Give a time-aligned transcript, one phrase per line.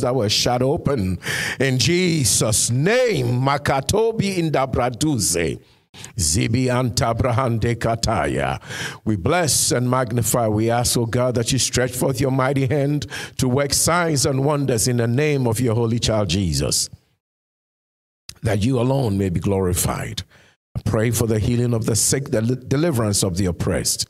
[0.00, 1.18] that were shut open.
[1.60, 5.60] In Jesus' name, Makatobi Indabraduze.
[6.16, 8.60] Zibi antabrahande kataya.
[9.04, 10.48] We bless and magnify.
[10.48, 13.06] We ask, O God, that you stretch forth your mighty hand
[13.38, 16.88] to work signs and wonders in the name of your holy child Jesus,
[18.42, 20.22] that you alone may be glorified.
[20.84, 24.06] Pray for the healing of the sick, the deliverance of the oppressed.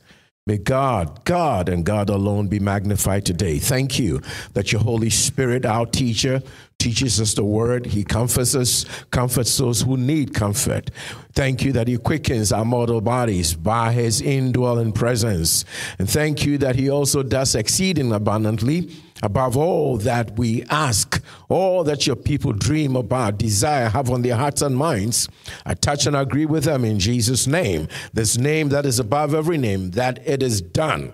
[0.49, 3.59] May God, God, and God alone be magnified today.
[3.59, 4.19] Thank you
[4.53, 6.41] that your Holy Spirit, our teacher,
[6.79, 7.85] teaches us the word.
[7.85, 10.89] He comforts us, comforts those who need comfort.
[11.33, 15.65] Thank you that He quickens our mortal bodies by His indwelling presence.
[15.99, 18.89] And thank you that He also does exceeding abundantly
[19.21, 24.35] above all that we ask, all that your people dream about, desire, have on their
[24.35, 25.27] hearts and minds.
[25.65, 29.57] I touch and agree with them in Jesus' name, this name that is above every
[29.57, 31.13] name, that it is done.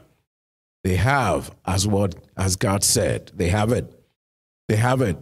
[0.84, 3.92] They have, as what as God said, they have it.
[4.68, 5.18] They have it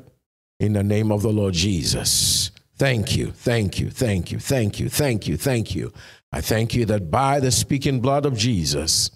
[0.60, 2.52] in the name of the Lord Jesus.
[2.78, 5.94] Thank you, thank you, thank you, thank you, thank you, thank you.
[6.32, 9.12] I thank you that by the speaking blood of Jesus,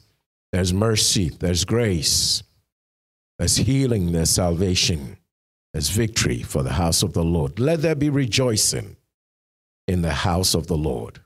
[0.52, 2.44] there's mercy, there's grace,
[3.38, 5.18] there's healing, there's salvation,
[5.74, 7.60] as victory for the house of the Lord.
[7.60, 8.98] Let there be rejoicing
[9.88, 11.22] in the house of the Lord.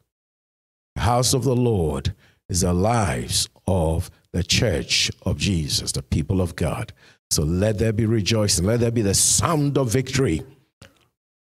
[0.95, 2.13] The house of the Lord
[2.49, 6.93] is the lives of the church of Jesus, the people of God.
[7.29, 8.65] So let there be rejoicing.
[8.65, 10.43] Let there be the sound of victory.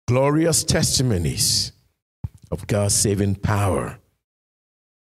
[0.09, 1.73] Glorious testimonies
[2.51, 3.99] of God's saving power,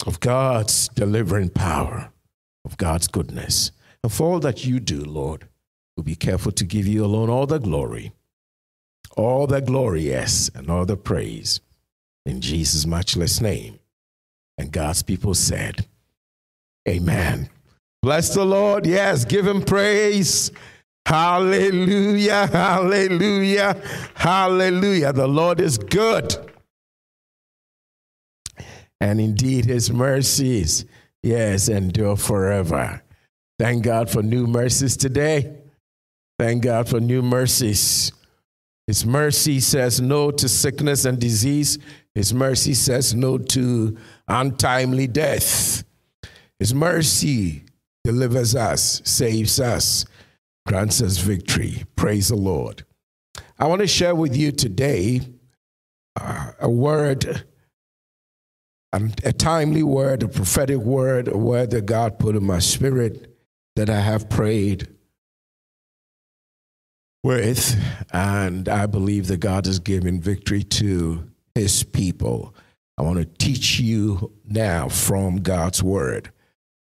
[0.07, 2.13] of God's delivering power,
[2.65, 3.71] of God's goodness.
[4.03, 5.49] And for all that you do, Lord,
[5.97, 8.13] we'll be careful to give you alone all the glory,
[9.17, 11.61] all the glory, yes, and all the praise.
[12.25, 13.79] In Jesus' matchless name.
[14.59, 15.87] And God's people said,
[16.89, 17.49] Amen.
[18.03, 18.87] Bless the Lord.
[18.87, 20.51] Yes, give him praise.
[21.07, 23.83] Hallelujah, hallelujah,
[24.15, 25.13] hallelujah.
[25.13, 26.37] The Lord is good.
[29.01, 30.85] And indeed, his mercies,
[31.23, 33.03] yes, endure forever.
[33.61, 35.55] Thank God for new mercies today.
[36.39, 38.11] Thank God for new mercies.
[38.87, 41.79] His mercy says no to sickness and disease.
[42.15, 45.85] His mercy says no to untimely death.
[46.59, 47.65] His mercy
[48.03, 50.07] delivers us, saves us,
[50.67, 51.85] grants us victory.
[51.97, 52.87] Praise the Lord.
[53.59, 55.21] I want to share with you today
[56.19, 57.45] uh, a word,
[58.95, 63.30] a timely word, a prophetic word, a word that God put in my spirit
[63.77, 64.89] that I have prayed
[67.23, 67.79] with,
[68.13, 72.55] and I believe that God has given victory to his people.
[72.97, 76.31] I want to teach you now from God's word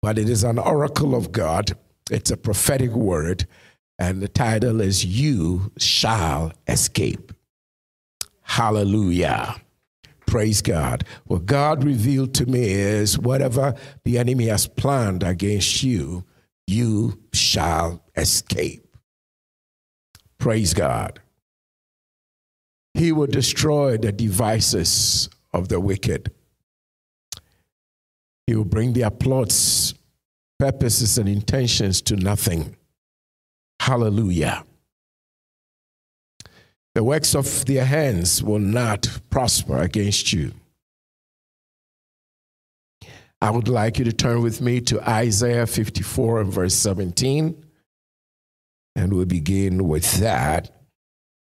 [0.01, 1.73] but it is an oracle of God.
[2.09, 3.45] It's a prophetic word,
[3.99, 7.33] and the title is You Shall Escape.
[8.41, 9.55] Hallelujah.
[10.25, 11.03] Praise God.
[11.25, 16.23] What God revealed to me is whatever the enemy has planned against you,
[16.67, 18.95] you shall escape.
[20.37, 21.19] Praise God.
[22.93, 26.31] He will destroy the devices of the wicked.
[28.45, 29.93] He will bring their plots,
[30.59, 32.75] purposes, and intentions to nothing.
[33.79, 34.63] Hallelujah.
[36.95, 40.53] The works of their hands will not prosper against you.
[43.41, 47.63] I would like you to turn with me to Isaiah 54 and verse 17.
[48.95, 50.71] And we'll begin with that.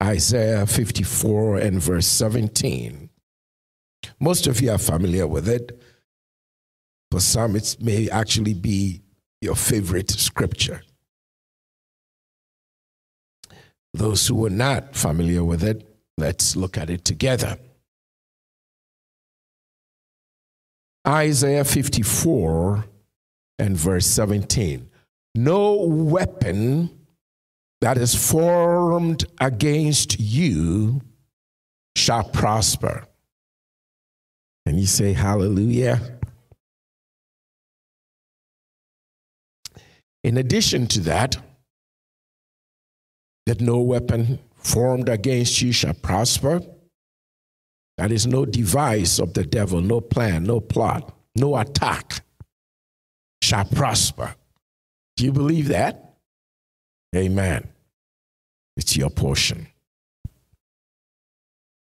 [0.03, 3.11] Isaiah 54 and verse 17.
[4.21, 5.79] Most of you are familiar with it.
[7.11, 9.03] For some, it may actually be
[9.41, 10.83] your favorite scripture.
[13.93, 17.59] Those who are not familiar with it, let's look at it together.
[21.06, 22.84] Isaiah 54
[23.59, 24.88] and verse 17.
[25.34, 26.91] No weapon
[27.81, 31.00] that is formed against you
[31.97, 33.06] shall prosper.
[34.67, 36.00] And you say, Hallelujah.
[40.23, 41.37] In addition to that,
[43.47, 46.61] that no weapon formed against you shall prosper.
[48.00, 52.25] That is no device of the devil, no plan, no plot, no attack
[53.43, 54.35] shall prosper.
[55.19, 56.14] Do you believe that?
[57.14, 57.69] Amen.
[58.79, 59.67] It's your portion.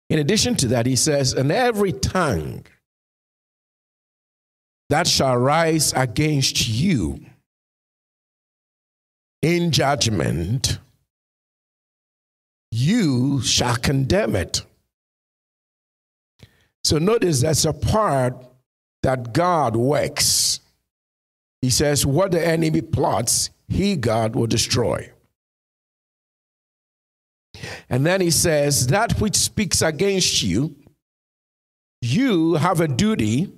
[0.09, 2.65] In addition to that, he says, and every tongue
[4.91, 7.19] that shall rise against you
[9.43, 10.79] in judgment,
[12.71, 14.65] you shall condemn it.
[16.85, 18.35] So notice that's a part
[19.03, 20.61] that God works.
[21.63, 25.11] He says, What the enemy plots, he, God, will destroy.
[27.89, 30.77] And then he says, That which speaks against you,
[32.03, 33.51] you have a duty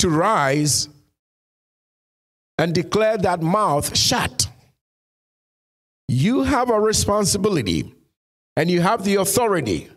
[0.00, 0.88] to rise
[2.58, 4.48] and declare that mouth shut.
[6.08, 7.94] You have a responsibility
[8.56, 9.88] and you have the authority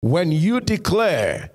[0.00, 1.50] when you declare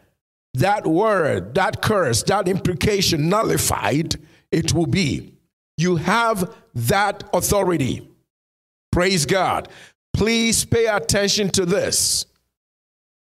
[0.56, 4.16] that word, that curse, that imprecation nullified,
[4.51, 5.34] it will be.
[5.78, 8.07] You have that authority.
[8.92, 9.69] Praise God.
[10.13, 12.28] Please pay attention to this.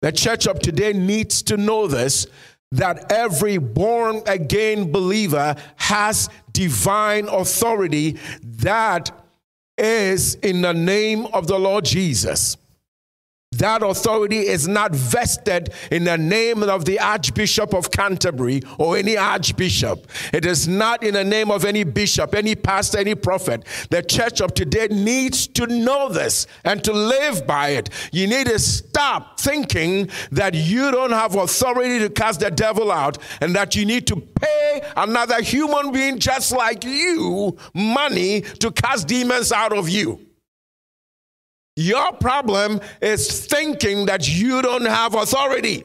[0.01, 2.27] The church of today needs to know this
[2.73, 9.11] that every born again believer has divine authority that
[9.77, 12.57] is in the name of the Lord Jesus.
[13.61, 19.19] That authority is not vested in the name of the Archbishop of Canterbury or any
[19.19, 20.07] Archbishop.
[20.33, 23.67] It is not in the name of any bishop, any pastor, any prophet.
[23.91, 27.91] The church of today needs to know this and to live by it.
[28.13, 33.19] You need to stop thinking that you don't have authority to cast the devil out
[33.43, 39.07] and that you need to pay another human being just like you money to cast
[39.07, 40.30] demons out of you.
[41.81, 45.83] Your problem is thinking that you don't have authority.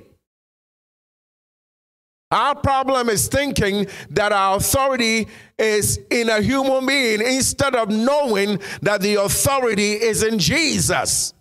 [2.29, 8.59] Our problem is thinking that our authority is in a human being instead of knowing
[8.81, 11.33] that the authority is in Jesus.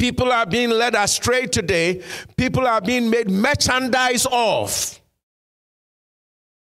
[0.00, 2.02] People are being led astray today.
[2.36, 4.99] People are being made merchandise of.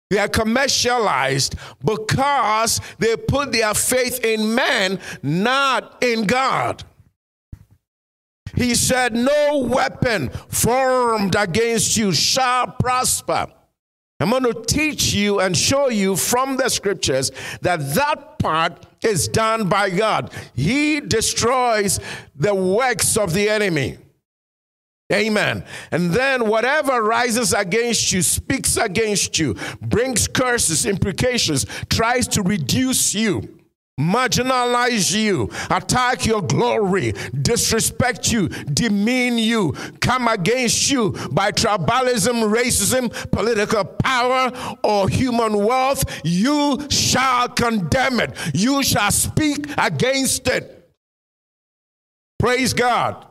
[0.09, 6.83] They are commercialized because they put their faith in man, not in God.
[8.56, 13.47] He said, No weapon formed against you shall prosper.
[14.19, 19.29] I'm going to teach you and show you from the scriptures that that part is
[19.29, 20.33] done by God.
[20.53, 22.01] He destroys
[22.35, 23.97] the works of the enemy.
[25.11, 25.63] Amen.
[25.91, 33.15] And then whatever rises against you, speaks against you, brings curses, imprecations, tries to reduce
[33.15, 33.59] you
[34.00, 43.11] marginalize you, attack your glory, disrespect you, demean you, come against you by tribalism, racism,
[43.31, 44.51] political power,
[44.83, 48.31] or human wealth, you shall condemn it.
[48.53, 50.89] You shall speak against it.
[52.38, 53.29] Praise God.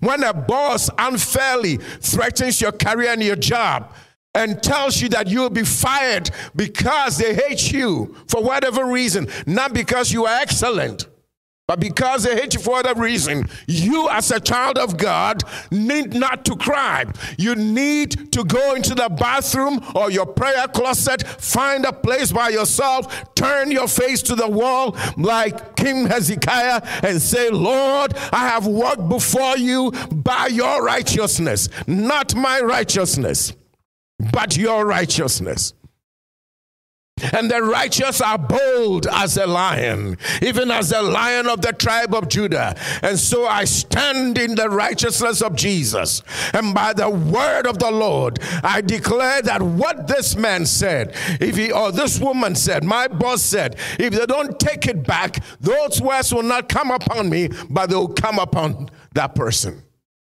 [0.00, 3.92] When a boss unfairly threatens your career and your job
[4.34, 9.74] and tells you that you'll be fired because they hate you for whatever reason, not
[9.74, 11.06] because you are excellent,
[11.70, 16.14] but because they hate you for whatever reason, you as a child of God need
[16.14, 17.04] not to cry.
[17.38, 22.48] You need to go into the bathroom or your prayer closet, find a place by
[22.48, 28.66] yourself, turn your face to the wall like King Hezekiah and say, Lord, I have
[28.66, 33.52] walked before you by your righteousness, not my righteousness,
[34.32, 35.74] but your righteousness.
[37.32, 42.14] And the righteous are bold as a lion, even as the lion of the tribe
[42.14, 42.76] of Judah.
[43.02, 46.22] And so I stand in the righteousness of Jesus.
[46.52, 51.56] And by the word of the Lord, I declare that what this man said, if
[51.56, 56.00] he or this woman said, my boss said, if they don't take it back, those
[56.00, 59.82] words will not come upon me, but they'll come upon that person.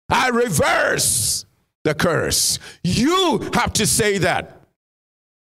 [0.08, 1.44] I reverse
[1.84, 2.58] the curse.
[2.82, 4.57] You have to say that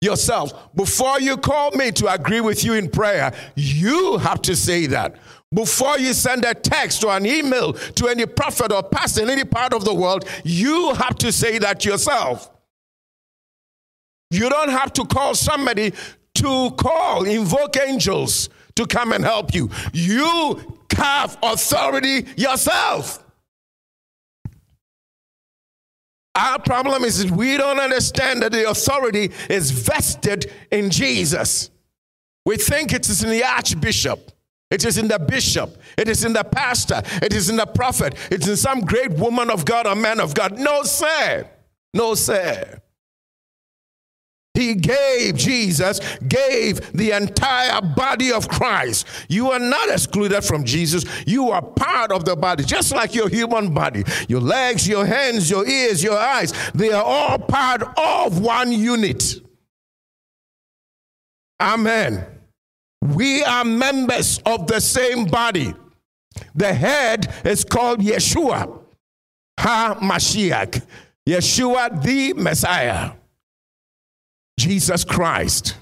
[0.01, 0.75] yourself.
[0.75, 5.15] Before you call me to agree with you in prayer, you have to say that.
[5.53, 9.45] Before you send a text or an email to any prophet or pastor in any
[9.45, 12.51] part of the world, you have to say that yourself.
[14.29, 15.93] You don't have to call somebody
[16.35, 19.69] to call, invoke angels to come and help you.
[19.93, 23.23] You have authority yourself.
[26.37, 31.71] Our problem is that we don't understand that the authority is vested in Jesus.
[32.45, 34.31] We think it is in the archbishop.
[34.69, 35.81] It is in the bishop.
[35.97, 37.01] It is in the pastor.
[37.23, 38.13] It is in the prophet.
[38.29, 40.59] It's in some great woman of God or man of God.
[40.59, 41.49] No, sir.
[41.93, 42.81] No, sir.
[44.57, 49.05] He gave, Jesus gave the entire body of Christ.
[49.29, 51.05] You are not excluded from Jesus.
[51.27, 54.03] You are part of the body, just like your human body.
[54.27, 59.41] Your legs, your hands, your ears, your eyes, they are all part of one unit.
[61.61, 62.25] Amen.
[63.01, 65.75] We are members of the same body.
[66.55, 68.79] The head is called Yeshua,
[69.59, 70.83] Ha Mashiach,
[71.27, 73.11] Yeshua the Messiah,
[74.57, 75.77] Jesus Christ.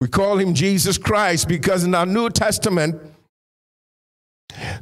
[0.00, 3.00] We call him Jesus Christ because in our New Testament,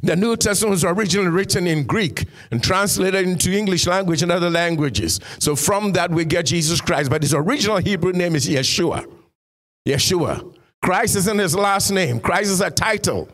[0.01, 4.49] the New Testament was originally written in Greek and translated into English language and other
[4.49, 5.19] languages.
[5.39, 9.05] So from that we get Jesus Christ, but his original Hebrew name is Yeshua.
[9.87, 10.55] Yeshua.
[10.83, 12.19] Christ isn't his last name.
[12.19, 13.29] Christ is a title.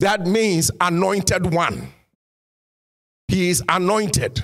[0.00, 1.92] That means anointed one.
[3.28, 4.42] He is anointed.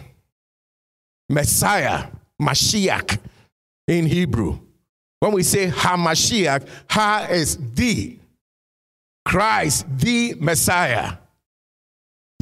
[1.28, 2.06] Messiah,
[2.40, 3.18] Mashiach
[3.86, 4.58] in Hebrew.
[5.20, 8.18] When we say HaMashiach, Ha is the
[9.24, 11.18] Christ, the Messiah.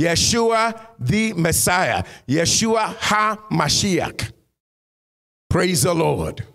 [0.01, 2.05] Yeshua, the Messiah.
[2.27, 4.33] Yeshua HaMashiach.
[5.51, 6.47] Praise the Lord.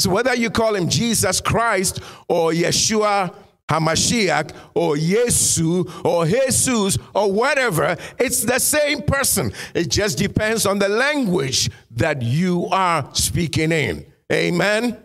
[0.00, 3.34] So whether you call him Jesus Christ or Yeshua
[3.70, 9.52] HaMashiach or Yesu or Jesus or whatever, it's the same person.
[9.74, 14.06] It just depends on the language that you are speaking in.
[14.32, 14.98] Amen.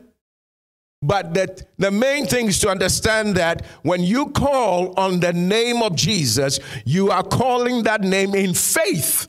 [1.02, 5.84] But that the main thing is to understand that when you call on the name
[5.84, 9.28] of Jesus, you are calling that name in faith.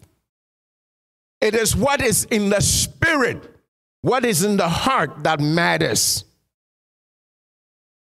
[1.40, 3.54] It is what is in the spirit,
[4.00, 6.24] what is in the heart that matters.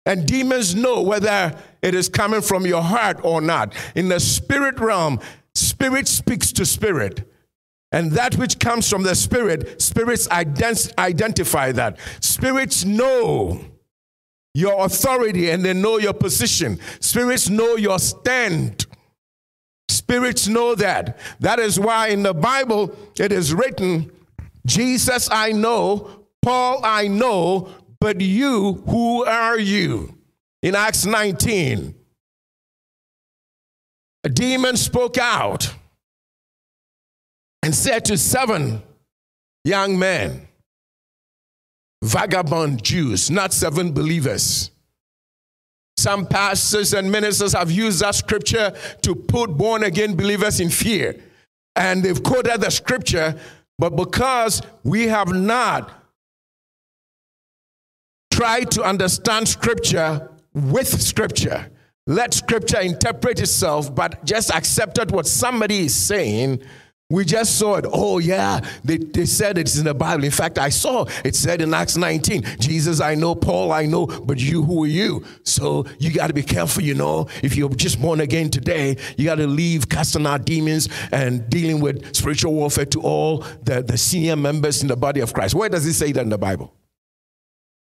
[0.05, 3.73] And demons know whether it is coming from your heart or not.
[3.95, 5.19] In the spirit realm,
[5.55, 7.29] spirit speaks to spirit.
[7.93, 11.99] And that which comes from the Spirit, spirits ident- identify that.
[12.21, 13.63] Spirits know
[14.55, 16.79] your authority and they know your position.
[16.99, 18.87] Spirits know your stand.
[19.89, 21.19] Spirits know that.
[21.39, 24.11] That is why in the Bible it is written,
[24.65, 27.69] Jesus I know, Paul I know,
[28.03, 30.13] but you, who are you?
[30.61, 31.95] In Acts 19,
[34.25, 35.73] a demon spoke out
[37.61, 38.83] and said to seven
[39.63, 40.49] young men,
[42.03, 44.71] vagabond Jews, not seven believers.
[45.95, 51.15] Some pastors and ministers have used that scripture to put born again believers in fear.
[51.77, 53.39] And they've quoted the scripture,
[53.79, 56.02] but because we have not
[58.43, 61.71] tried to understand scripture with scripture,
[62.07, 66.61] let scripture interpret itself, but just accepted what somebody is saying
[67.09, 67.85] we just saw it.
[67.87, 70.23] Oh, yeah, they, they said it's in the Bible.
[70.23, 74.07] In fact, I saw it said in Acts 19 Jesus, I know, Paul, I know,
[74.07, 75.23] but you, who are you?
[75.43, 77.27] So you got to be careful, you know.
[77.43, 81.79] If you're just born again today, you got to leave casting out demons and dealing
[81.81, 85.53] with spiritual warfare to all the, the senior members in the body of Christ.
[85.53, 86.73] Where does it say that in the Bible?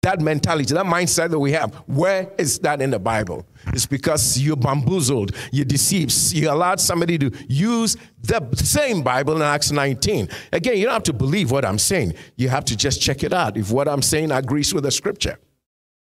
[0.06, 3.44] That mentality, that mindset that we have, where is that in the Bible?
[3.74, 9.42] It's because you bamboozled, you deceived, you allowed somebody to use the same Bible in
[9.42, 10.30] Acts 19.
[10.54, 12.14] Again, you don't have to believe what I'm saying.
[12.36, 15.40] You have to just check it out if what I'm saying agrees with the scripture.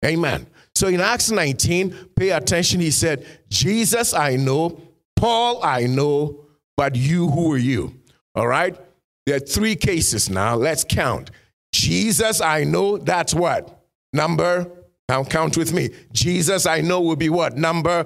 [0.04, 0.48] Amen.
[0.76, 2.82] So in Acts 19, pay attention.
[2.82, 4.82] He said, Jesus I know,
[5.16, 6.46] Paul I know,
[6.76, 7.94] but you, who are you?
[8.36, 8.78] All right?
[9.26, 10.56] There are three cases now.
[10.56, 11.32] Let's count.
[11.72, 13.80] Jesus I know, that's what?
[14.14, 14.72] Number,
[15.10, 15.90] now count with me.
[16.12, 17.58] Jesus, I know, will be what?
[17.58, 18.06] Number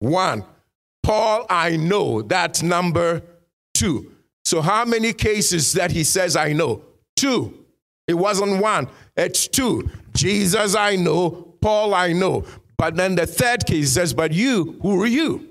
[0.00, 0.44] one.
[1.02, 3.22] Paul, I know, that's number
[3.74, 4.12] two.
[4.44, 6.82] So, how many cases that he says, I know?
[7.14, 7.64] Two.
[8.08, 9.88] It wasn't one, it's two.
[10.14, 11.54] Jesus, I know.
[11.60, 12.44] Paul, I know.
[12.76, 15.48] But then the third case says, But you, who are you?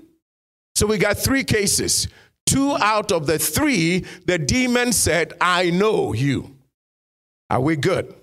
[0.74, 2.08] So, we got three cases.
[2.44, 6.54] Two out of the three, the demon said, I know you.
[7.50, 8.14] Are we good?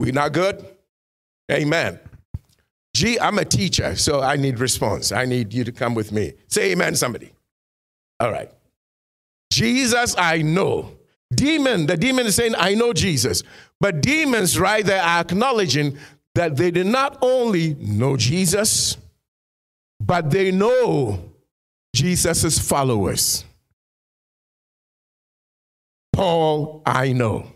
[0.00, 0.66] We not good?
[1.52, 2.00] Amen.
[2.94, 5.12] Gee, I'm a teacher, so I need response.
[5.12, 6.32] I need you to come with me.
[6.48, 7.32] Say amen, somebody.
[8.18, 8.50] All right.
[9.52, 10.96] Jesus, I know.
[11.32, 13.42] Demon, the demon is saying, I know Jesus.
[13.78, 15.98] But demons, right, there, are acknowledging
[16.34, 18.96] that they did not only know Jesus,
[20.00, 21.22] but they know
[21.94, 23.44] Jesus' followers.
[26.14, 27.52] Paul, I know.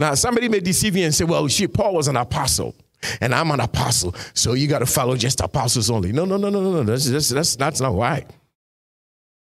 [0.00, 2.74] Now, somebody may deceive you and say, well, she, Paul was an apostle,
[3.20, 6.12] and I'm an apostle, so you got to follow just apostles only.
[6.12, 6.82] No, no, no, no, no, no.
[6.82, 8.26] That's, that's, that's, that's not why.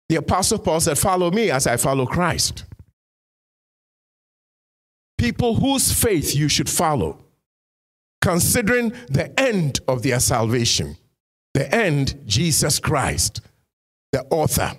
[0.08, 2.64] The apostle Paul said, Follow me as I follow Christ.
[5.18, 7.24] People whose faith you should follow,
[8.20, 10.96] considering the end of their salvation.
[11.54, 13.40] The end, Jesus Christ,
[14.12, 14.72] the author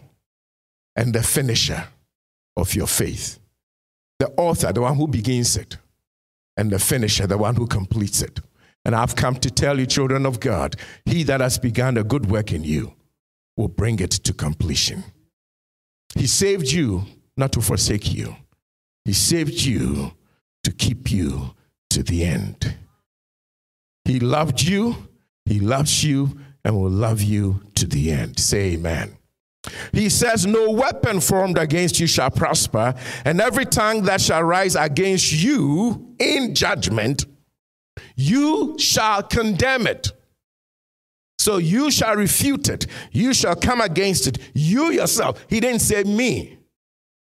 [0.95, 1.87] and the finisher
[2.55, 3.39] of your faith
[4.19, 5.77] the author, the one who begins it,
[6.55, 8.39] and the finisher, the one who completes it.
[8.83, 12.29] And I've come to tell you, children of God, he that has begun a good
[12.31, 12.93] work in you
[13.55, 15.03] will bring it to completion.
[16.15, 17.03] He saved you
[17.35, 18.35] not to forsake you,
[19.05, 20.13] He saved you
[20.63, 21.53] to keep you
[21.89, 22.75] to the end.
[24.05, 24.95] He loved you,
[25.45, 28.39] He loves you, and will love you to the end.
[28.39, 29.17] Say amen.
[29.91, 32.93] He says, No weapon formed against you shall prosper,
[33.25, 37.25] and every tongue that shall rise against you in judgment,
[38.15, 40.11] you shall condemn it.
[41.39, 42.87] So you shall refute it.
[43.11, 44.37] You shall come against it.
[44.53, 45.45] You yourself.
[45.49, 46.57] He didn't say me.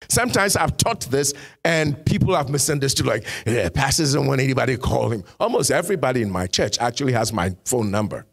[0.10, 4.81] Sometimes I've taught this and people have misunderstood, like, yeah, pastor doesn't want anybody to
[4.81, 5.24] call him.
[5.39, 8.25] Almost everybody in my church actually has my phone number.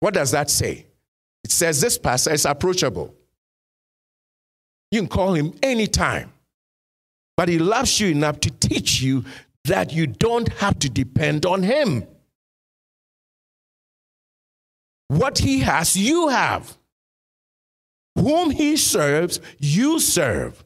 [0.00, 0.87] What does that say?
[1.44, 3.14] It says this pastor is approachable.
[4.90, 6.32] You can call him anytime.
[7.36, 9.24] But he loves you enough to teach you
[9.64, 12.04] that you don't have to depend on him.
[15.08, 16.76] What he has, you have.
[18.16, 20.64] Whom he serves, you serve.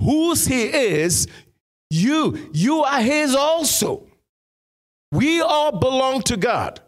[0.00, 1.26] Whose he is,
[1.90, 2.50] you.
[2.52, 4.06] You are his also.
[5.10, 6.80] We all belong to God.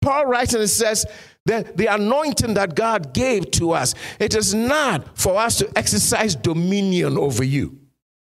[0.00, 1.06] Paul writes and says
[1.50, 6.36] that the anointing that God gave to us, it is not for us to exercise
[6.36, 7.78] dominion over you,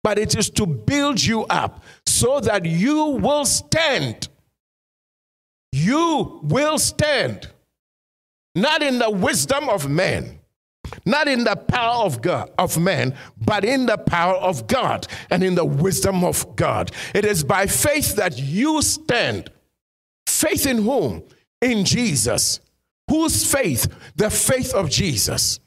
[0.02, 4.28] but it is to build you up so that you will stand.
[5.72, 7.48] You will stand
[8.54, 10.40] not in the wisdom of men,
[11.04, 15.44] not in the power of God of man, but in the power of God and
[15.44, 16.90] in the wisdom of God.
[17.14, 19.50] It is by faith that you stand.
[20.26, 21.22] Faith in whom?
[21.60, 22.60] In Jesus.
[23.10, 23.92] Whose faith?
[24.14, 25.58] The faith of Jesus.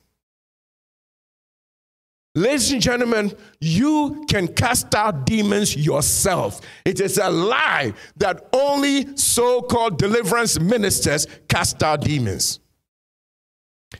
[2.33, 6.61] Ladies and gentlemen, you can cast out demons yourself.
[6.85, 12.61] It is a lie that only so called deliverance ministers cast out demons.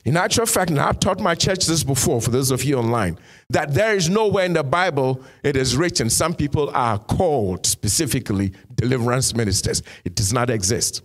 [0.05, 3.19] In actual fact, and I've taught my church this before, for those of you online,
[3.49, 8.53] that there is nowhere in the Bible it is written some people are called specifically
[8.73, 9.83] deliverance ministers.
[10.05, 11.03] It does not exist.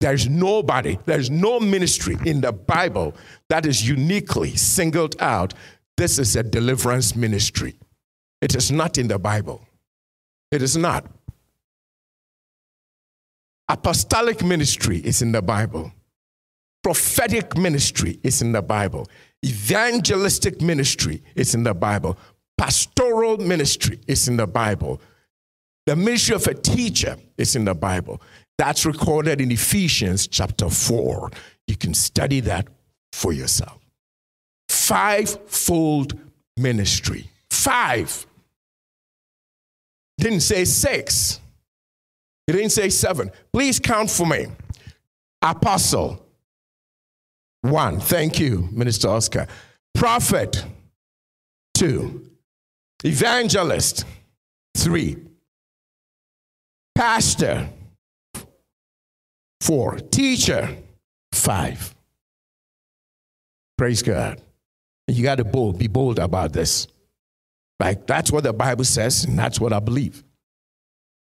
[0.00, 3.14] There's nobody, there's no ministry in the Bible
[3.48, 5.54] that is uniquely singled out.
[5.96, 7.76] This is a deliverance ministry.
[8.42, 9.66] It is not in the Bible.
[10.50, 11.06] It is not.
[13.68, 15.92] Apostolic ministry is in the Bible.
[16.82, 19.08] Prophetic ministry is in the Bible.
[19.44, 22.16] Evangelistic ministry is in the Bible.
[22.58, 25.00] Pastoral ministry is in the Bible.
[25.86, 28.20] The ministry of a teacher is in the Bible.
[28.58, 31.30] That's recorded in Ephesians chapter 4.
[31.66, 32.68] You can study that
[33.12, 33.78] for yourself.
[34.68, 36.18] Fivefold
[36.56, 37.30] ministry.
[37.50, 38.26] Five.
[40.18, 41.40] Didn't say six.
[42.46, 43.30] He didn't say seven.
[43.52, 44.46] Please count for me.
[45.42, 46.24] Apostle,
[47.62, 48.00] one.
[48.00, 49.46] Thank you, Minister Oscar.
[49.94, 50.64] Prophet.
[51.74, 52.30] Two.
[53.04, 54.04] Evangelist.
[54.76, 55.16] Three.
[56.94, 57.68] Pastor.
[59.60, 59.98] Four.
[59.98, 60.76] Teacher.
[61.32, 61.94] Five.
[63.76, 64.40] Praise God.
[65.08, 66.88] You got to bold, be bold about this.
[67.78, 70.24] Like that's what the Bible says, and that's what I believe.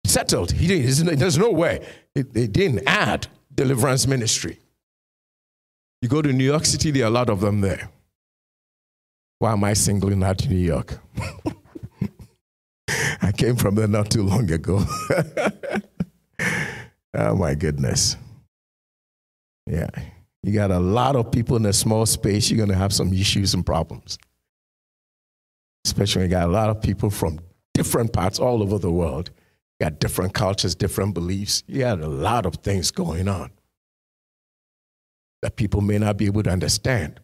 [0.05, 0.51] Settled.
[0.51, 1.85] He didn't, there's no way.
[2.15, 4.59] It didn't add deliverance ministry.
[6.01, 7.89] You go to New York City, there are a lot of them there.
[9.39, 10.99] Why am I singling out New York?
[13.21, 14.83] I came from there not too long ago.
[17.13, 18.17] oh my goodness.
[19.65, 19.89] Yeah.
[20.43, 23.13] You got a lot of people in a small space, you're going to have some
[23.13, 24.17] issues and problems.
[25.85, 27.39] Especially when you got a lot of people from
[27.73, 29.31] different parts all over the world.
[29.79, 31.63] You got different cultures, different beliefs.
[31.67, 33.51] You got a lot of things going on
[35.41, 37.19] that people may not be able to understand.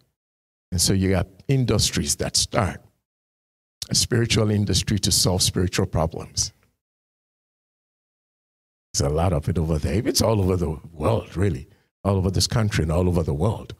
[0.72, 2.82] And so you got industries that start
[3.90, 6.52] a spiritual industry to solve spiritual problems.
[8.98, 10.08] There's a lot of it over there.
[10.08, 11.68] It's all over the world, really,
[12.06, 13.74] all over this country and all over the world.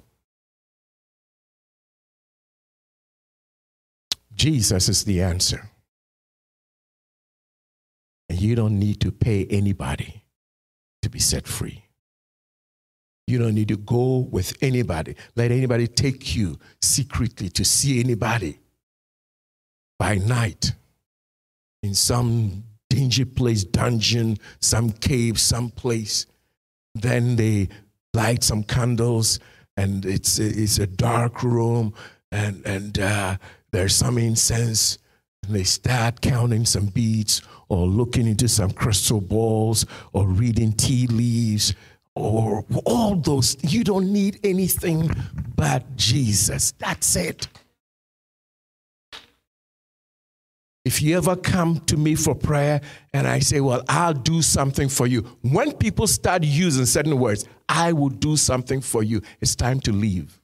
[4.34, 5.70] Jesus is the answer.
[8.28, 10.26] And you don't need to pay anybody
[11.02, 11.86] to be set free.
[13.26, 15.16] You don't need to go with anybody.
[15.38, 18.60] Let anybody take you secretly to see anybody
[19.98, 20.74] by night
[21.82, 26.26] in some dingy place, dungeon, some cave, some place.
[26.94, 27.70] Then they
[28.14, 29.40] light some candles,
[29.78, 31.94] and it's a, it's a dark room,
[32.32, 33.38] and, and uh,
[33.72, 34.98] there's some incense,
[35.44, 41.08] and they start counting some beads or looking into some crystal balls or reading tea
[41.08, 41.74] leaves
[42.16, 43.58] or all those.
[43.62, 45.10] You don't need anything
[45.56, 46.72] but Jesus.
[46.74, 47.48] That's it.
[50.86, 52.80] If you ever come to me for prayer
[53.12, 57.46] and I say, Well, I'll do something for you, when people start using certain words,
[57.68, 60.40] I will do something for you, it's time to leave.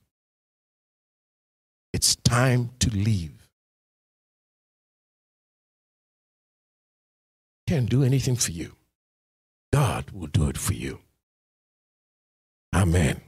[1.93, 3.33] It's time to leave.
[7.67, 8.75] Can't do anything for you.
[9.71, 10.99] God will do it for you.
[12.73, 13.21] Amen.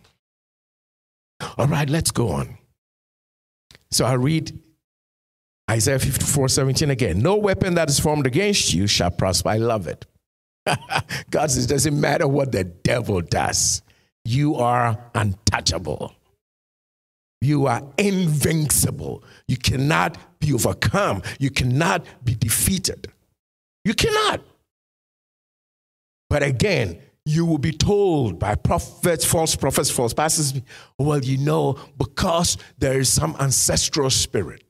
[1.57, 2.57] All right, let's go on.
[3.91, 4.59] So I read
[5.69, 7.19] Isaiah 54 17 again.
[7.19, 9.49] No weapon that is formed against you shall prosper.
[9.49, 10.05] I love it.
[11.29, 13.81] God says, it doesn't matter what the devil does,
[14.25, 16.15] you are untouchable.
[17.41, 19.21] You are invincible.
[19.49, 21.23] You cannot be overcome.
[21.39, 23.11] You cannot be defeated.
[23.83, 24.39] You cannot.
[26.29, 30.53] But again, you will be told by prophets, false prophets, false pastors,
[30.97, 34.62] well, you know, because there is some ancestral spirit,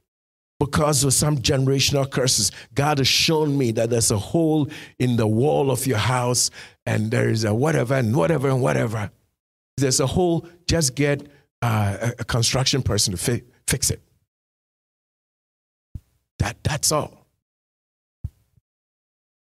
[0.60, 5.28] because of some generational curses, God has shown me that there's a hole in the
[5.28, 6.52] wall of your house
[6.86, 9.12] and there is a whatever and whatever and whatever.
[9.78, 11.28] There's a hole, just get
[11.62, 14.02] uh, a construction person to fi- fix it.
[16.40, 17.28] That, that's all.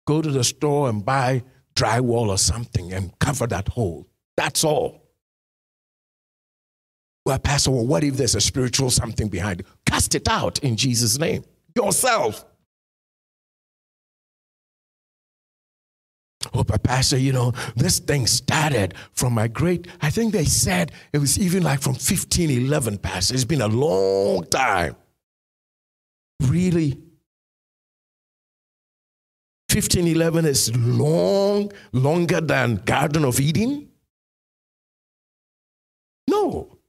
[0.07, 1.43] Go to the store and buy
[1.75, 4.07] drywall or something and cover that hole.
[4.37, 5.01] That's all.
[7.27, 9.67] Well, Pastor, well, what if there's a spiritual something behind it?
[9.91, 11.43] Cast it out in Jesus' name.
[11.77, 12.45] Yourself.
[16.55, 20.93] Oh, but Pastor, you know, this thing started from my great, I think they said
[21.13, 23.35] it was even like from 1511, Pastor.
[23.35, 24.95] It's been a long time.
[26.41, 26.93] Really?
[29.73, 33.89] 1511 is long, longer than Garden of Eden?
[36.29, 36.80] No.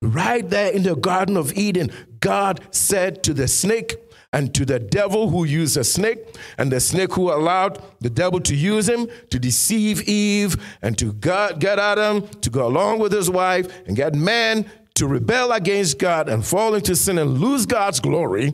[0.00, 3.96] Right there in the Garden of Eden, God said to the snake
[4.32, 6.18] and to the devil who used a snake,
[6.58, 11.14] and the snake who allowed the devil to use him to deceive Eve and to
[11.14, 16.28] get Adam to go along with his wife and get man to rebel against God
[16.28, 18.52] and fall into sin and lose God's glory.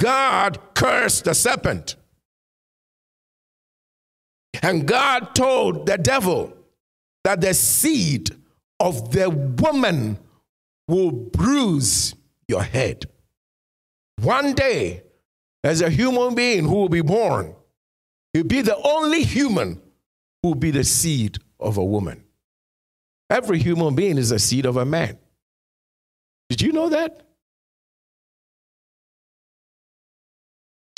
[0.00, 1.96] God cursed the serpent.
[4.62, 6.56] And God told the devil
[7.24, 8.30] that the seed
[8.80, 10.18] of the woman
[10.88, 12.14] will bruise
[12.48, 13.06] your head.
[14.20, 15.02] One day,
[15.64, 17.54] as a human being who will be born,
[18.32, 19.80] you'll be the only human
[20.42, 22.24] who will be the seed of a woman.
[23.28, 25.18] Every human being is a seed of a man.
[26.48, 27.22] Did you know that?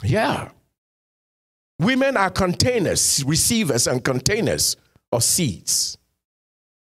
[0.05, 0.51] Yeah.
[1.81, 4.77] Women are containers, receivers and containers
[5.13, 5.97] of seeds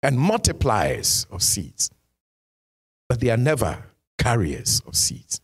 [0.04, 1.90] and multipliers of seeds,
[3.10, 3.84] but they are never
[4.18, 5.42] carriers of seeds.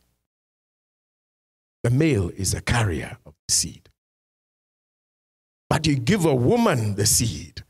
[1.83, 3.89] The male is a carrier of the seed.
[5.69, 7.63] But you give a woman the seed,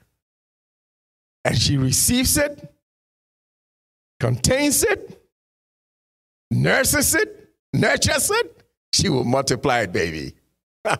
[1.45, 2.73] and she receives it,
[4.19, 5.23] contains it,
[6.51, 10.35] nurses it, nurtures it, she will multiply it, baby.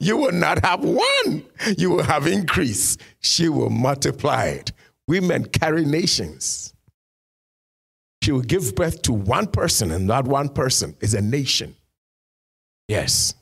[0.00, 1.44] you will not have one,
[1.76, 2.96] you will have increase.
[3.20, 4.72] She will multiply it.
[5.06, 6.74] Women carry nations.
[8.22, 11.76] She will give birth to one person, and that one person is a nation.
[12.88, 13.34] Yes.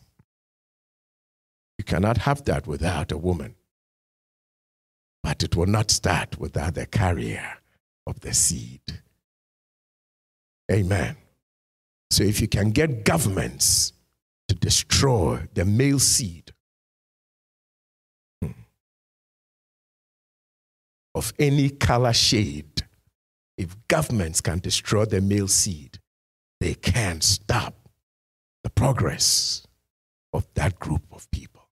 [1.79, 3.55] You cannot have that without a woman.
[5.23, 7.59] But it will not start without the carrier
[8.07, 8.81] of the seed.
[10.71, 11.17] Amen.
[12.11, 13.93] So if you can get governments
[14.49, 16.53] to destroy the male seed
[21.15, 22.86] of any color shade,
[23.57, 25.99] if governments can destroy the male seed,
[26.61, 27.75] they can stop
[28.63, 29.67] the progress
[30.33, 31.69] of that group of people.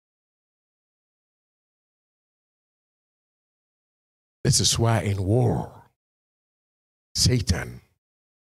[4.44, 5.84] This is why in war,
[7.16, 7.82] Satan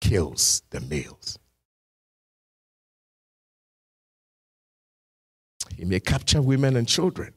[0.01, 1.39] kills the males.
[5.75, 7.33] He may capture women and children.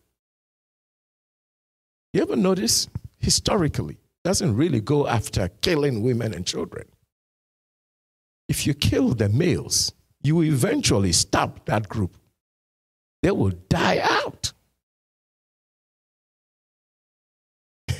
[2.12, 6.86] You ever notice historically, doesn't really go after killing women and children.
[8.48, 12.16] If you kill the males, you eventually stop that group.
[13.22, 14.52] They will die out.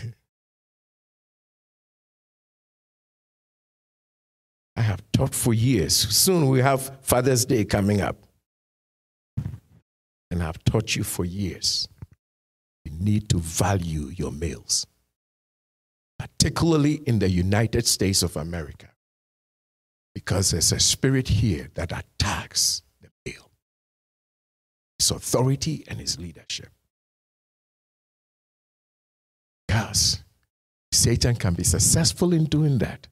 [4.76, 5.94] I have taught for years.
[5.94, 8.16] Soon we have Father's Day coming up.
[10.30, 11.88] And I've taught you for years.
[12.84, 14.86] You need to value your males,
[16.22, 18.90] particularly in the United States of America,
[20.14, 23.50] because there's a spirit here that attacks the male,
[24.98, 26.70] his authority and his leadership.
[29.66, 30.22] Because
[30.92, 33.08] Satan can be successful in doing that,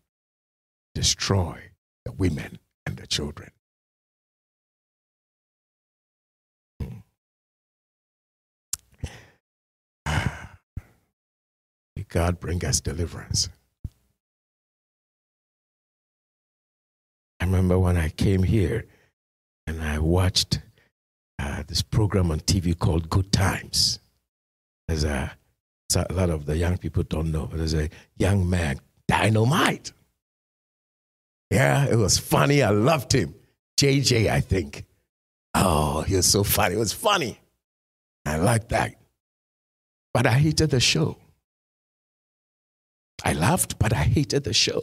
[0.95, 1.71] destroy
[2.05, 3.51] the women and the children.
[12.11, 13.49] God bring us deliverance.
[17.41, 18.85] I remember when I came here
[19.67, 20.61] and I watched
[21.39, 24.01] uh, this program on TV called Good Times.
[24.89, 25.37] There's a,
[25.97, 29.93] a lot of the young people don't know, but there's a young man, Dynamite.
[31.51, 32.63] Yeah, it was funny.
[32.63, 33.35] I loved him.
[33.81, 34.85] JJ, I think.
[35.55, 36.75] Oh, he was so funny.
[36.75, 37.41] It was funny.
[38.27, 38.95] I liked that.
[40.13, 41.17] But I hated the show.
[43.25, 44.83] I laughed, but I hated the show.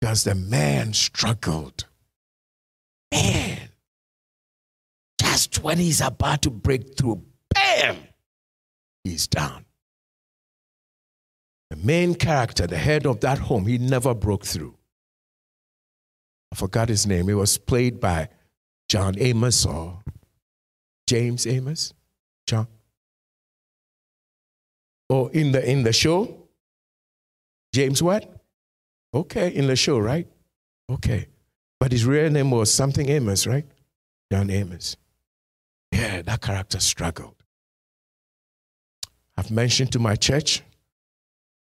[0.00, 1.86] Because the man struggled.
[3.12, 3.70] Man,
[5.20, 7.96] just when he's about to break through, bam,
[9.02, 9.64] he's down.
[11.70, 14.76] The main character, the head of that home, he never broke through.
[16.52, 17.28] I forgot his name.
[17.28, 18.28] It was played by
[18.88, 20.02] John Amos or
[21.06, 21.92] James Amos.
[22.46, 22.68] John.
[25.10, 26.48] Oh, in the in the show?
[27.72, 28.30] James what?
[29.14, 30.26] Okay, in the show, right?
[30.90, 31.28] Okay.
[31.80, 33.64] But his real name was something Amos, right?
[34.30, 34.96] John Amos.
[35.92, 37.34] Yeah, that character struggled.
[39.36, 40.62] I've mentioned to my church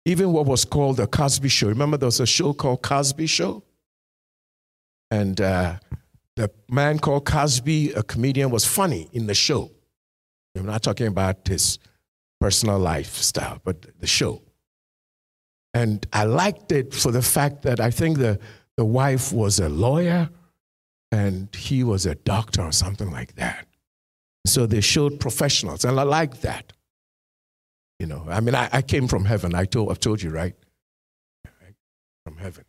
[0.07, 1.67] even what was called the Cosby Show.
[1.67, 3.61] Remember, there was a show called Cosby Show?
[5.11, 5.75] And uh,
[6.37, 9.69] the man called Cosby, a comedian, was funny in the show.
[10.55, 11.77] I'm not talking about his
[12.39, 14.41] personal lifestyle, but the show.
[15.73, 18.39] And I liked it for the fact that I think the,
[18.75, 20.29] the wife was a lawyer
[21.11, 23.67] and he was a doctor or something like that.
[24.45, 26.73] So they showed professionals, and I liked that.
[27.99, 29.55] You know, I mean, I, I came from heaven.
[29.55, 30.55] I told, I've told you, right?
[32.23, 32.63] From heaven.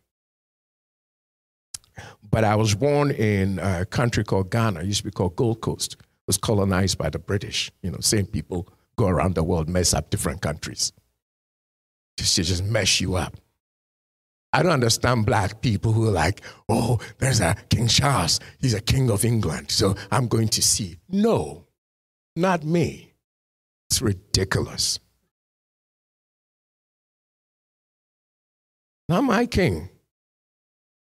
[2.29, 4.81] But I was born in a country called Ghana.
[4.81, 5.93] It used to be called Gold Coast.
[5.93, 7.71] It was colonized by the British.
[7.81, 8.67] You know, same people
[8.99, 10.91] go around the world, mess up different countries.
[12.17, 13.33] To just mess you up.
[14.51, 18.41] I don't understand black people who are like, oh, there's a King Charles.
[18.59, 20.97] He's a king of England, so I'm going to see.
[21.07, 21.67] No,
[22.35, 23.13] not me.
[23.89, 24.99] It's ridiculous.
[29.07, 29.89] Not my king.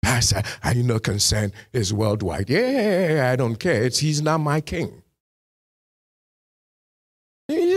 [0.02, 1.52] Pastor, are you not concerned?
[1.72, 2.50] Is worldwide.
[2.50, 3.84] Yeah, I don't care.
[3.84, 5.03] It's, he's not my king.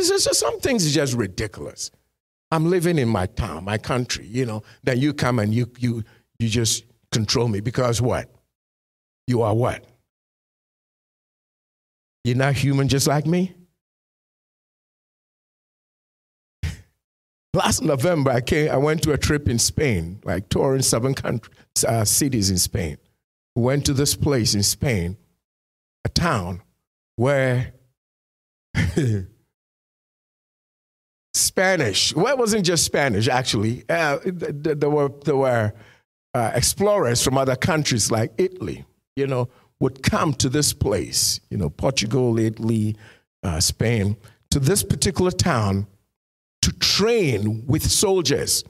[0.03, 1.91] Just, some things is just ridiculous.
[2.51, 4.63] I'm living in my town, my country, you know.
[4.83, 6.03] Then you come and you you
[6.39, 8.29] you just control me because what?
[9.27, 9.83] You are what?
[12.23, 13.53] You're not human just like me?
[17.53, 18.71] Last November, I came.
[18.71, 21.55] I went to a trip in Spain, like touring seven countries,
[21.85, 22.97] uh, cities in Spain.
[23.55, 25.17] Went to this place in Spain,
[26.05, 26.61] a town
[27.15, 27.73] where
[31.39, 32.15] Spanish.
[32.15, 33.83] Well, it wasn't just Spanish, actually.
[33.89, 35.73] Uh, there were there were
[36.33, 38.85] uh, explorers from other countries like Italy.
[39.15, 41.39] You know, would come to this place.
[41.49, 42.95] You know, Portugal, Italy,
[43.43, 44.17] uh, Spain,
[44.51, 45.87] to this particular town
[46.61, 48.63] to train with soldiers.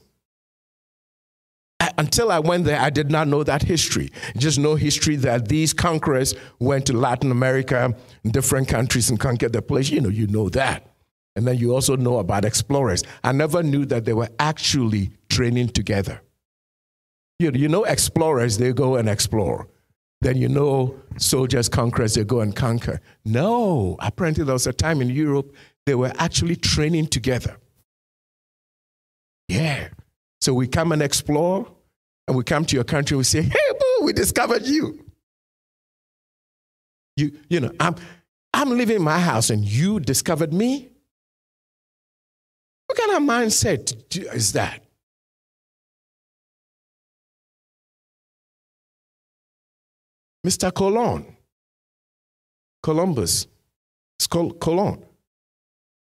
[1.97, 4.12] until I went there, I did not know that history.
[4.36, 7.95] Just know history that these conquerors went to Latin America,
[8.30, 9.89] different countries, and conquered the place.
[9.89, 10.86] You know, you know that.
[11.38, 13.04] And then you also know about explorers.
[13.23, 16.19] I never knew that they were actually training together.
[17.38, 19.67] You know, you know explorers, they go and explore.
[20.21, 23.02] Then you know soldiers, conquerors, they go and conquer.
[23.23, 27.56] No, apparently there was a time in Europe they were actually training together.
[29.47, 29.89] Yeah.
[30.41, 31.67] So we come and explore,
[32.28, 35.06] and we come to your country, we say, hey, boo, we discovered you.
[37.15, 37.95] You, you know, I'm,
[38.56, 40.89] I'm living in my house and you discovered me?
[42.88, 44.84] What kind of mindset is that?
[50.45, 50.73] Mr.
[50.73, 51.26] Colon,
[52.82, 53.47] Columbus,
[54.17, 55.04] it's called Colon.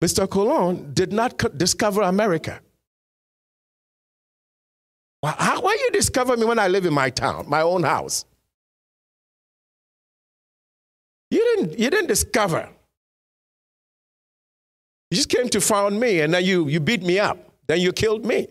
[0.01, 0.29] Mr.
[0.29, 2.61] Colon did not discover America.
[5.21, 8.23] How, why you discover me when I live in my town, my own house?
[11.29, 12.69] You didn't, you didn't discover.
[15.11, 17.37] You just came to found me and then you, you beat me up.
[17.67, 18.47] Then you killed me.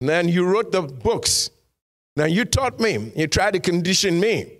[0.00, 1.50] And then you wrote the books.
[2.16, 3.12] Then you taught me.
[3.16, 4.52] You tried to condition me.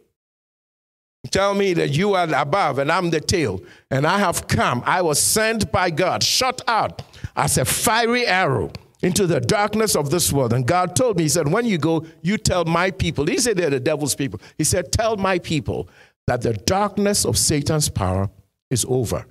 [1.31, 3.61] Tell me that you are above and I'm the tail.
[3.91, 4.83] And I have come.
[4.87, 7.03] I was sent by God, shot out
[7.35, 8.71] as a fiery arrow
[9.03, 10.53] into the darkness of this world.
[10.53, 13.27] And God told me, He said, When you go, you tell my people.
[13.27, 14.41] He said they're the devil's people.
[14.57, 15.89] He said, Tell my people
[16.27, 18.31] that the darkness of Satan's power
[18.71, 19.27] is over.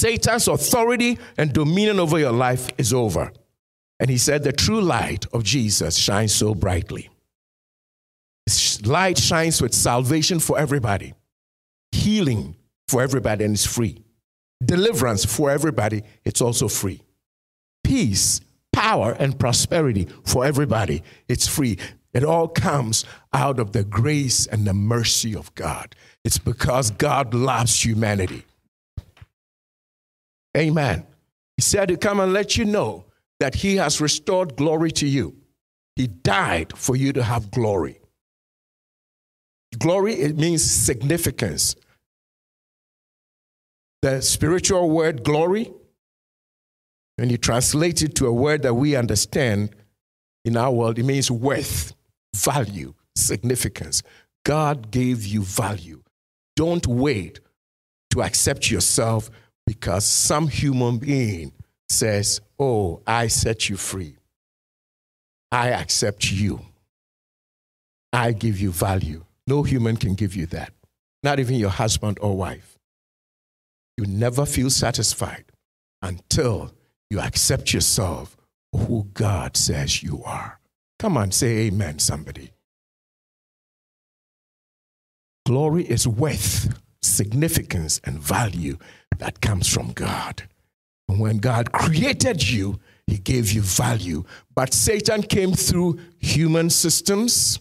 [0.00, 3.30] Satan's authority and dominion over your life is over.
[3.98, 7.10] And he said, The true light of Jesus shines so brightly.
[8.82, 11.12] Light shines with salvation for everybody,
[11.92, 12.56] healing
[12.88, 14.02] for everybody, and it's free.
[14.64, 17.02] Deliverance for everybody, it's also free.
[17.84, 18.40] Peace,
[18.72, 21.76] power, and prosperity for everybody, it's free.
[22.14, 25.94] It all comes out of the grace and the mercy of God.
[26.24, 28.46] It's because God loves humanity.
[30.56, 31.06] Amen.
[31.56, 33.06] He said to come and let you know
[33.38, 35.36] that He has restored glory to you.
[35.96, 38.00] He died for you to have glory.
[39.78, 41.76] Glory, it means significance.
[44.02, 45.70] The spiritual word glory,
[47.16, 49.76] when you translate it to a word that we understand
[50.44, 51.92] in our world, it means worth,
[52.34, 54.02] value, significance.
[54.44, 56.02] God gave you value.
[56.56, 57.40] Don't wait
[58.10, 59.30] to accept yourself
[59.70, 61.52] because some human being
[61.88, 64.16] says, Oh, I set you free.
[65.52, 66.62] I accept you.
[68.12, 69.24] I give you value.
[69.46, 70.72] No human can give you that,
[71.22, 72.80] not even your husband or wife.
[73.96, 75.44] You never feel satisfied
[76.02, 76.74] until
[77.08, 78.36] you accept yourself
[78.72, 80.58] who God says you are.
[80.98, 82.50] Come on, say amen, somebody.
[85.46, 88.76] Glory is worth, significance, and value
[89.18, 90.42] that comes from God.
[91.08, 94.24] And when God created you, he gave you value.
[94.54, 97.58] But Satan came through human systems,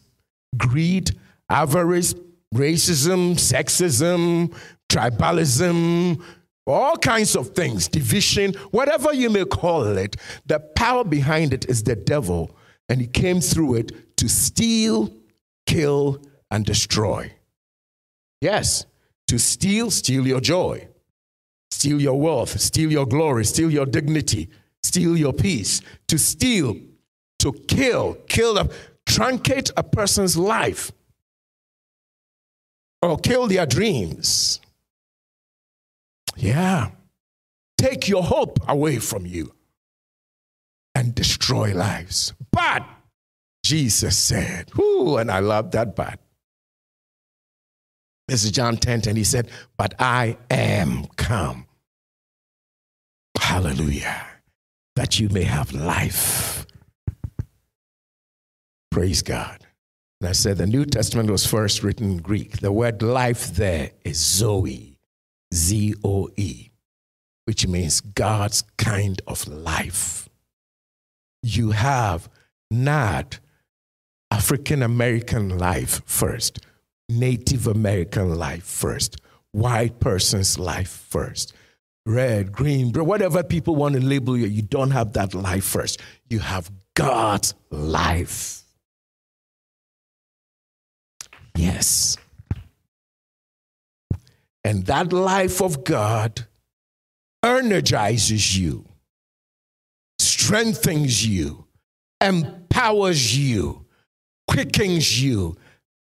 [0.57, 1.11] greed,
[1.49, 2.13] avarice,
[2.53, 4.55] racism, sexism,
[4.89, 6.21] tribalism,
[6.67, 10.15] all kinds of things, division, whatever you may call it.
[10.45, 12.55] The power behind it is the devil,
[12.87, 15.11] and he came through it to steal,
[15.65, 16.21] kill,
[16.51, 17.31] and destroy.
[18.41, 18.85] Yes,
[19.29, 20.87] to steal, steal your joy,
[21.69, 24.49] steal your wealth, steal your glory, steal your dignity,
[24.81, 25.81] steal your peace.
[26.07, 26.75] To steal,
[27.37, 28.67] to kill, kill, a,
[29.05, 30.91] truncate a person's life
[33.03, 34.61] or kill their dreams.
[36.35, 36.89] Yeah.
[37.77, 39.53] Take your hope away from you
[40.95, 42.33] and destroy lives.
[42.51, 42.83] But
[43.63, 46.19] Jesus said, Ooh, and I love that but.
[48.29, 51.65] This is John 10, and he said, But I am come.
[53.39, 54.27] Hallelujah.
[54.95, 56.67] That you may have life.
[58.91, 59.65] Praise God.
[60.21, 62.59] And I said the New Testament was first written in Greek.
[62.59, 64.99] The word life there is Zoe,
[65.51, 66.69] Z O E,
[67.45, 70.29] which means God's kind of life.
[71.41, 72.29] You have
[72.69, 73.39] not
[74.29, 76.59] African American life first,
[77.09, 79.17] Native American life first,
[79.51, 81.53] white person's life first,
[82.05, 85.99] red, green, whatever people want to label you, you don't have that life first.
[86.29, 88.63] You have God's life.
[91.55, 92.17] Yes.
[94.63, 96.45] And that life of God
[97.43, 98.85] energizes you,
[100.19, 101.65] strengthens you,
[102.21, 103.85] empowers you,
[104.47, 105.57] quickens you,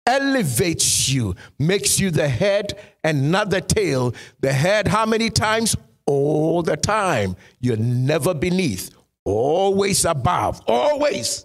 [0.06, 4.14] elevates you, makes you the head and not the tail.
[4.40, 5.76] The head, how many times?
[6.06, 7.36] All the time.
[7.60, 11.44] You're never beneath, always above, always.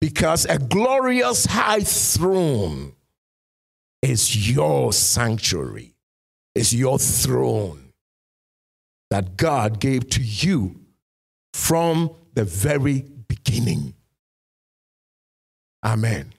[0.00, 2.92] Because a glorious high throne
[4.02, 5.94] is your sanctuary,
[6.54, 7.92] is your throne
[9.10, 10.80] that God gave to you
[11.52, 13.94] from the very beginning.
[15.84, 16.32] Amen.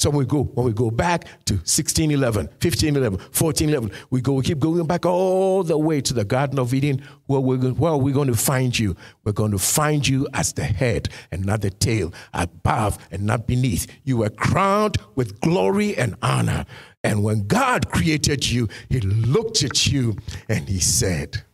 [0.00, 4.42] So when we go, when we go back to 1611, 1511, 1411, we go, we
[4.42, 8.14] keep going back all the way to the Garden of Eden, where we're, where we're
[8.14, 8.96] going to find you.
[9.24, 13.46] We're going to find you as the head and not the tail, above and not
[13.46, 13.86] beneath.
[14.04, 16.64] You were crowned with glory and honor.
[17.04, 20.16] And when God created you, He looked at you
[20.48, 21.44] and He said,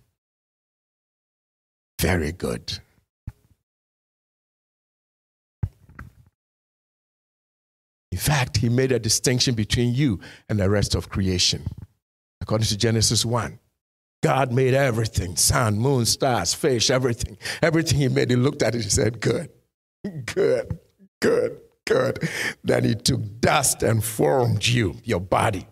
[2.00, 2.78] Very good.
[8.16, 11.62] In fact, he made a distinction between you and the rest of creation.
[12.40, 13.58] According to Genesis 1,
[14.22, 17.36] God made everything sun, moon, stars, fish, everything.
[17.60, 19.50] Everything he made, he looked at it, he said, Good,
[20.24, 20.78] good,
[21.20, 22.26] good, good.
[22.64, 25.66] Then he took dust and formed you, your body.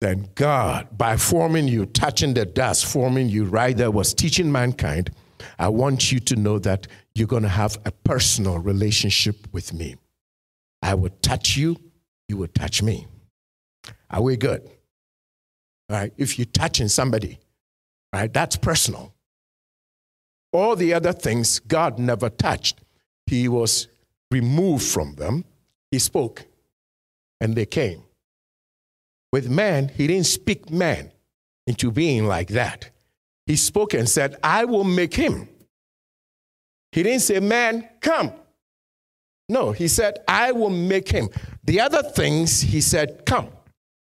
[0.00, 5.10] Then God, by forming you, touching the dust, forming you right there, was teaching mankind.
[5.58, 9.96] I want you to know that you're going to have a personal relationship with me.
[10.84, 11.78] I will touch you,
[12.28, 13.06] you will touch me.
[14.10, 14.68] Are we good?
[15.88, 16.12] Right?
[16.18, 17.38] If you're touching somebody,
[18.12, 19.14] right, that's personal.
[20.52, 22.82] All the other things God never touched.
[23.26, 23.88] He was
[24.30, 25.46] removed from them.
[25.90, 26.44] He spoke,
[27.40, 28.02] and they came.
[29.32, 31.12] With man, he didn't speak man
[31.66, 32.90] into being like that.
[33.46, 35.48] He spoke and said, I will make him.
[36.92, 38.32] He didn't say, Man, come.
[39.54, 41.28] No, he said, I will make him.
[41.62, 43.50] The other things, he said, Come,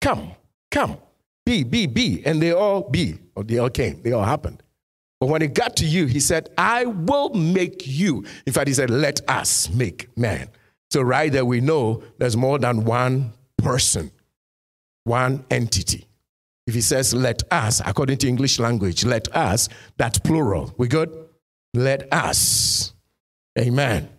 [0.02, 0.34] come,
[0.72, 0.98] come.
[1.46, 2.22] Be, be, be.
[2.26, 3.18] And they all be.
[3.34, 4.02] Or they all came.
[4.04, 4.62] They all happened.
[5.22, 8.26] But when it got to you, he said, I will make you.
[8.46, 10.50] In fact, he said, Let us make man.
[10.92, 14.12] So, right there, we know there's more than one person,
[15.06, 16.10] one entity.
[16.68, 20.74] If he says, Let us, according to English language, let us, that's plural.
[20.78, 21.10] We good?
[21.74, 22.94] Let us.
[23.58, 24.10] Amen.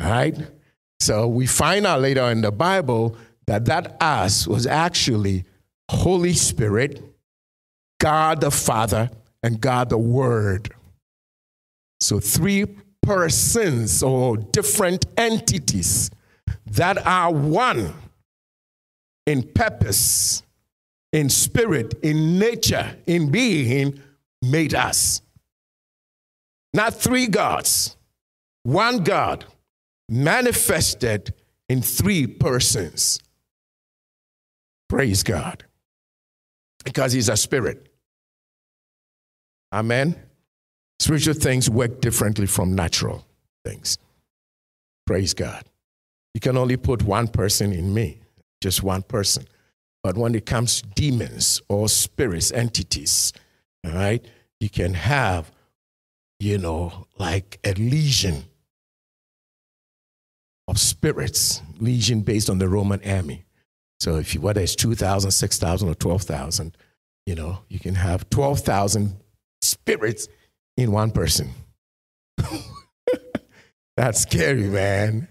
[0.00, 0.36] Right?
[0.98, 5.44] So, we find out later in the Bible that that us was actually
[5.90, 7.02] Holy Spirit,
[8.00, 9.10] God the Father,
[9.42, 10.72] and God the Word.
[12.00, 12.66] So, three
[13.02, 16.10] persons or different entities
[16.66, 17.92] that are one
[19.26, 20.42] in purpose,
[21.12, 24.00] in spirit, in nature, in being,
[24.42, 25.22] made us.
[26.72, 27.96] Not three gods,
[28.62, 29.44] one God
[30.10, 31.32] manifested
[31.68, 33.20] in three persons.
[34.88, 35.64] Praise God
[36.84, 37.88] because he's a spirit.
[39.72, 40.16] Amen.
[40.98, 43.24] Spiritual things work differently from natural
[43.64, 43.98] things.
[45.06, 45.64] Praise God.
[46.34, 48.18] You can only put one person in me,
[48.60, 49.44] just one person.
[50.02, 53.32] But when it comes to demons or spirits, entities,
[53.84, 54.24] all right,
[54.58, 55.52] you can have,
[56.38, 58.44] you know, like a legion
[60.70, 63.44] of spirits, legion based on the Roman army.
[63.98, 66.76] So if you, whether it's 2,000, 6,000, or 12,000,
[67.26, 69.16] you know, you can have 12,000
[69.60, 70.28] spirits
[70.76, 71.50] in one person.
[73.96, 75.28] That's scary, man.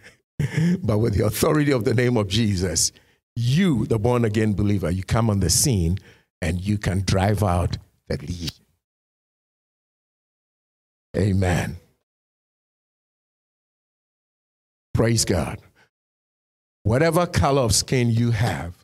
[0.81, 2.91] But with the authority of the name of Jesus,
[3.35, 5.97] you, the born again believer, you come on the scene
[6.41, 7.77] and you can drive out
[8.07, 8.65] the legion.
[11.17, 11.77] Amen.
[14.99, 15.61] Praise God.
[16.83, 18.75] Whatever color of skin you have,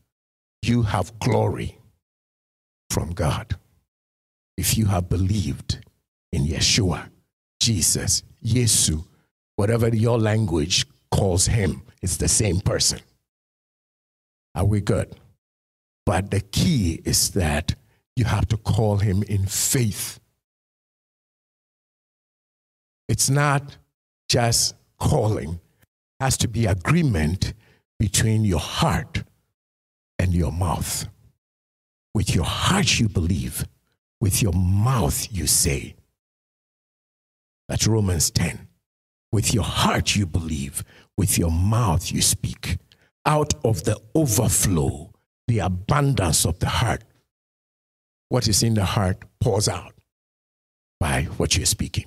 [0.62, 1.78] you have glory
[2.90, 3.58] from God.
[4.56, 5.80] If you have believed
[6.32, 7.10] in Yeshua,
[7.60, 9.04] Jesus, Yesu,
[9.58, 13.00] whatever your language calls him, it's the same person.
[14.56, 15.20] Are we good?
[16.06, 17.76] But the key is that
[18.16, 20.22] you have to call him in faith.
[23.10, 23.76] It's not
[24.30, 25.60] just calling,
[26.20, 27.54] has to be agreement
[28.00, 29.24] between your heart
[30.20, 31.08] and your mouth.
[32.14, 33.66] With your heart, you believe,
[34.22, 35.96] with your mouth, you say.
[37.68, 38.68] That's Romans 10.
[39.32, 40.84] With your heart, you believe,
[41.18, 42.78] with your mouth, you speak.
[43.26, 45.12] Out of the overflow,
[45.48, 47.04] the abundance of the heart,
[48.30, 49.94] what is in the heart pours out
[51.00, 52.06] by what you're speaking.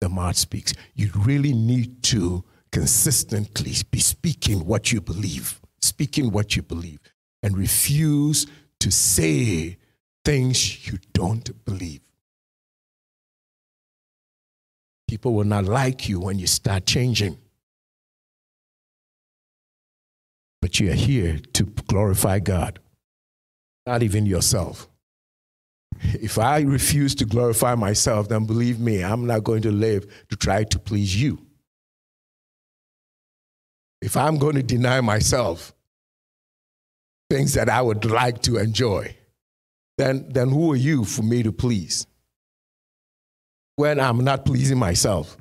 [0.00, 0.72] The mouth speaks.
[0.94, 7.00] You really need to consistently be speaking what you believe, speaking what you believe,
[7.42, 8.46] and refuse
[8.78, 9.76] to say
[10.24, 12.00] things you don't believe.
[15.08, 17.36] People will not like you when you start changing.
[20.62, 22.78] But you are here to glorify God,
[23.86, 24.88] not even yourself.
[26.02, 30.36] If I refuse to glorify myself, then believe me, I'm not going to live to
[30.36, 31.49] try to please you
[34.02, 35.74] if I'm going to deny myself
[37.28, 39.16] things that I would like to enjoy,
[39.98, 42.06] then, then who are you for me to please?
[43.76, 45.36] When I'm not pleasing myself.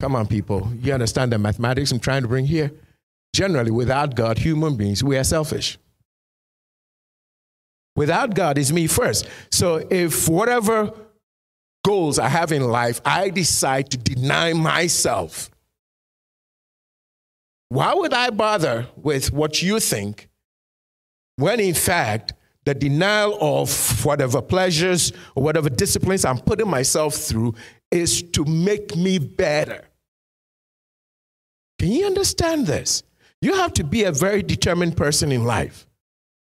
[0.00, 0.70] Come on, people.
[0.80, 2.70] You understand the mathematics I'm trying to bring here?
[3.34, 5.78] Generally, without God, human beings, we are selfish.
[7.96, 9.26] Without God, is me first.
[9.50, 10.92] So if whatever
[11.84, 15.50] goals I have in life, I decide to deny myself
[17.68, 20.28] Why would I bother with what you think
[21.36, 22.32] when in fact
[22.64, 27.54] the denial of whatever pleasures or whatever disciplines I'm putting myself through
[27.90, 29.84] is to make me better?
[31.78, 33.02] Can you understand this?
[33.40, 35.86] You have to be a very determined person in life.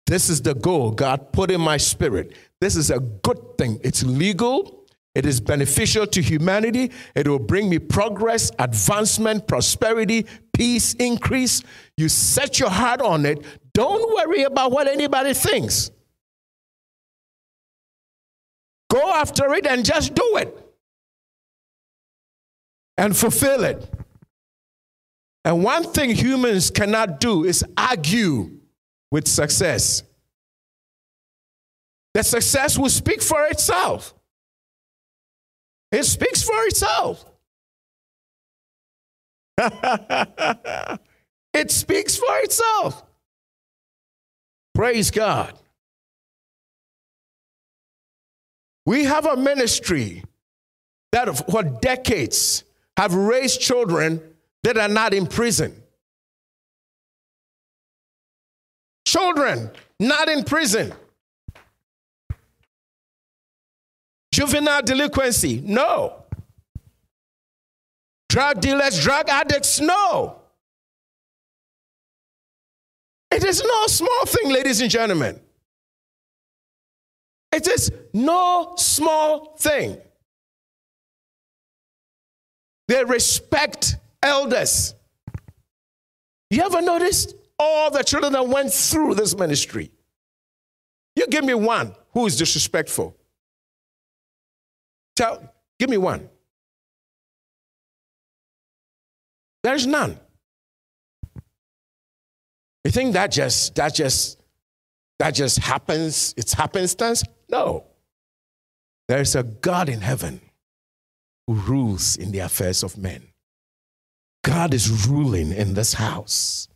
[0.05, 2.31] This is the goal God put in my spirit.
[2.61, 3.79] This is a good thing.
[3.83, 4.76] It's legal,
[5.17, 11.63] it is beneficial to humanity, it will bring me progress, advancement, prosperity, peace, increase.
[11.97, 13.43] You set your heart on it.
[13.73, 15.89] Don't worry about what anybody thinks.
[18.91, 20.55] Go after it and just do it
[22.99, 23.91] and fulfill it.
[25.43, 28.51] And one thing humans cannot do is argue
[29.09, 30.03] with success.
[32.13, 34.13] The success will speak for itself.
[35.91, 37.25] It speaks for itself.
[41.53, 43.03] it speaks for itself.
[44.75, 45.57] Praise God.
[48.85, 50.23] We have a ministry
[51.11, 52.63] that for decades
[52.95, 54.21] have raised children
[54.63, 55.81] that are not in prison.
[59.05, 60.93] Children not in prison.
[64.37, 66.23] Juvenile delinquency, no.
[68.29, 70.41] Drug dealers, drug addicts, no.
[73.31, 75.39] It is no small thing, ladies and gentlemen.
[77.51, 79.97] It is no small thing.
[82.87, 84.93] They respect elders.
[86.49, 87.33] You ever noticed?
[87.59, 89.91] all the children that went through this ministry.
[91.15, 93.16] You give me one who is disrespectful.
[95.17, 96.29] Tell, give me one.
[99.63, 100.19] There's none.
[102.85, 104.39] You think that just that just
[105.17, 106.35] that just happens?
[106.37, 107.23] It's happenstance?
[107.49, 107.85] No.
[109.07, 110.39] There's a God in heaven
[111.47, 113.23] who rules in the affairs of men.
[114.43, 116.67] God is ruling in this house.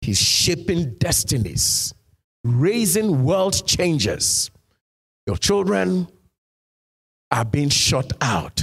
[0.00, 1.92] He's shaping destinies,
[2.44, 4.50] raising world changers.
[5.26, 6.06] Your children
[7.30, 8.62] are being shot out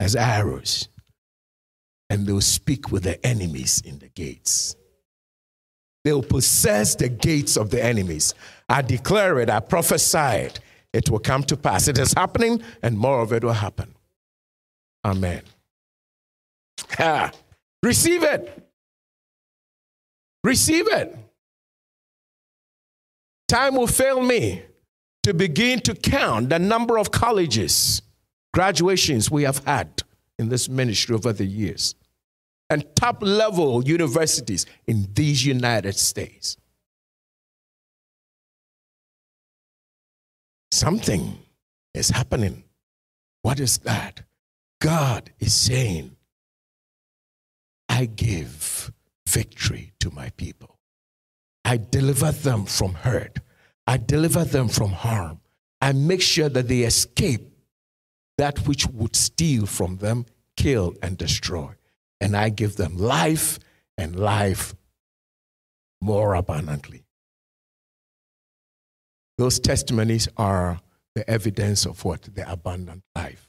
[0.00, 0.88] as arrows,
[2.10, 4.76] and they'll speak with the enemies in the gates.
[6.04, 8.34] They'll possess the gates of the enemies.
[8.68, 10.60] I declare it, I prophesy it.
[10.92, 11.86] It will come to pass.
[11.86, 13.94] It is happening, and more of it will happen.
[15.04, 15.42] Amen.
[16.96, 17.30] Ha.
[17.82, 18.68] Receive it.
[20.42, 21.16] Receive it.
[23.48, 24.62] Time will fail me
[25.22, 28.02] to begin to count the number of colleges,
[28.52, 30.02] graduations we have had
[30.38, 31.94] in this ministry over the years,
[32.70, 36.56] and top level universities in these United States.
[40.70, 41.38] Something
[41.94, 42.64] is happening.
[43.42, 44.22] What is that?
[44.80, 46.14] God is saying,
[47.88, 48.92] I give
[49.26, 50.78] victory to my people.
[51.64, 53.38] I deliver them from hurt.
[53.86, 55.40] I deliver them from harm.
[55.80, 57.50] I make sure that they escape
[58.38, 60.24] that which would steal from them,
[60.56, 61.74] kill, and destroy.
[62.20, 63.58] And I give them life
[63.96, 64.74] and life
[66.00, 67.04] more abundantly.
[69.36, 70.80] Those testimonies are
[71.14, 72.22] the evidence of what?
[72.22, 73.48] The abundant life.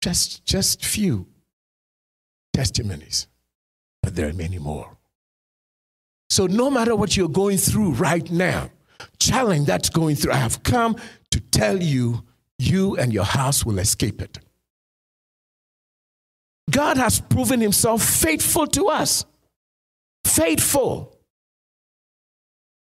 [0.00, 1.26] Just, just few
[2.52, 3.26] testimonies,
[4.02, 4.96] but there are many more.
[6.30, 8.70] So, no matter what you're going through right now,
[9.18, 10.96] challenge that's going through, I have come
[11.38, 12.24] to tell you,
[12.58, 14.38] you and your house will escape it.
[16.70, 19.24] God has proven himself faithful to us.
[20.24, 21.16] Faithful.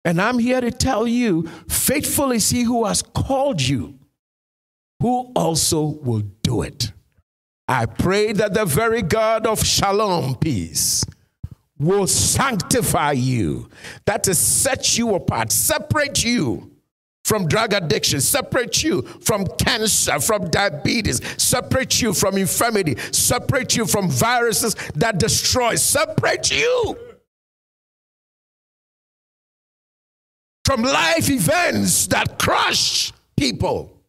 [0.04, 3.98] And I'm here to tell you faithful is he who has called you,
[5.00, 6.92] who also will do it.
[7.68, 11.04] I pray that the very God of shalom, peace,
[11.78, 13.68] will sanctify you,
[14.06, 16.75] that to set you apart, separate you
[17.26, 23.84] from drug addiction, separate you from cancer, from diabetes, separate you from infirmity, separate you
[23.84, 26.96] from viruses that destroy, separate you
[30.64, 34.00] from life events that crush people.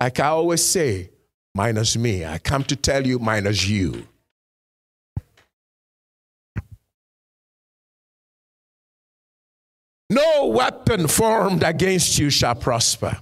[0.00, 1.10] Like I always say,
[1.54, 2.24] minus me.
[2.24, 4.08] I come to tell you, minus you.
[10.08, 13.18] No weapon formed against you shall prosper.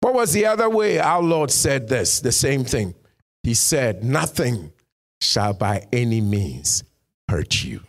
[0.00, 0.98] What was the other way?
[0.98, 2.94] Our Lord said this, the same thing.
[3.42, 4.72] He said, Nothing
[5.20, 6.84] shall by any means
[7.28, 7.80] hurt you.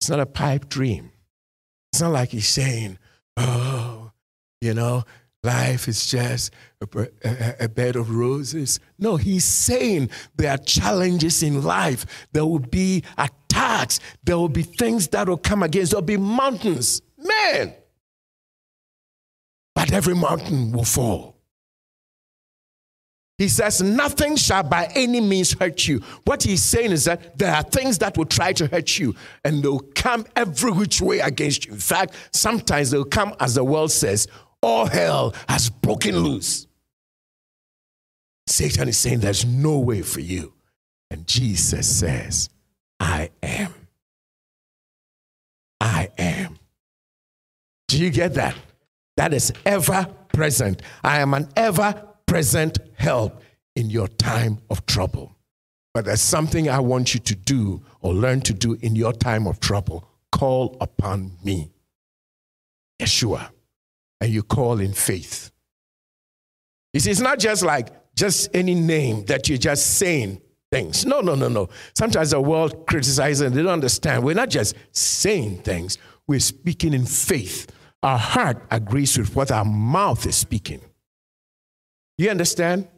[0.00, 1.12] It's not a pipe dream.
[1.92, 2.98] It's not like he's saying,
[3.36, 4.12] oh,
[4.60, 5.04] you know,
[5.42, 8.80] life is just a, a, a, bed of roses.
[8.98, 12.28] No, he's saying there are challenges in life.
[12.32, 13.02] There will be
[13.60, 14.00] attacks.
[14.24, 15.92] There will be things that will come against.
[15.92, 17.02] There will be mountains.
[17.16, 17.74] Man.
[19.74, 21.36] But every mountain will fall.
[23.38, 26.00] He says, Nothing shall by any means hurt you.
[26.24, 29.62] What he's saying is that there are things that will try to hurt you and
[29.62, 31.72] they'll come every which way against you.
[31.72, 34.28] In fact, sometimes they'll come, as the world says,
[34.62, 36.66] all hell has broken loose.
[38.46, 40.52] Satan is saying, There's no way for you.
[41.10, 42.50] And Jesus says,
[43.00, 43.74] I am.
[45.80, 46.58] I am.
[47.88, 48.54] Do you get that?
[49.16, 50.82] That is ever present.
[51.02, 53.42] I am an ever present help
[53.74, 55.34] in your time of trouble.
[55.92, 59.46] But there's something I want you to do or learn to do in your time
[59.46, 60.06] of trouble.
[60.30, 61.72] Call upon me,
[63.00, 63.50] Yeshua,
[64.20, 65.50] and you call in faith.
[66.92, 70.40] You see, it's not just like just any name that you're just saying
[70.70, 71.04] things.
[71.04, 71.68] No, no, no, no.
[71.94, 74.24] Sometimes the world criticizes and they don't understand.
[74.24, 77.70] We're not just saying things, we're speaking in faith.
[78.02, 80.80] Our heart agrees with what our mouth is speaking.
[82.16, 82.88] You understand?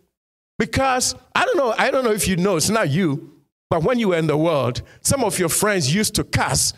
[0.59, 3.33] Because I don't know, I don't know if you know, it's not you,
[3.71, 6.75] but when you were in the world, some of your friends used to cuss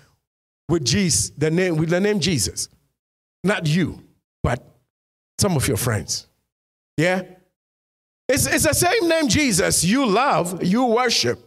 [0.68, 2.68] with Jesus, the name, with the name Jesus.
[3.42, 4.02] Not you,
[4.42, 4.64] but
[5.38, 6.28] some of your friends.
[6.96, 7.22] Yeah?
[8.28, 11.38] It's, it's the same name Jesus you love, you worship,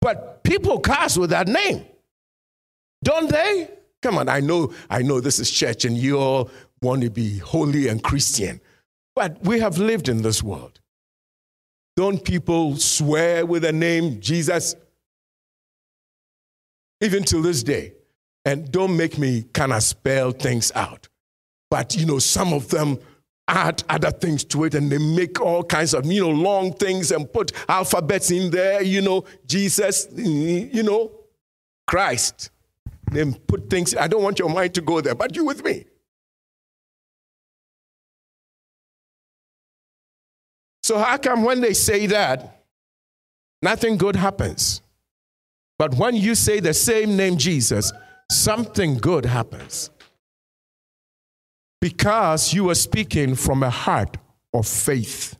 [0.00, 1.84] but people cuss with that name.
[3.02, 3.70] Don't they?
[4.02, 6.50] Come on, I know, I know this is church and you all
[6.82, 8.60] want to be holy and Christian.
[9.16, 10.80] But we have lived in this world.
[11.96, 14.76] Don't people swear with the name Jesus?
[17.00, 17.94] Even till this day.
[18.44, 21.08] And don't make me kind of spell things out.
[21.70, 22.98] But, you know, some of them
[23.48, 27.10] add other things to it and they make all kinds of, you know, long things
[27.10, 31.10] and put alphabets in there, you know, Jesus, you know,
[31.86, 32.50] Christ.
[33.10, 35.86] Then put things, I don't want your mind to go there, but you with me.
[40.82, 42.64] So, how come when they say that,
[43.62, 44.82] nothing good happens?
[45.78, 47.92] But when you say the same name, Jesus,
[48.30, 49.90] something good happens.
[51.80, 54.16] Because you are speaking from a heart
[54.52, 55.36] of faith.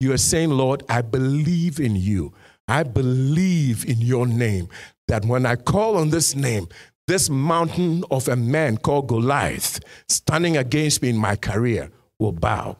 [0.00, 2.34] You are saying, Lord, I believe in you.
[2.68, 4.68] I believe in your name.
[5.08, 6.68] That when I call on this name,
[7.06, 12.76] this mountain of a man called Goliath standing against me in my career will bow.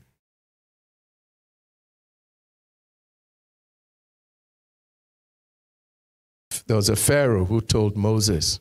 [6.71, 8.61] there was a Pharaoh who told Moses,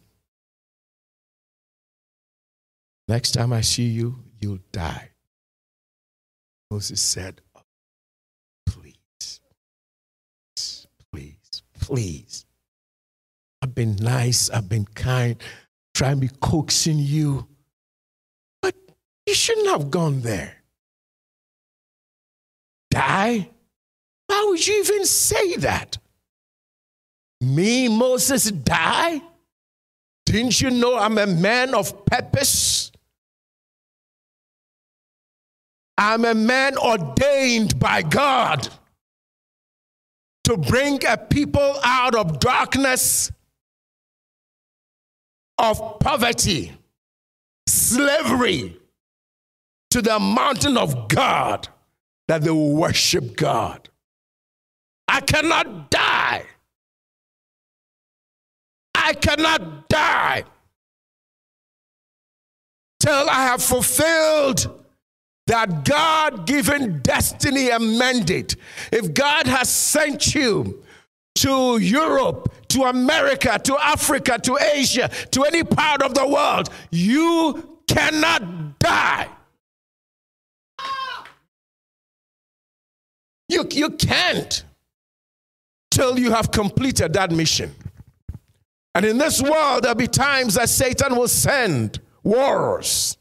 [3.08, 5.12] Next time I see you, you'll die.
[6.72, 7.62] Moses said, oh,
[8.66, 9.42] Please,
[11.12, 12.48] please, please.
[13.62, 15.36] I've been nice, I've been kind,
[15.94, 17.48] trying to be coaxing you,
[18.60, 18.74] but
[19.28, 20.56] you shouldn't have gone there
[22.90, 23.52] die?
[24.26, 26.00] Why would you even say that?
[27.42, 29.22] Me, Moses, die?
[30.26, 32.92] Didn't you know I'm a man of purpose?
[35.98, 38.70] I'm a man ordained by God
[40.46, 43.32] to bring a people out of darkness,
[45.58, 46.72] of poverty,
[47.68, 48.78] slavery,
[49.92, 51.68] to the mountain of God
[52.28, 53.90] that they will worship God.
[55.08, 56.46] I cannot die.
[59.10, 60.44] I cannot die
[63.00, 64.86] till I have fulfilled
[65.48, 68.56] that God given destiny and mandate.
[68.92, 70.84] If God has sent you
[71.36, 77.80] to Europe, to America, to Africa, to Asia, to any part of the world, you
[77.88, 79.30] cannot die
[83.50, 84.64] You, you can't
[85.90, 87.74] till you have completed that mission.
[89.00, 93.18] And in this world, there'll be times that Satan will send wars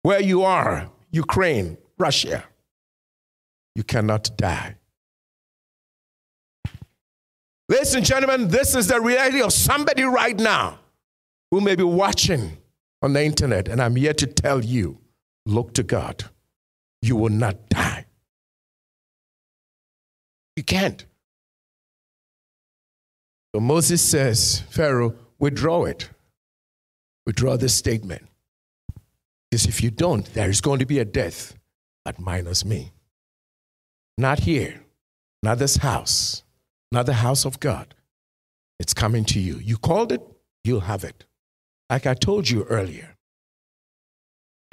[0.00, 2.44] where you are Ukraine, Russia.
[3.74, 4.76] You cannot die.
[7.68, 10.78] Ladies and gentlemen, this is the reality of somebody right now
[11.50, 12.56] who may be watching
[13.02, 14.96] on the internet, and I'm here to tell you
[15.44, 16.24] look to God.
[17.02, 18.06] You will not die.
[20.56, 21.04] You can't.
[23.54, 26.10] So Moses says, Pharaoh, withdraw it.
[27.24, 28.26] Withdraw this statement.
[29.48, 31.56] Because if you don't, there is going to be a death
[32.04, 32.90] that minus me.
[34.18, 34.82] Not here,
[35.40, 36.42] not this house,
[36.90, 37.94] not the house of God.
[38.80, 39.60] It's coming to you.
[39.62, 40.20] You called it,
[40.64, 41.24] you'll have it.
[41.88, 43.16] Like I told you earlier,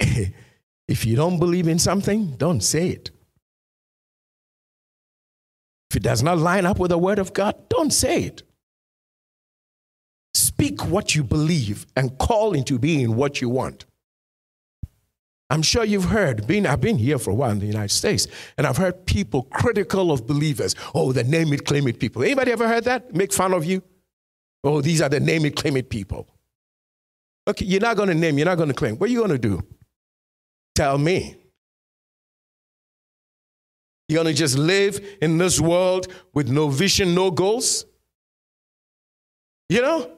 [0.00, 3.12] if you don't believe in something, don't say it.
[5.88, 8.42] If it does not line up with the word of God, don't say it.
[10.34, 13.84] Speak what you believe and call into being what you want.
[15.50, 18.26] I'm sure you've heard, being, I've been here for a while in the United States,
[18.56, 20.74] and I've heard people critical of believers.
[20.94, 22.22] Oh, the name it, claim it people.
[22.22, 23.14] Anybody ever heard that?
[23.14, 23.82] Make fun of you?
[24.64, 26.26] Oh, these are the name it, claim it people.
[27.46, 28.96] Okay, you're not going to name, you're not going to claim.
[28.96, 29.62] What are you going to do?
[30.74, 31.36] Tell me.
[34.08, 37.84] You're going to just live in this world with no vision, no goals?
[39.68, 40.10] You know?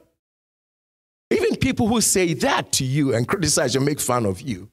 [1.31, 4.69] Even people who say that to you and criticize and make fun of you,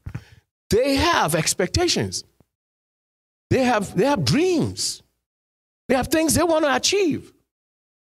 [0.71, 2.25] they have expectations.
[3.51, 5.03] They have, they have dreams.
[5.89, 7.33] They have things they want to achieve.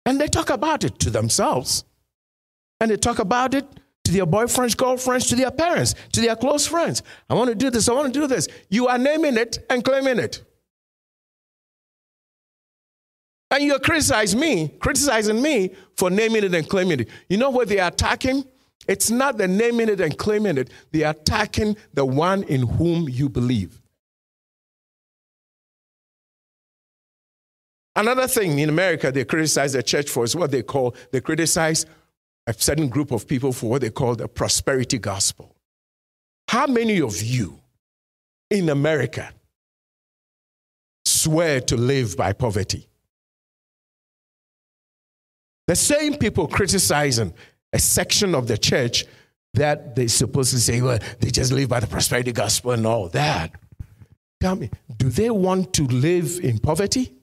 [0.05, 1.83] And they talk about it to themselves.
[2.79, 3.65] And they talk about it
[4.03, 7.03] to their boyfriends, girlfriends, to their parents, to their close friends.
[7.29, 8.47] I want to do this, I want to do this.
[8.69, 10.43] You are naming it and claiming it.
[13.51, 17.09] And you're criticizing me, criticizing me for naming it and claiming it.
[17.27, 18.45] You know what they're attacking?
[18.87, 20.71] It's not the naming it and claiming it.
[20.91, 23.81] They're attacking the one in whom you believe.
[27.93, 31.85] Another thing in America they criticize the church for is what they call, they criticize
[32.47, 35.55] a certain group of people for what they call the prosperity gospel.
[36.47, 37.59] How many of you
[38.49, 39.33] in America
[41.03, 42.87] swear to live by poverty?
[45.71, 47.33] The same people criticizing
[47.71, 49.05] a section of the church
[49.53, 53.07] that they're supposed to say, well, they just live by the prosperity gospel and all
[53.07, 53.55] that.
[54.41, 57.13] Tell me, do they want to live in poverty?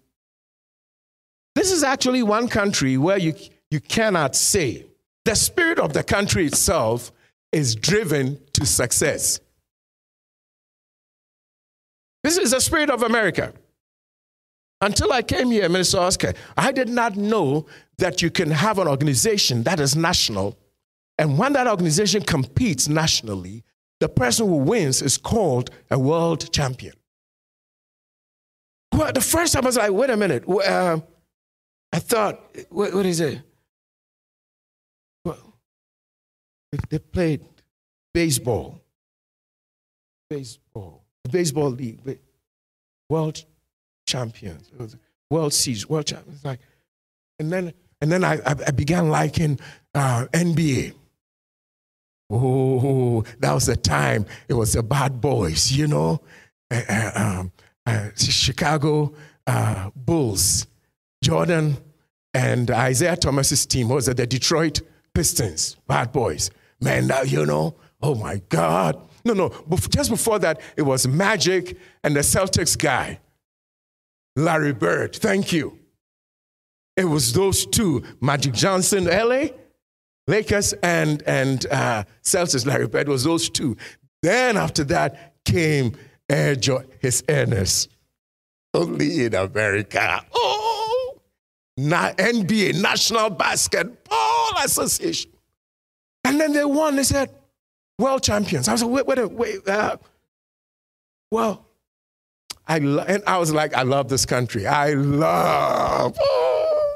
[1.55, 3.35] This is actually one country where you,
[3.71, 4.87] you cannot say
[5.27, 7.13] the spirit of the country itself
[7.53, 9.41] is driven to success.
[12.25, 13.53] This is the spirit of America.
[14.81, 17.67] Until I came here, Minister Oscar, I did not know
[17.99, 20.57] that you can have an organization that is national,
[21.19, 23.65] and when that organization competes nationally,
[23.99, 26.95] the person who wins is called a world champion.
[28.93, 30.49] Well, the first time I was like, wait a minute.
[30.49, 31.01] Uh,
[31.93, 33.41] I thought, what, what is it?
[35.25, 35.55] Well,
[36.89, 37.45] they played
[38.15, 38.81] baseball.
[40.31, 41.03] Baseball.
[41.31, 42.21] Baseball league.
[43.09, 43.45] World
[44.09, 44.71] champions.
[44.79, 44.95] It
[45.31, 46.45] World Series, World champions.
[46.45, 46.61] Like,
[47.39, 49.59] and then and then I, I began liking
[49.95, 50.95] uh, NBA.
[52.31, 54.27] Oh, that was the time.
[54.49, 56.21] It was the bad boys, you know,
[56.71, 57.53] uh, uh, um,
[57.87, 59.15] uh, Chicago
[59.47, 60.67] uh, Bulls,
[61.25, 61.79] Jordan
[62.35, 64.83] and Isiah Thomas's team was at the Detroit
[65.15, 66.51] Pistons, bad boys.
[66.81, 69.01] Man, now you know, oh my God.
[69.25, 69.51] No, no,
[69.91, 73.19] just before that, it was Magic and the Celtics guy.
[74.39, 75.17] Larry Bird.
[75.17, 75.79] Thank you.
[76.97, 79.47] It was those two, Magic Johnson, LA,
[80.27, 83.77] Lakers, and, and uh, Celtics, Larry Bird was those two.
[84.23, 85.97] Then after that came
[86.29, 87.89] Air Joy, his Airness.
[88.75, 90.25] Only in America.
[90.33, 91.19] Oh,
[91.77, 95.33] Na- NBA, National Basketball Association.
[96.25, 97.31] And then they won, they said,
[97.99, 98.69] world champions.
[98.69, 99.69] I was like, wait, wait, wait.
[99.69, 99.97] Uh,
[101.31, 101.68] well,
[102.69, 104.67] I lo- and I was like, I love this country.
[104.67, 106.17] I love.
[106.21, 106.95] Oh.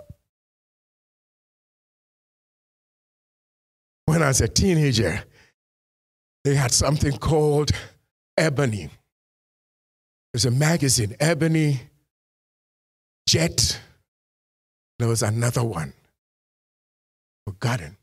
[4.05, 5.25] When I was a teenager,
[6.45, 7.71] they had something called
[8.37, 8.91] Ebony.
[10.33, 11.81] There's a magazine, Ebony,
[13.27, 13.81] Jet.
[14.99, 15.95] There was another one,
[17.47, 17.97] Forgotten,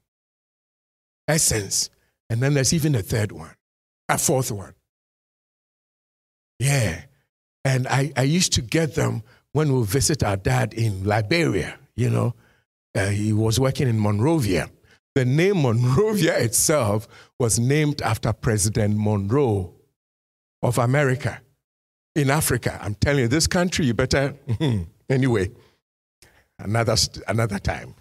[1.28, 1.92] Essence.
[2.32, 3.54] And then there's even a third one,
[4.10, 4.74] a fourth one.
[6.60, 7.04] Yeah.
[7.66, 12.10] And I, I used to get them when we visit our dad in Liberia, you
[12.10, 12.36] know.
[12.96, 14.70] Uh, he was working in Monrovia.
[15.16, 17.08] The name Monrovia itself
[17.40, 19.74] was named after President Monroe
[20.62, 21.42] of America
[22.16, 22.80] in Africa.
[22.82, 24.36] I'm telling you, this country, you better,
[25.10, 25.52] anyway,
[26.58, 26.96] another,
[27.28, 27.96] another time.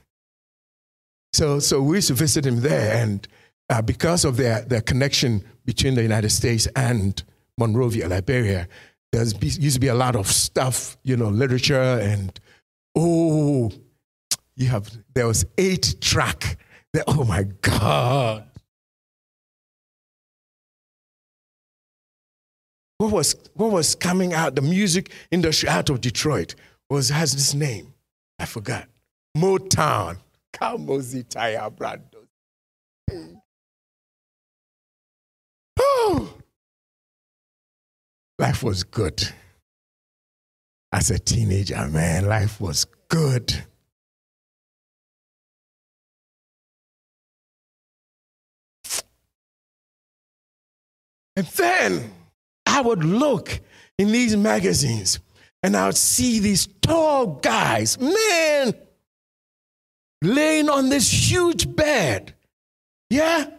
[1.33, 3.27] So, so we used to visit him there, and
[3.69, 7.23] uh, because of their, their connection between the United States and
[7.59, 8.69] Monrovia, Liberia,
[9.13, 12.39] there used to be a lot of stuff, you know, literature and,
[12.95, 13.71] oh,
[14.57, 16.59] you have, there was eight track.
[17.07, 18.45] oh my God.
[22.99, 26.55] What was, what was coming out, the music industry out of Detroit
[26.91, 27.95] was, has this name.
[28.39, 28.89] I forgot.
[29.37, 30.19] Motown.
[30.53, 32.27] Kamozitaya Brandos.
[35.81, 36.38] Oh.
[38.39, 39.23] Life was good.
[40.93, 43.65] As a teenager, man, life was good.
[51.37, 52.13] And then
[52.67, 53.61] I would look
[53.97, 55.21] in these magazines
[55.63, 58.75] and I would see these tall guys, man,
[60.23, 62.35] laying on this huge bed.
[63.11, 63.51] Yeah?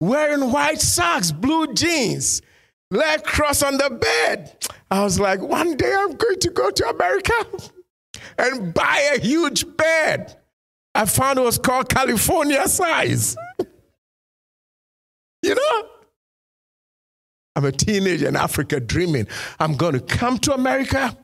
[0.00, 2.42] Wearing white socks, blue jeans,
[2.92, 4.56] leg cross on the bed.
[4.90, 7.32] I was like, one day I'm going to go to America
[8.38, 10.36] and buy a huge bed.
[10.94, 13.34] I found it was called California size.
[15.42, 15.88] you know?
[17.56, 19.26] I'm a teenager in Africa dreaming.
[19.58, 21.16] I'm going to come to America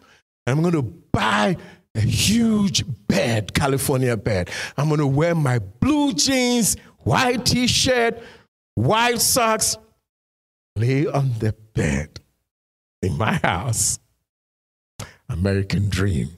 [0.47, 1.57] and I'm going to buy
[1.95, 4.51] a huge bed, California bed.
[4.77, 8.19] I'm going to wear my blue jeans, white t shirt,
[8.75, 9.77] white socks,
[10.79, 12.20] lay on the bed
[13.03, 13.99] in my house.
[15.29, 16.31] American dream.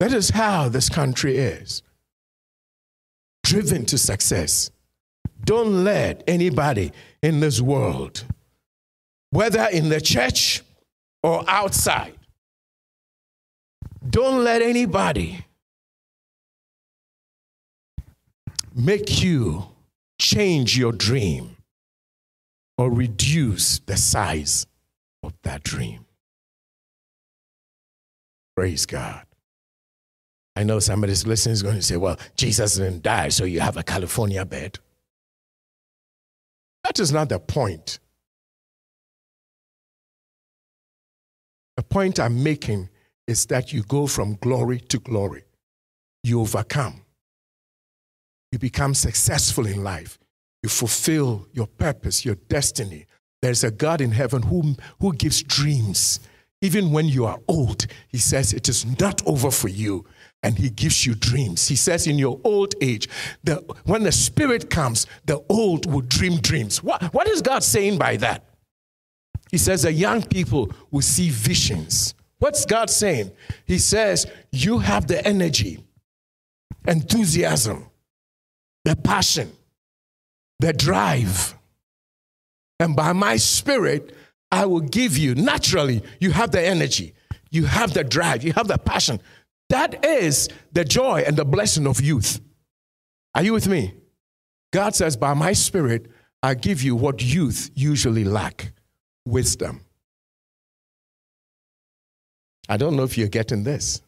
[0.00, 1.82] That is how this country is
[3.44, 4.70] driven to success.
[5.44, 6.92] Don't let anybody
[7.22, 8.24] in this world,
[9.30, 10.62] whether in the church
[11.22, 12.18] or outside,
[14.08, 15.44] don't let anybody
[18.74, 19.64] make you
[20.20, 21.56] change your dream
[22.76, 24.66] or reduce the size
[25.22, 26.04] of that dream.
[28.56, 29.24] Praise God.
[30.56, 33.76] I know somebody's listening is going to say, well, Jesus didn't die, so you have
[33.76, 34.78] a California bed.
[36.84, 37.98] That is not the point.
[41.76, 42.88] The point I'm making
[43.26, 45.44] is that you go from glory to glory.
[46.22, 47.03] You overcome.
[48.54, 50.16] You become successful in life.
[50.62, 53.06] You fulfill your purpose, your destiny.
[53.42, 56.20] There's a God in heaven who, who gives dreams.
[56.62, 60.04] Even when you are old, He says, It is not over for you
[60.44, 61.66] and he gives you dreams.
[61.68, 63.08] He says, in your old age,
[63.42, 63.54] the,
[63.86, 66.82] when the Spirit comes, the old will dream dreams.
[66.82, 68.44] What, what is God saying by that?
[69.50, 72.14] He says the young people will see visions.
[72.40, 73.32] What's God saying?
[73.64, 75.82] He says, You have the energy,
[76.86, 77.86] enthusiasm,
[78.84, 79.52] the passion,
[80.60, 81.54] the drive.
[82.78, 84.14] And by my spirit,
[84.50, 87.14] I will give you, naturally, you have the energy,
[87.50, 89.20] you have the drive, you have the passion,
[89.70, 92.40] that is the joy and the blessing of youth.
[93.34, 93.94] Are you with me?
[94.72, 96.10] God says, By my spirit,
[96.42, 98.72] I give you what youth usually lack
[99.24, 99.80] wisdom.
[102.68, 104.02] I don't know if you're getting this.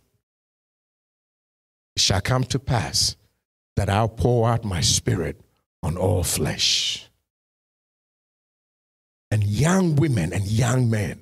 [1.97, 3.17] It shall come to pass
[3.77, 5.41] that I'll pour out my spirit
[5.83, 7.09] on all flesh.
[9.31, 11.21] And young women and young men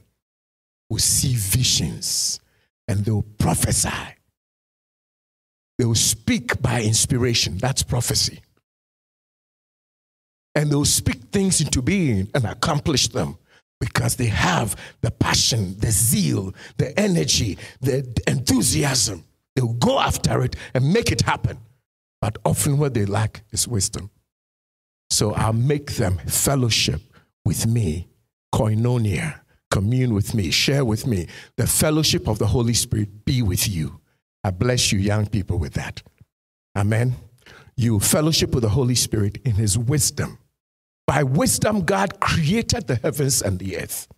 [0.89, 2.41] will see visions
[2.87, 4.15] and they'll prophesy
[5.79, 7.59] they will speak by inspiration.
[7.59, 8.41] That's prophecy.
[10.55, 13.39] And they will speak things into being and accomplish them
[13.81, 19.25] because they have the passion, the zeal, the energy, the enthusiasm.
[19.57, 21.59] They'll go after it and make it happen.
[22.25, 24.11] But often what they lack is wisdom.
[25.11, 27.03] So I'll make them fellowship
[27.45, 28.09] with me,
[28.51, 31.27] koinonia, commune with me, share with me.
[31.59, 34.01] The fellowship of the Holy Spirit be with you.
[34.43, 36.03] I bless you, young people, with that.
[36.75, 37.15] Amen.
[37.77, 40.39] You fellowship with the Holy Spirit in His wisdom.
[41.07, 44.09] By wisdom, God created the heavens and the earth.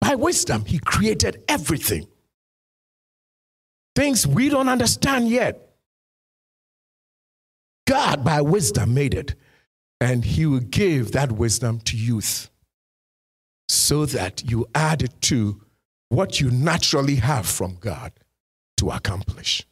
[0.00, 2.08] By wisdom, He created everything.
[3.94, 5.68] Things we don't understand yet.
[7.90, 9.34] God, by wisdom, made it.
[10.00, 12.48] And He will give that wisdom to youth
[13.68, 15.60] so that you add it to
[16.08, 18.12] what you naturally have from God
[18.76, 19.66] to accomplish.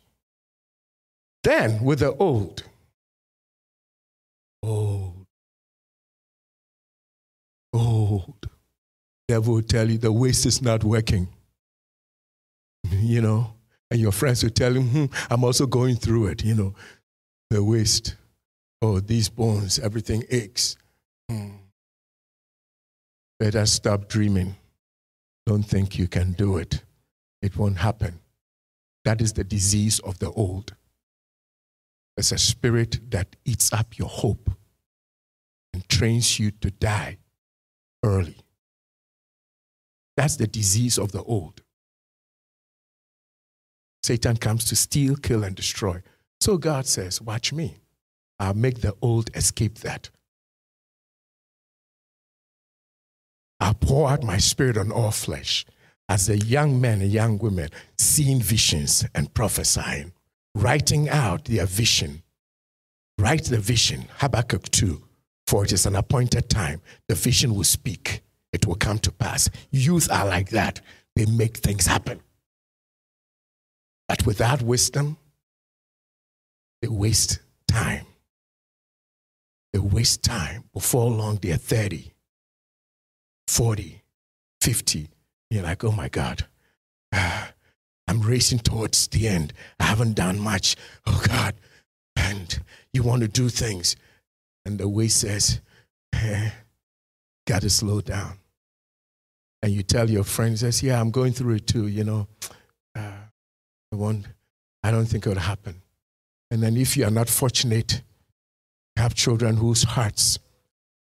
[1.45, 2.65] Then, with the old,
[4.65, 5.25] old,
[7.73, 8.51] old,
[9.29, 11.29] devil will tell you the waist is not working.
[12.91, 13.53] You know,
[13.91, 16.75] And your friends will tell you, hmm, I'm also going through it, you know,
[17.51, 18.17] the waist.
[18.81, 20.77] Oh, these bones, everything aches.
[21.29, 21.57] Hmm.
[23.39, 24.57] Better stop dreaming.
[25.47, 26.83] Don't think you can do it.
[27.41, 28.21] It won't happen.
[29.05, 30.75] That is the disease of the old.
[32.17, 34.51] It's a spirit that eats up your hope
[35.73, 37.19] and trains you to die
[38.05, 38.37] early.
[40.17, 41.63] That's the disease of the old.
[44.03, 46.03] Satan comes to steal, kill, and destroy.
[46.41, 47.77] So God says, Watch me.
[48.39, 50.11] I'll make the old escape that.
[53.61, 55.67] I'll pour out my spirit on all flesh
[56.09, 57.69] as a young man and young women
[57.99, 60.13] seeing visions and prophesying,
[60.55, 62.23] writing out their vision.
[63.19, 65.03] Write the vision, Habakkuk 2,
[65.49, 66.81] for it is an appointed time.
[67.09, 68.23] The vision will speak,
[68.53, 69.51] it will come to pass.
[69.71, 70.81] Youth are like that,
[71.17, 72.21] they make things happen.
[74.07, 75.19] But without wisdom,
[76.81, 78.07] they waste time.
[79.73, 80.65] They waste time.
[80.73, 82.13] Before long, they're 30,
[83.49, 84.03] 40,
[84.61, 85.09] 50.
[85.51, 86.47] You're like, oh my God,
[87.13, 89.53] I'm racing towards the end.
[89.79, 90.77] I haven't done much.
[91.07, 91.55] Oh God.
[92.17, 92.59] And
[92.93, 93.97] you want to do things.
[94.65, 95.61] And the way says,
[96.13, 96.51] eh,
[97.47, 98.39] got to slow down.
[99.63, 102.29] And you tell your friends, says, yeah, I'm going through it too, you know.
[102.95, 103.13] Uh,
[103.93, 104.27] I, won't,
[104.83, 105.83] I don't think it will happen.
[106.51, 108.03] And then if you are not fortunate,
[108.97, 110.39] you have children whose hearts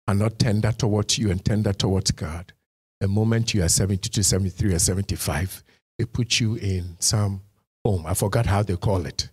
[0.09, 2.53] are not tender towards you and tender towards God.
[3.01, 5.63] The moment you are 72, 73, or 75,
[5.99, 7.43] they put you in some
[7.85, 8.07] home.
[8.07, 9.29] I forgot how they call it.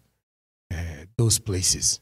[0.72, 2.00] Uh, those places,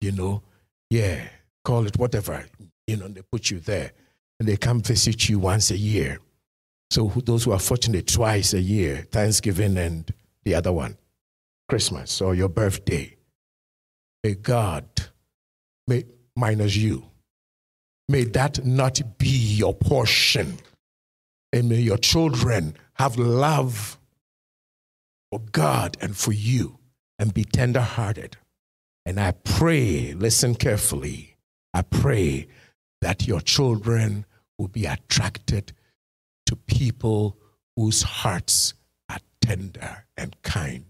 [0.00, 0.42] you know,
[0.88, 1.28] yeah,
[1.64, 2.44] call it whatever,
[2.86, 3.92] you know, they put you there.
[4.38, 6.18] And they come visit you once a year.
[6.90, 10.12] So those who are fortunate twice a year, Thanksgiving and
[10.44, 10.96] the other one,
[11.68, 13.14] Christmas or your birthday.
[14.22, 14.84] May God,
[15.86, 16.04] may,
[16.36, 17.06] minus you,
[18.08, 20.58] may that not be your portion.
[21.52, 23.98] And may your children have love
[25.30, 26.78] for God and for you
[27.18, 28.36] and be tender hearted.
[29.06, 31.36] And I pray, listen carefully,
[31.72, 32.48] I pray
[33.00, 34.26] that your children
[34.58, 35.72] will be attracted
[36.46, 37.38] to people
[37.76, 38.74] whose hearts
[39.08, 40.89] are tender and kind,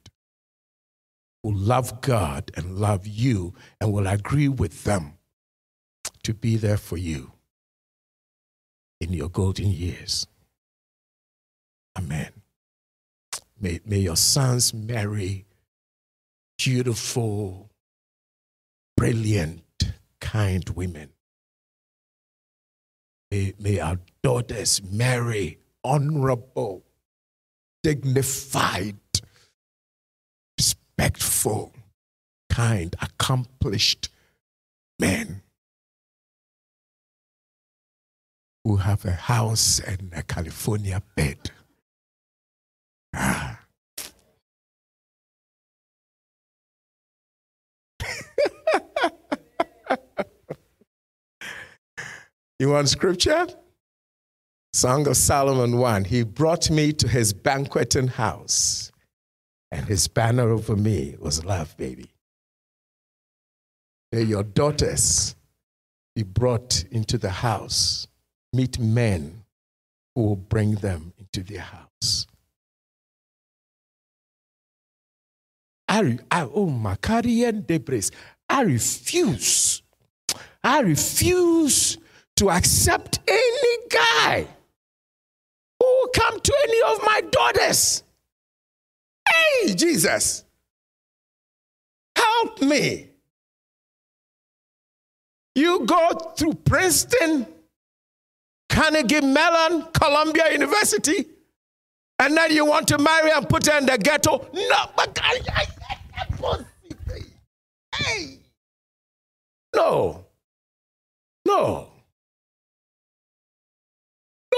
[1.42, 5.14] who love God and love you and will agree with them
[6.22, 7.32] to be there for you
[9.00, 10.26] in your golden years.
[11.96, 12.30] Amen.
[13.60, 15.46] May, may your sons marry
[16.58, 17.70] beautiful,
[18.96, 19.62] brilliant,
[20.20, 21.10] kind women.
[23.30, 26.84] May, may our daughters marry honorable,
[27.82, 28.96] dignified,
[32.50, 34.10] kind, accomplished
[34.98, 35.42] men
[38.64, 41.50] who have a house and a California bed.
[43.14, 43.60] Ah.
[52.58, 53.46] you want scripture?
[54.72, 56.04] Song of Solomon 1.
[56.04, 58.92] He brought me to his banqueting house,
[59.70, 62.10] and his banner over me was love, baby.
[64.12, 65.36] May your daughters
[66.16, 68.08] be brought into the house,
[68.52, 69.44] meet men
[70.14, 72.26] who will bring them into their house.
[75.88, 78.10] I, I oh, Macarian Debris.
[78.48, 79.82] I refuse.
[80.62, 81.98] I refuse
[82.36, 84.46] to accept any guy
[85.78, 88.02] who will come to any of my daughters.
[89.30, 90.44] Hey, Jesus,
[92.16, 93.08] help me.
[95.54, 97.46] You go through Princeton,
[98.68, 101.26] Carnegie Mellon, Columbia University,
[102.18, 104.48] and then you want to marry and put her in the ghetto?
[104.52, 105.66] No, but I, I,
[106.42, 106.64] I,
[107.96, 108.38] hey,
[109.74, 110.24] no,
[111.46, 111.88] no,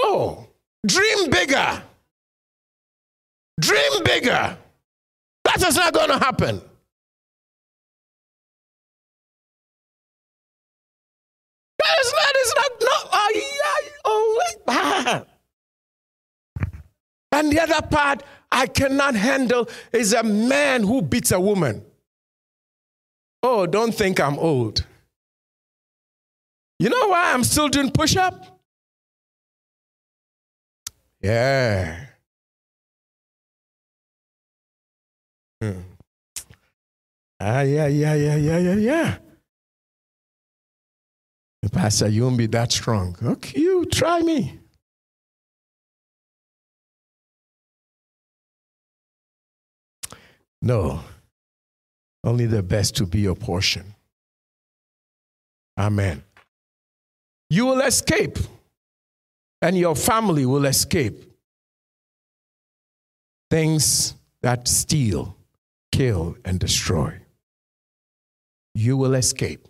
[0.03, 0.47] no.
[0.85, 1.81] Dream bigger.
[3.59, 4.57] Dream bigger.
[5.55, 6.61] That is not going to happen.
[11.77, 13.31] That is not, is not, no, oh,
[14.05, 15.25] oh,
[17.33, 21.85] and the other part I cannot handle is a man who beats a woman.
[23.43, 24.85] Oh, don't think I'm old.
[26.79, 28.59] You know why I'm still doing push up?
[31.21, 32.12] Yeah.
[35.63, 35.79] Hmm.
[37.39, 39.17] Ah, yeah, yeah, yeah, yeah, yeah, yeah.
[41.71, 43.15] Pastor, you won't be that strong.
[43.23, 44.59] Okay, you try me.
[50.61, 50.99] No,
[52.25, 53.95] only the best to be your portion.
[55.79, 56.23] Amen.
[57.49, 58.37] You will escape,
[59.61, 61.23] and your family will escape
[63.49, 65.37] things that steal,
[65.93, 67.19] kill, and destroy.
[68.73, 69.67] You will escape.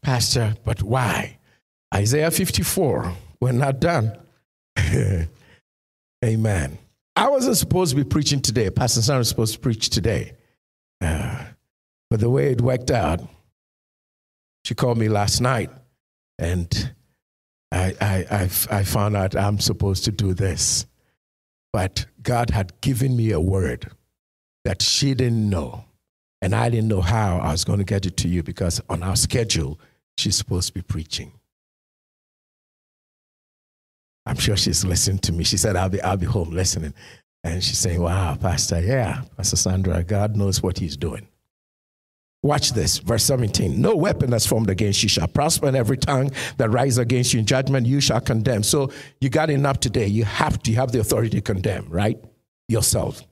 [0.00, 1.38] Pastor, but why?
[1.92, 4.16] Isaiah 54, we're not done.
[6.24, 6.78] Amen.
[7.16, 8.70] I wasn't supposed to be preaching today.
[8.70, 10.34] Pastor Sam was supposed to preach today.
[11.00, 11.44] Uh,
[12.08, 13.20] but the way it worked out,
[14.64, 15.70] she called me last night
[16.38, 16.94] and
[17.72, 20.86] I, I, I, I found out I'm supposed to do this.
[21.72, 23.90] But God had given me a word
[24.64, 25.84] that she didn't know.
[26.40, 29.02] And I didn't know how I was going to get it to you because on
[29.02, 29.78] our schedule,
[30.16, 31.32] she's supposed to be preaching.
[34.24, 35.42] I'm sure she's listening to me.
[35.44, 36.94] She said, I'll be, I'll be home listening.
[37.42, 41.26] And she's saying, Wow, Pastor, yeah, Pastor Sandra, God knows what he's doing.
[42.42, 43.80] Watch this, verse 17.
[43.80, 47.40] No weapon that's formed against you shall prosper, and every tongue that rises against you
[47.40, 48.62] in judgment you shall condemn.
[48.62, 50.06] So you got enough today.
[50.06, 52.18] You have to you have the authority to condemn, right?
[52.68, 53.22] Yourself.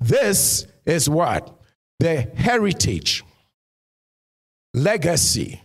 [0.00, 1.58] This is what?
[1.98, 3.24] The heritage,
[4.72, 5.60] legacy,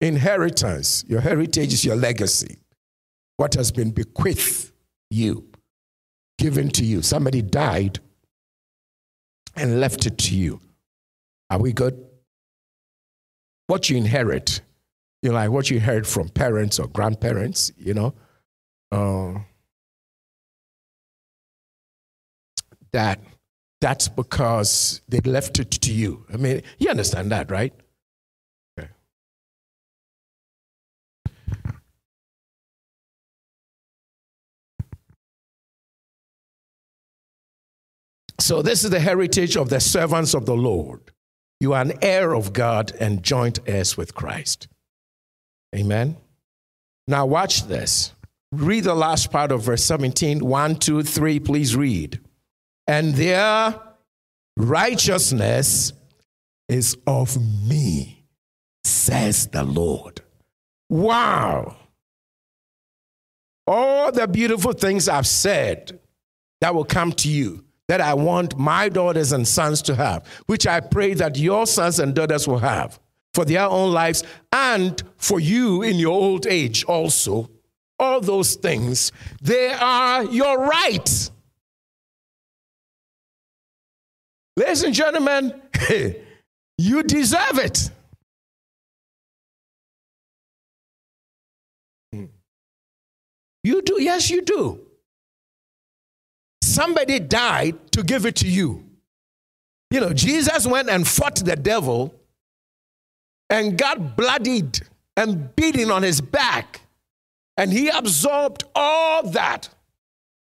[0.00, 1.04] inheritance.
[1.08, 2.58] Your heritage is your legacy.
[3.38, 4.72] What has been bequeathed
[5.10, 5.48] you,
[6.36, 7.02] given to you.
[7.02, 8.00] Somebody died
[9.56, 10.60] and left it to you.
[11.50, 12.04] Are we good?
[13.66, 14.60] What you inherit,
[15.22, 18.14] you know, like what you inherit from parents or grandparents, you know,
[18.92, 19.34] uh,
[22.92, 23.20] that
[23.80, 26.24] that's because they left it to you.
[26.32, 27.72] I mean, you understand that, right?
[28.78, 28.88] Okay.
[38.40, 41.12] So, this is the heritage of the servants of the Lord.
[41.60, 44.68] You are an heir of God and joint heirs with Christ.
[45.74, 46.16] Amen.
[47.06, 48.12] Now, watch this.
[48.52, 50.44] Read the last part of verse 17.
[50.44, 52.20] One, two, three, please read.
[52.86, 53.74] And their
[54.56, 55.92] righteousness
[56.68, 57.36] is of
[57.66, 58.24] me,
[58.84, 60.22] says the Lord.
[60.88, 61.76] Wow.
[63.66, 65.98] All the beautiful things I've said
[66.60, 70.66] that will come to you that I want my daughters and sons to have, which
[70.66, 73.00] I pray that your sons and daughters will have
[73.32, 74.22] for their own lives
[74.52, 77.50] and for you in your old age also.
[77.98, 79.10] All those things,
[79.42, 81.30] they are your right.
[84.56, 85.60] Ladies and gentlemen,
[86.78, 87.90] you deserve it.
[92.12, 92.26] Hmm.
[93.64, 94.87] You do, yes, you do.
[96.68, 98.84] Somebody died to give it to you.
[99.90, 102.14] You know, Jesus went and fought the devil
[103.48, 104.80] and got bloodied
[105.16, 106.82] and beaten on his back.
[107.56, 109.70] And he absorbed all that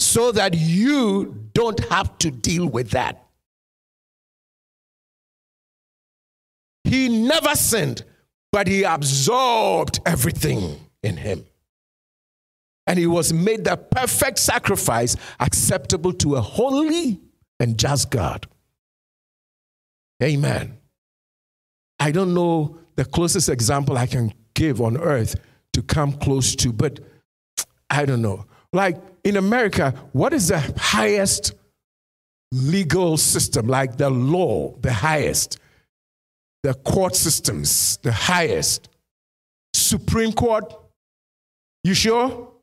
[0.01, 3.25] so that you don't have to deal with that.
[6.83, 8.05] He never sinned,
[8.51, 11.47] but he absorbed everything in him
[12.87, 17.21] and he was made the perfect sacrifice acceptable to a holy
[17.59, 18.47] and just God.
[20.23, 20.79] Amen.
[21.99, 25.37] I don't know the closest example I can give on earth
[25.73, 27.01] to come close to, but
[27.91, 28.47] I don't know.
[28.73, 31.55] Like in America, what is the highest
[32.53, 33.67] legal system?
[33.67, 35.59] Like the law, the highest.
[36.63, 38.89] The court systems, the highest.
[39.75, 40.75] Supreme Court,
[41.85, 42.56] you sure?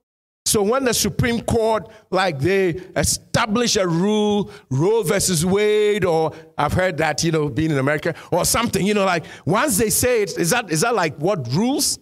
[0.45, 6.74] So when the Supreme Court, like they establish a rule, Roe versus Wade, or I've
[6.74, 10.22] heard that, you know, being in America, or something, you know, like once they say
[10.24, 11.98] it, is that, is that like what rules?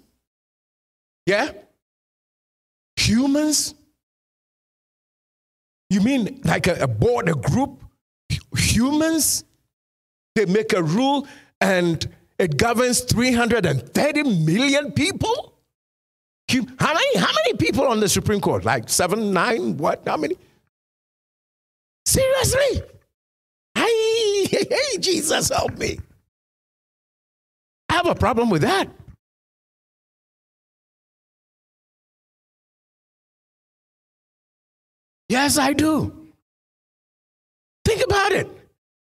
[1.26, 1.52] Yeah?
[2.98, 3.76] Humans?
[5.90, 7.84] You mean like a, a board, a group?
[8.58, 9.44] Humans?
[10.36, 11.28] They make a rule
[11.60, 12.08] and
[12.40, 15.51] it governs 330 million people?
[16.80, 18.66] How many, how many people on the Supreme Court?
[18.66, 20.02] Like seven, nine, what?
[20.06, 20.36] How many?
[22.06, 22.84] Seriously?
[23.76, 26.00] Hey, hey, Jesus, help me.
[27.90, 28.90] I have a problem with that.
[35.30, 36.28] Yes, I do.
[37.86, 38.61] Think about it.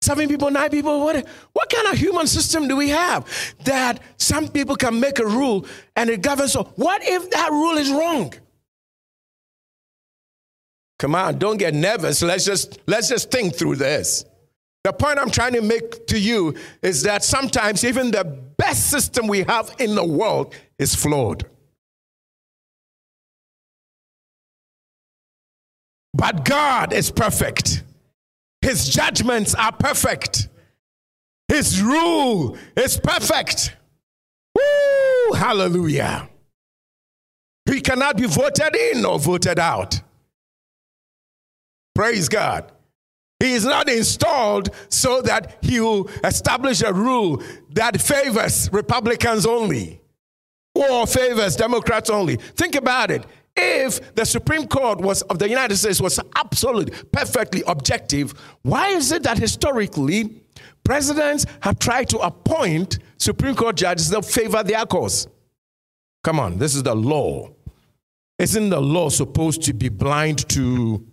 [0.02, 3.24] Seven people, nine people, what, what kind of human system do we have
[3.62, 5.64] that some people can make a rule
[5.94, 6.52] and it governs?
[6.52, 8.34] So what if that rule is wrong?
[10.98, 12.20] Come on, don't get nervous.
[12.20, 14.24] Let's just let's just think through this.
[14.82, 19.28] The point I'm trying to make to you is that sometimes even the best system
[19.28, 21.44] we have in the world is flawed.
[26.12, 27.84] But God is perfect.
[28.62, 30.48] His judgments are perfect.
[31.48, 33.76] His rule is perfect.
[34.54, 35.32] Woo!
[35.34, 36.28] Hallelujah.
[37.70, 40.00] He cannot be voted in or voted out.
[41.94, 42.72] Praise God.
[43.40, 50.00] He is not installed so that he will establish a rule that favors Republicans only
[50.74, 52.36] or favors Democrats only.
[52.36, 53.26] Think about it.
[53.54, 59.12] If the Supreme Court was of the United States was absolutely perfectly objective, why is
[59.12, 60.42] it that historically
[60.84, 65.28] presidents have tried to appoint Supreme Court judges that favor their cause?
[66.24, 67.50] Come on, this is the law.
[68.38, 71.06] Isn't the law supposed to be blind to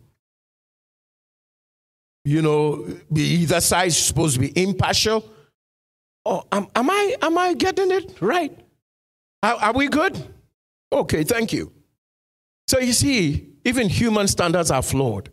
[2.29, 5.27] you know, be either side supposed to be impartial.
[6.25, 8.55] Oh, am, am I am I getting it right?
[9.41, 10.17] Are, are we good?
[10.91, 11.71] Okay, thank you.
[12.69, 15.31] So you see, even human standards are flawed,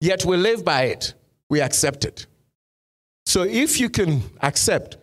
[0.00, 1.14] yet we live by it.
[1.48, 2.26] We accept it.
[3.26, 4.96] So if you can accept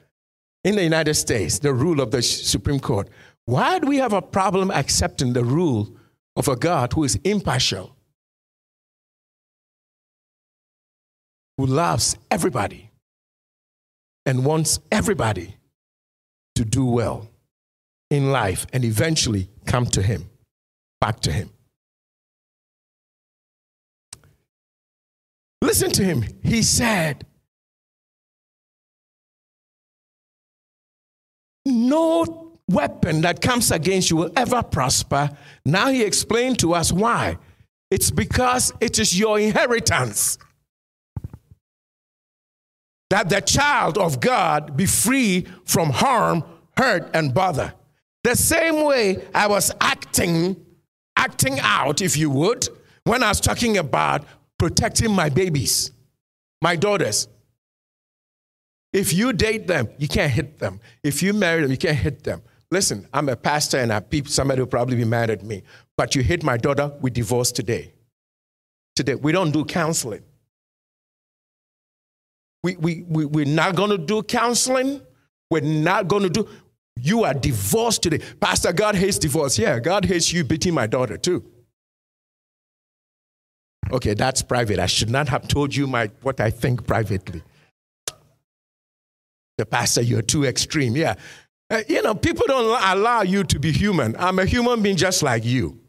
[0.66, 3.08] in the United States the rule of the Supreme Court,
[3.46, 5.96] why do we have a problem accepting the rule
[6.36, 7.96] of a God who is impartial?
[11.62, 12.90] who loves everybody
[14.26, 15.56] and wants everybody
[16.56, 17.28] to do well
[18.10, 20.28] in life and eventually come to Him,
[21.00, 21.52] back to Him.
[25.72, 26.26] Listen to him.
[26.44, 27.26] He said,
[31.66, 35.30] No weapon that comes against you will ever prosper.
[35.64, 37.38] Now he explained to us why.
[37.90, 40.38] It's because it is your inheritance
[43.10, 46.44] that the child of God be free from harm,
[46.76, 47.74] hurt, and bother.
[48.26, 50.66] The same way I was acting,
[51.16, 52.68] acting out, if you would,
[53.06, 54.26] when I was talking about
[54.62, 55.92] protecting my babies,
[56.62, 57.28] my daughters.
[58.94, 60.80] If you date them, you can't hit them.
[61.04, 62.44] If you marry them, you can't hit them.
[62.70, 65.64] Listen, I'm a pastor and I peep, somebody will probably be mad at me.
[65.98, 67.92] But you hit my daughter, we divorce today.
[68.96, 69.16] Today.
[69.16, 70.22] We don't do counseling.
[72.62, 75.02] We, we, we, we're not going to do counseling.
[75.50, 76.48] We're not going to do.
[77.00, 78.20] You are divorced today.
[78.40, 79.58] Pastor, God hates divorce.
[79.58, 81.44] Yeah, God hates you beating my daughter too.
[83.92, 84.80] Okay, that's private.
[84.80, 87.44] I should not have told you my, what I think privately.
[89.58, 90.96] The pastor, you're too extreme.
[90.96, 91.16] Yeah.
[91.70, 94.16] Uh, you know, people don't allow you to be human.
[94.18, 95.80] I'm a human being just like you.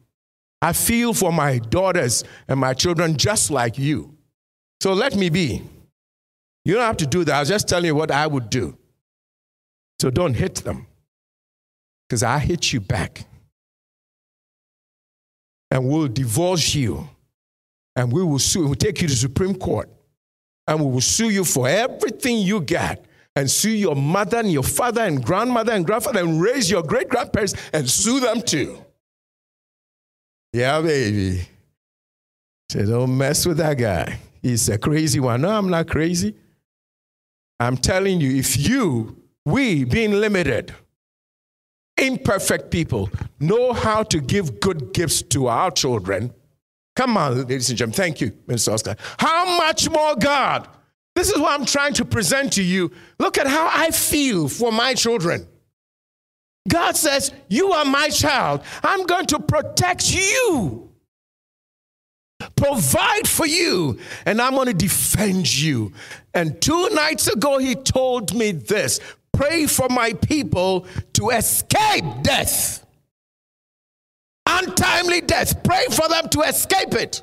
[0.60, 4.16] I feel for my daughters and my children just like you.
[4.80, 5.62] So let me be.
[6.64, 7.34] You don't have to do that.
[7.34, 8.76] I was just telling you what I would do.
[10.00, 10.86] So don't hit them,
[12.08, 13.24] because I hit you back.
[15.70, 17.08] And we'll divorce you,
[17.96, 18.64] and we will sue.
[18.64, 19.88] We'll take you to Supreme Court,
[20.66, 23.00] and we will sue you for everything you got,
[23.36, 27.08] and sue your mother and your father and grandmother and grandfather, and raise your great
[27.08, 28.78] grandparents and sue them too.
[30.52, 31.48] Yeah, baby.
[32.70, 34.18] Say, don't mess with that guy.
[34.42, 35.42] He's a crazy one.
[35.42, 36.34] No, I'm not crazy.
[37.60, 39.16] I'm telling you, if you,
[39.46, 40.74] we, being limited,
[41.96, 43.08] imperfect people,
[43.38, 46.34] know how to give good gifts to our children,
[46.96, 48.72] come on, ladies and gentlemen, thank you, Mr.
[48.72, 48.96] Oscar.
[49.18, 50.68] How much more God?
[51.14, 52.90] This is what I'm trying to present to you.
[53.18, 55.46] Look at how I feel for my children.
[56.68, 58.62] God says, You are my child.
[58.82, 60.92] I'm going to protect you
[62.56, 65.92] provide for you, and I'm going to defend you.
[66.34, 69.00] And two nights ago, he told me this
[69.32, 72.81] pray for my people to escape death.
[74.46, 75.62] Untimely death.
[75.62, 77.22] Pray for them to escape it.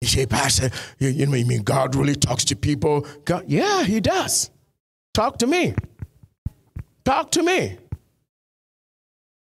[0.00, 3.06] You say, Pastor, you, you, know, mean God really talks to people?
[3.24, 4.50] God, yeah, he does.
[5.14, 5.74] Talk to me.
[7.04, 7.78] Talk to me.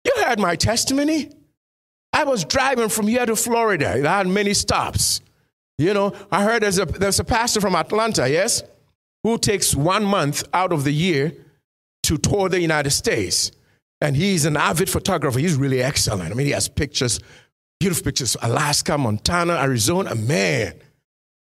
[0.05, 1.31] You heard my testimony.
[2.13, 3.89] I was driving from here to Florida.
[3.89, 5.21] I had many stops.
[5.77, 8.63] You know, I heard there's a, there's a pastor from Atlanta, yes,
[9.23, 11.33] who takes one month out of the year
[12.03, 13.51] to tour the United States.
[14.01, 15.39] And he's an avid photographer.
[15.39, 16.31] He's really excellent.
[16.31, 17.19] I mean, he has pictures,
[17.79, 20.15] beautiful pictures, Alaska, Montana, Arizona.
[20.15, 20.73] Man,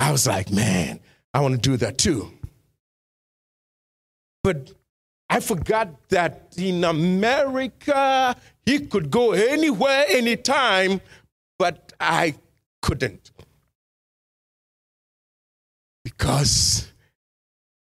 [0.00, 1.00] I was like, man,
[1.34, 2.32] I want to do that too.
[4.42, 4.72] But
[5.28, 8.34] I forgot that in America,
[8.64, 11.00] he could go anywhere, anytime,
[11.58, 12.34] but I
[12.80, 13.30] couldn't.
[16.02, 16.90] Because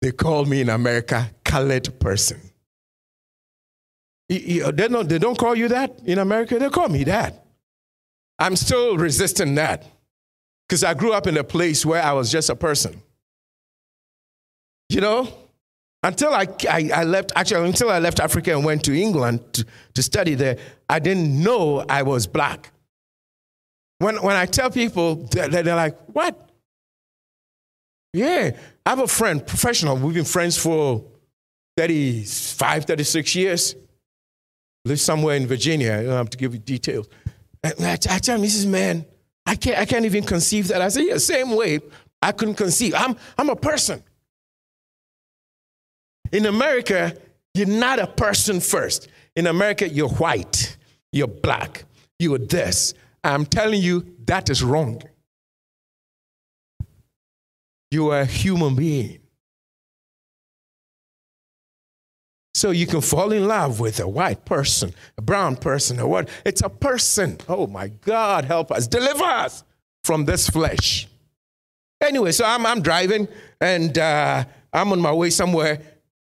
[0.01, 2.44] they call me in America colored person.
[4.31, 7.45] Uh, they don't, they don't call you that in America, they call me that.
[8.39, 9.85] I'm still resisting that
[10.67, 13.01] because I grew up in a place where I was just a person.
[14.89, 15.27] You know?
[16.03, 19.65] Until I, I, I, left, actually, until I left Africa and went to England to,
[19.95, 20.57] to study there,
[20.87, 22.71] I didn't know I was black.
[23.97, 26.49] When, when I tell people, they're, they're like, what?
[28.13, 28.51] Yeah,
[28.85, 29.97] I have a friend, professional.
[29.97, 31.03] We've been friends for
[31.77, 33.75] 35, 36 years.
[34.85, 35.93] Lives somewhere in Virginia.
[35.93, 37.07] I don't have to give you details.
[37.63, 39.05] And I, I tell him, he says, man,
[39.45, 40.81] I can't, I can't even conceive that.
[40.81, 41.79] I say, yeah, same way
[42.21, 42.93] I couldn't conceive.
[42.95, 44.03] I'm, I'm a person.
[46.31, 47.17] In America,
[47.53, 49.07] you're not a person first.
[49.35, 50.77] In America, you're white,
[51.11, 51.85] you're black,
[52.19, 52.93] you're this.
[53.23, 55.01] I'm telling you, that is wrong.
[57.91, 59.19] You are a human being.
[62.55, 66.29] So you can fall in love with a white person, a brown person, or what?
[66.45, 67.37] It's a person.
[67.49, 69.65] Oh my God, help us, deliver us
[70.05, 71.05] from this flesh.
[72.01, 73.27] Anyway, so I'm, I'm driving
[73.59, 75.81] and uh, I'm on my way somewhere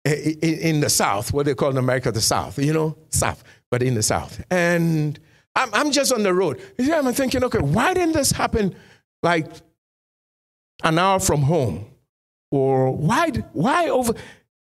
[0.03, 3.41] in, in, the South, what they call in America the South, you know, South,
[3.71, 4.43] but in the South.
[4.51, 5.17] And
[5.55, 6.61] I'm, I'm just on the road.
[6.77, 8.75] Yeah, I'm thinking, okay, why didn't this happen
[9.23, 9.47] like
[10.83, 11.85] an hour from home?
[12.51, 14.13] Or why, why over?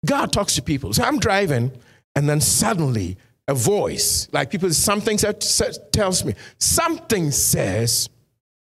[0.06, 0.92] God talks to people.
[0.92, 1.72] So I'm driving,
[2.14, 3.16] and then suddenly
[3.48, 8.08] a voice, like people, something tells me, something says,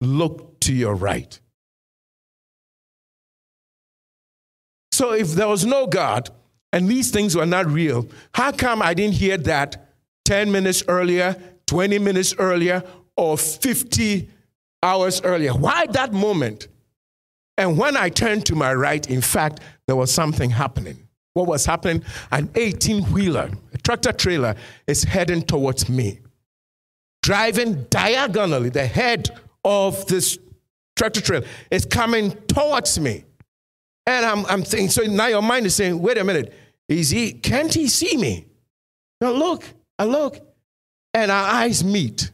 [0.00, 1.38] look to your right.
[4.90, 6.30] So if there was no God
[6.72, 9.94] and these things were not real, how come I didn't hear that
[10.24, 11.36] 10 minutes earlier,
[11.66, 12.82] 20 minutes earlier,
[13.16, 14.28] or 50
[14.82, 15.52] hours earlier?
[15.52, 16.68] Why that moment?
[17.56, 21.64] And when I turned to my right, in fact, there was something happening what was
[21.64, 24.54] happening, an 18 wheeler, a tractor trailer,
[24.86, 26.20] is heading towards me.
[27.22, 29.30] Driving diagonally, the head
[29.64, 30.38] of this
[30.96, 33.24] tractor trailer is coming towards me.
[34.06, 36.52] And I'm, I'm thinking, so now your mind is saying, wait a minute,
[36.88, 38.46] is he, can't he see me?
[39.20, 39.64] Now look,
[39.98, 40.40] I look,
[41.14, 42.30] and our eyes meet.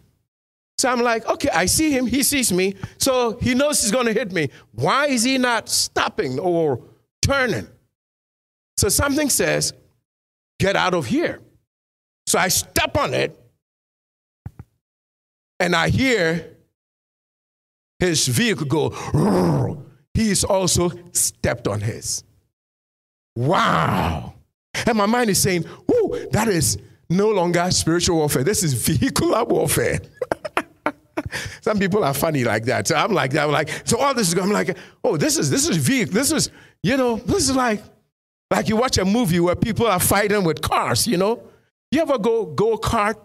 [0.79, 4.13] So I'm like, okay, I see him, he sees me, so he knows he's gonna
[4.13, 4.49] hit me.
[4.73, 6.81] Why is he not stopping or
[7.21, 7.69] turning?
[8.79, 9.73] So something says,
[10.61, 11.41] get out of here.
[12.29, 13.37] So I step on it
[15.59, 16.57] and I hear
[17.99, 19.83] his vehicle go,
[20.15, 22.23] he's also stepped on his.
[23.35, 24.35] Wow.
[24.87, 26.79] And my mind is saying, Ooh, that is
[27.11, 28.45] no longer spiritual warfare.
[28.45, 29.99] This is vehicular warfare.
[31.63, 32.87] Some people are funny like that.
[32.87, 33.43] So I'm like that.
[33.43, 36.15] I'm like, so all this is going, I'm like, oh, this is this is vehicle.
[36.15, 36.53] This is,
[36.85, 37.83] you know, this is like
[38.51, 41.43] like you watch a movie where people are fighting with cars, you know?
[41.91, 43.17] You ever go go kart?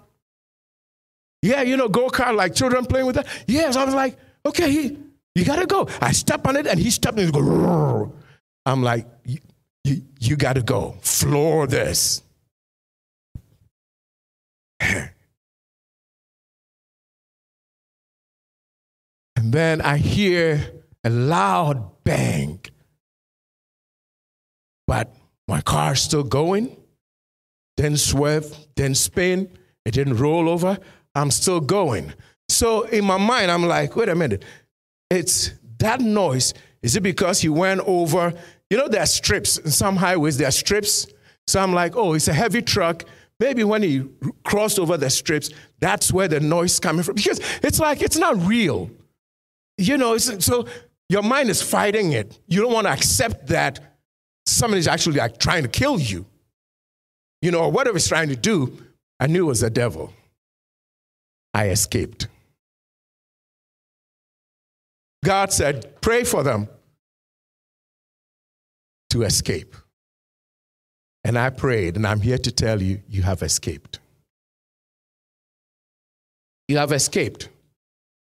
[1.41, 3.27] Yeah, you know, go kart, like children playing with that.
[3.47, 4.97] Yes, I was like, okay, he,
[5.35, 5.87] you gotta go.
[6.01, 8.13] I step on it and he stepped and he go.
[8.65, 9.39] I'm like, you,
[9.83, 10.95] you, you gotta go.
[11.01, 12.21] Floor this.
[14.79, 15.09] and
[19.35, 20.71] then I hear
[21.03, 22.59] a loud bang.
[24.93, 25.11] But
[25.47, 26.77] my car's still going.
[27.77, 29.49] Didn't swerve, didn't spin,
[29.85, 30.77] it didn't roll over.
[31.15, 32.13] I'm still going.
[32.47, 34.45] So in my mind, I'm like, wait a minute.
[35.09, 35.49] It's
[35.79, 36.53] that noise.
[36.83, 38.33] Is it because he went over?
[38.69, 41.07] You know, there are strips in some highways, there are strips.
[41.47, 43.03] So I'm like, oh, it's a heavy truck.
[43.39, 44.07] Maybe when he
[44.43, 45.49] crossed over the strips,
[45.79, 47.15] that's where the noise coming from.
[47.15, 48.91] Because it's like, it's not real.
[49.75, 50.67] You know, so
[51.09, 52.37] your mind is fighting it.
[52.45, 53.92] You don't want to accept that
[54.45, 56.25] somebody's actually like trying to kill you,
[57.41, 58.77] you know, or whatever he's trying to do,
[59.19, 60.13] I knew it was the devil.
[61.53, 62.27] I escaped.
[65.23, 66.67] God said, pray for them
[69.11, 69.75] to escape.
[71.23, 73.99] And I prayed, and I'm here to tell you, you have escaped.
[76.67, 77.47] You have escaped.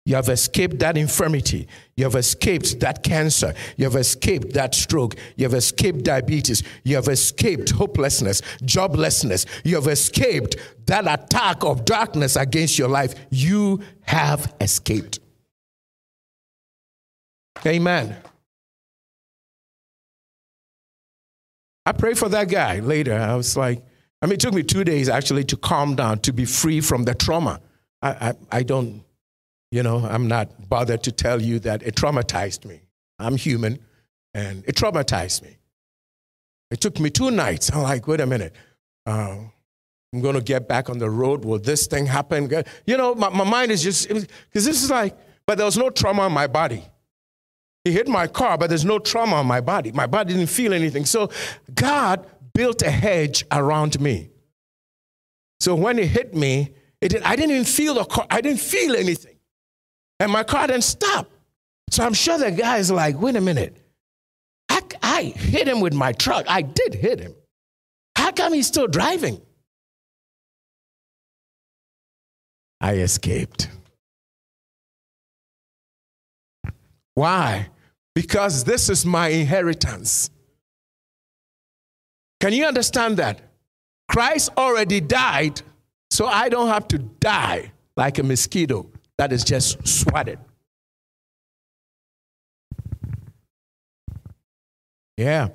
[0.06, 1.68] You have escaped that infirmity.
[1.97, 3.55] You have escaped that cancer.
[3.77, 5.14] You have escaped that stroke.
[5.36, 6.62] You have escaped diabetes.
[6.85, 9.47] You have escaped hopelessness, joblessness.
[9.62, 10.56] You have escaped
[10.86, 13.14] that attack of darkness against your life.
[13.31, 15.20] You have escaped.
[17.66, 18.16] Amen.
[21.85, 23.14] I prayed for that guy later.
[23.14, 23.82] I was like,
[24.22, 27.05] I mean, it took me two days actually to calm down, to be free from
[27.05, 27.60] the trauma.
[28.02, 29.05] I, I, I don't
[29.71, 32.83] you know, I'm not bothered to tell you that it traumatized me.
[33.19, 33.79] I'm human,
[34.35, 35.57] and it traumatized me.
[36.71, 37.71] It took me two nights.
[37.73, 38.55] I'm like, wait a minute.
[39.07, 39.37] Uh,
[40.13, 41.45] I'm going to get back on the road.
[41.45, 42.51] Will this thing happen?
[42.87, 45.17] You know, my, my mind is just, because this is like,
[45.47, 46.85] but there was no trauma in my body.
[47.85, 49.91] He hit my car, but there's no trauma on my body.
[49.93, 51.07] My body didn't feel anything.
[51.07, 51.31] So
[51.75, 54.31] God built a hedge around me.
[55.61, 58.27] So when it hit me, it I didn't even feel the car.
[58.29, 59.30] I didn't feel anything.
[60.21, 61.31] And my car didn't stop.
[61.91, 63.75] So I'm sure the guy's like, wait a minute.
[64.69, 66.45] I, I hit him with my truck.
[66.47, 67.35] I did hit him.
[68.15, 69.41] How come he's still driving?
[72.83, 73.69] I escaped.
[77.15, 77.69] Why?
[78.15, 80.31] Because this is my inheritance.
[82.41, 83.41] Can you understand that?
[84.09, 85.63] Christ already died,
[86.11, 88.91] so I don't have to die like a mosquito
[89.21, 90.39] that is just swatted.
[95.19, 95.49] Yeah.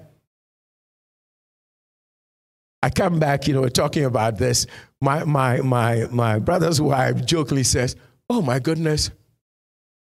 [2.83, 4.67] I come back, you know, we're talking about this.
[5.01, 7.95] My, my, my, my brother's wife jokingly says,
[8.29, 9.09] Oh my goodness,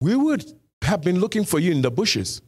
[0.02, 0.44] we would
[0.82, 2.42] have been looking for you in the bushes.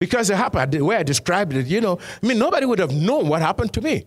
[0.00, 2.92] Because it happened the way I described it, you know, I mean, nobody would have
[2.92, 4.06] known what happened to me.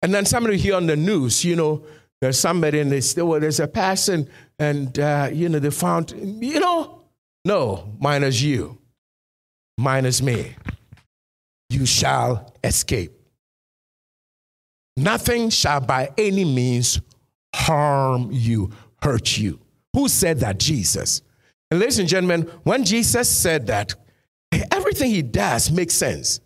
[0.00, 1.84] And then somebody here on the news, you know,
[2.22, 6.12] there's somebody and they say, well, there's a person and, uh, you know, they found,
[6.40, 7.02] you know,
[7.44, 8.78] no, minus you,
[9.76, 10.54] minus me.
[11.68, 13.10] You shall escape.
[14.96, 17.00] Nothing shall by any means
[17.56, 18.70] harm you,
[19.02, 19.58] hurt you.
[19.92, 20.60] Who said that?
[20.60, 21.22] Jesus.
[21.72, 23.96] And ladies and gentlemen, when Jesus said that,
[24.70, 26.40] everything he does makes sense.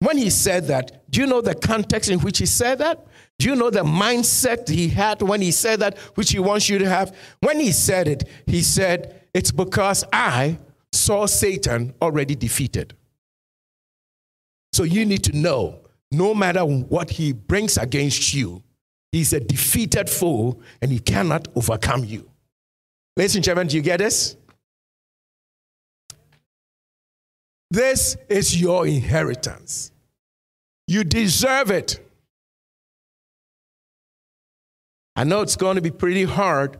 [0.00, 3.06] When he said that, do you know the context in which he said that?
[3.38, 6.78] Do you know the mindset he had when he said that, which he wants you
[6.78, 7.14] to have?
[7.40, 10.58] When he said it, he said, It's because I
[10.92, 12.94] saw Satan already defeated.
[14.72, 18.62] So you need to know no matter what he brings against you,
[19.12, 22.28] he's a defeated foe and he cannot overcome you.
[23.16, 24.36] Ladies and gentlemen, do you get this?
[27.70, 29.92] This is your inheritance.
[30.86, 32.07] You deserve it.
[35.18, 36.78] I know it's going to be pretty hard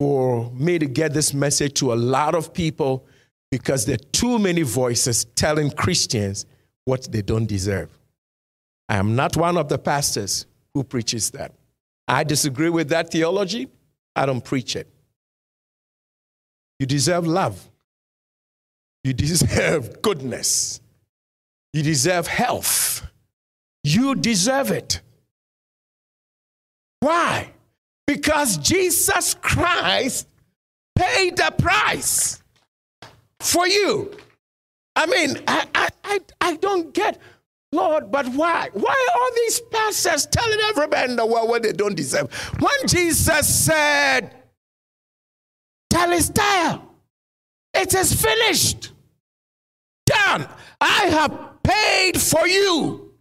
[0.00, 3.04] for me to get this message to a lot of people
[3.50, 6.46] because there are too many voices telling Christians
[6.86, 7.90] what they don't deserve.
[8.88, 11.52] I am not one of the pastors who preaches that.
[12.08, 13.68] I disagree with that theology.
[14.14, 14.88] I don't preach it.
[16.80, 17.70] You deserve love.
[19.04, 20.80] You deserve goodness.
[21.74, 23.06] You deserve health.
[23.84, 25.02] You deserve it.
[27.06, 27.52] Why?
[28.04, 30.26] Because Jesus Christ
[30.96, 32.42] paid the price
[33.38, 34.10] for you.
[34.96, 37.20] I mean, I, I, I, I don't get,
[37.70, 38.70] Lord, but why?
[38.72, 42.32] Why are these pastors telling everybody in the world what they don't deserve?
[42.58, 44.34] When Jesus said,
[45.92, 46.82] Telestai.
[47.72, 48.90] It is finished.
[50.06, 50.48] Done.
[50.80, 53.12] I have paid for you.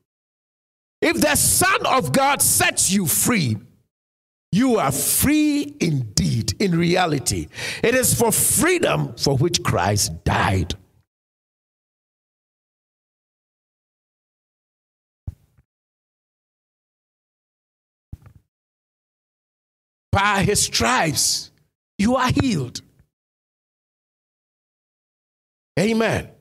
[1.03, 3.57] If the Son of God sets you free,
[4.55, 7.49] you are free indeed, in reality.
[7.83, 10.75] It is for freedom for which Christ died.
[20.13, 21.51] By his stripes,
[21.97, 22.81] you are healed.
[25.77, 26.34] Amen.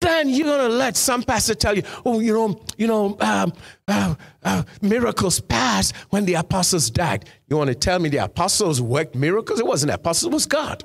[0.00, 3.52] Then you're gonna let some pastor tell you, oh, you know, you know, um,
[3.86, 7.28] uh, uh, miracles passed when the apostles died.
[7.48, 9.60] You want to tell me the apostles worked miracles?
[9.60, 10.84] It wasn't apostles, it was God.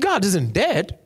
[0.00, 0.98] God isn't dead.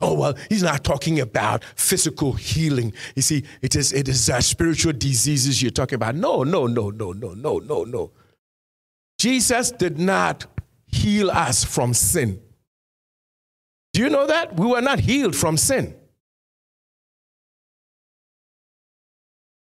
[0.00, 2.92] Oh, well, he's not talking about physical healing.
[3.14, 6.14] You see, it is, it is uh, spiritual diseases you're talking about.
[6.14, 8.10] No, no, no, no, no, no, no, no.
[9.18, 10.46] Jesus did not
[10.86, 12.40] heal us from sin.
[13.96, 14.54] Do you know that?
[14.60, 15.94] We were not healed from sin.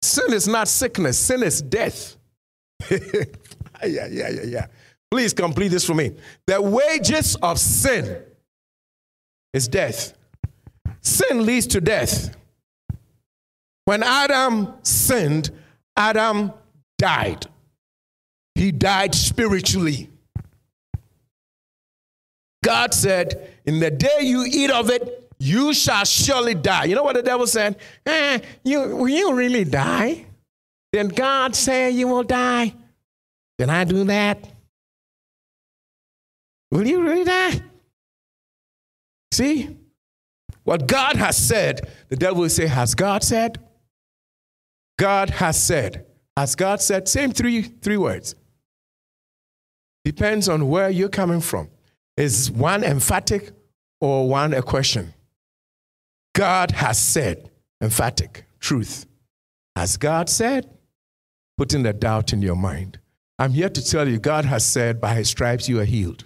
[0.02, 2.18] Sin is not sickness, sin is death.
[2.92, 2.98] yeah,
[3.86, 4.68] yeah, yeah, yeah.
[5.10, 6.12] Please complete this for me.
[6.46, 8.22] The wages of sin
[9.54, 10.12] is death.
[11.00, 12.36] Sin leads to death.
[13.86, 15.52] When Adam sinned,
[15.96, 16.52] Adam
[16.98, 17.46] died.
[18.56, 20.10] He died spiritually.
[22.62, 26.86] God said, In the day you eat of it, You shall surely die.
[26.86, 27.78] You know what the devil said?
[28.06, 30.26] Eh, you, you really die?
[30.92, 32.74] Then God said you will die.
[33.60, 34.50] Can I do that?
[36.72, 37.62] Will you really die?
[39.32, 39.78] See?
[40.64, 43.60] What God has said, the devil will say, Has God said?
[44.98, 46.06] God has said.
[46.36, 47.08] Has God said?
[47.08, 48.36] Same three, three words.
[50.04, 51.70] Depends on where you're coming from.
[52.16, 53.52] Is one emphatic
[54.00, 55.14] or one a question?
[56.34, 57.50] God has said,
[57.82, 59.06] emphatic, truth.
[59.76, 60.70] Has God said?
[61.58, 63.00] Putting the doubt in your mind.
[63.40, 66.26] I'm here to tell you, God has said, by his stripes you are healed.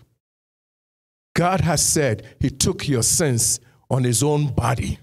[1.36, 5.00] God has said, he took your sins on his own body.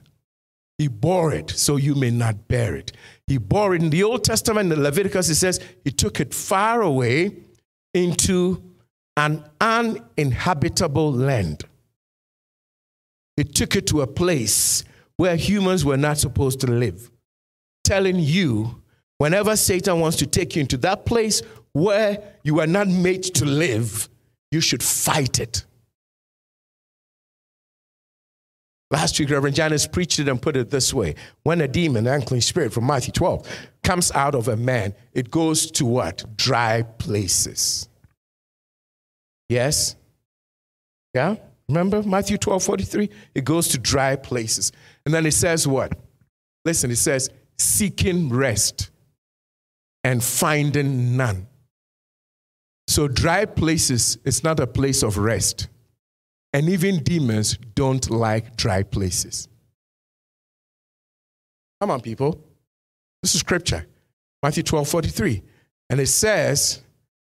[0.78, 2.92] He bore it so you may not bear it.
[3.26, 6.82] He bore it in the Old Testament, in Leviticus, it says he took it far
[6.82, 7.36] away
[7.94, 8.62] into
[9.16, 11.64] an uninhabitable land.
[13.38, 14.82] He took it to a place
[15.16, 17.08] where humans were not supposed to live,
[17.84, 18.82] telling you
[19.18, 21.42] whenever Satan wants to take you into that place
[21.72, 24.08] where you are not made to live,
[24.50, 25.64] you should fight it.
[28.90, 32.14] Last week, Reverend Janice preached it and put it this way When a demon, an
[32.14, 33.46] unclean spirit from Matthew 12,
[33.84, 36.24] comes out of a man, it goes to what?
[36.36, 37.88] Dry places.
[39.48, 39.94] Yes?
[41.14, 41.36] Yeah?
[41.68, 43.10] Remember Matthew 12 43?
[43.34, 44.72] It goes to dry places.
[45.04, 45.92] And then it says what?
[46.64, 48.90] Listen, it says, seeking rest
[50.04, 51.46] and finding none.
[52.86, 55.68] So, dry places is not a place of rest.
[56.52, 59.48] And even demons don't like dry places.
[61.80, 62.42] Come on, people.
[63.22, 63.86] This is scripture.
[64.42, 65.42] Matthew 12 43.
[65.90, 66.82] And it says,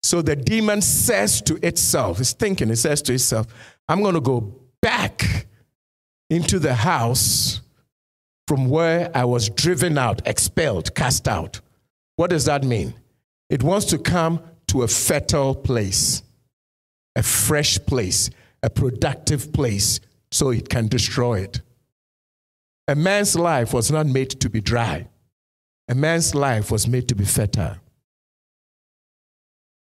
[0.01, 3.47] So the demon says to itself, it's thinking, it says to itself,
[3.87, 5.47] I'm going to go back
[6.29, 7.61] into the house
[8.47, 11.61] from where I was driven out, expelled, cast out.
[12.15, 12.93] What does that mean?
[13.49, 16.23] It wants to come to a fertile place,
[17.15, 18.29] a fresh place,
[18.61, 19.99] a productive place
[20.31, 21.61] so it can destroy it.
[22.87, 25.07] A man's life was not made to be dry,
[25.87, 27.77] a man's life was made to be fertile.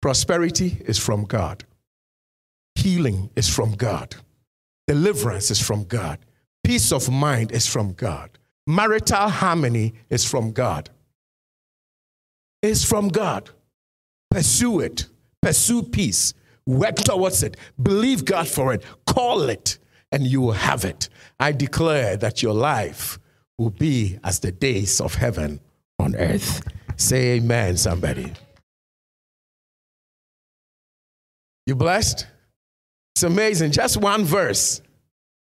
[0.01, 1.63] Prosperity is from God,
[2.75, 4.15] healing is from God,
[4.87, 6.19] deliverance is from God,
[6.63, 8.37] peace of mind is from God,
[8.67, 10.89] marital harmony is from God.
[12.61, 13.51] It's from God.
[14.31, 15.05] Pursue it,
[15.39, 16.33] pursue peace
[16.67, 17.57] Work towards it.
[17.81, 18.83] Believe God for it.
[19.05, 19.77] Call it,
[20.11, 21.09] and you will have it.
[21.39, 23.19] I declare that your life
[23.57, 25.59] will be as the days of heaven
[25.99, 26.61] on earth.
[26.97, 28.33] Say amen, somebody.
[31.67, 32.27] You blessed?
[33.15, 33.71] It's amazing.
[33.71, 34.81] Just one verse.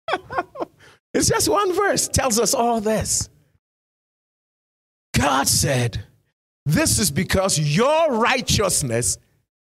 [1.13, 3.29] it's just one verse tells us all this.
[5.13, 6.05] God said,
[6.65, 9.17] This is because your righteousness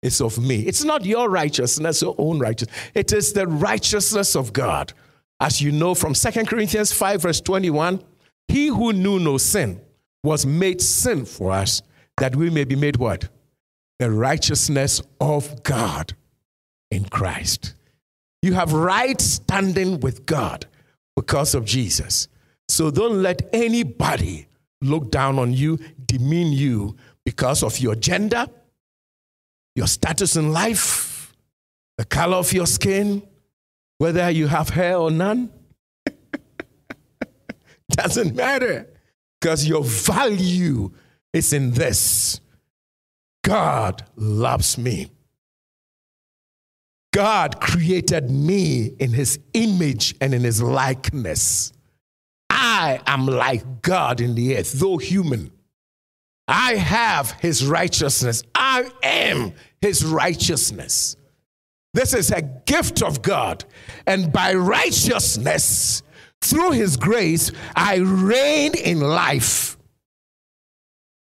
[0.01, 0.61] is of me.
[0.61, 2.75] It's not your righteousness, your own righteousness.
[2.95, 4.95] It is the righteousness of God.
[5.39, 8.03] As you know from 2 Corinthians 5, verse 21,
[8.49, 9.83] he who knew no sin
[10.25, 11.83] was made sin for us
[12.17, 13.29] that we may be made what?
[13.99, 16.15] The righteousness of God
[16.91, 17.75] in Christ.
[18.43, 20.67] You have right standing with God
[21.17, 22.29] because of Jesus.
[22.69, 24.49] So don't let anybody
[24.81, 28.47] look down on you, demean you because of your gender,
[29.77, 31.33] your status in life,
[31.99, 33.23] the color of your skin,
[33.99, 35.53] whether you have hair or none.
[37.91, 38.89] Doesn't matter
[39.41, 40.91] because your value
[41.33, 42.41] is in this
[43.43, 45.11] God loves me.
[47.13, 51.73] God created me in his image and in his likeness.
[52.49, 55.53] I am like God in the earth, though human.
[56.49, 58.43] I have his righteousness.
[58.55, 61.17] I am his righteousness.
[61.95, 63.65] This is a gift of God.
[64.07, 66.03] And by righteousness,
[66.41, 69.77] through his grace, I reign in life.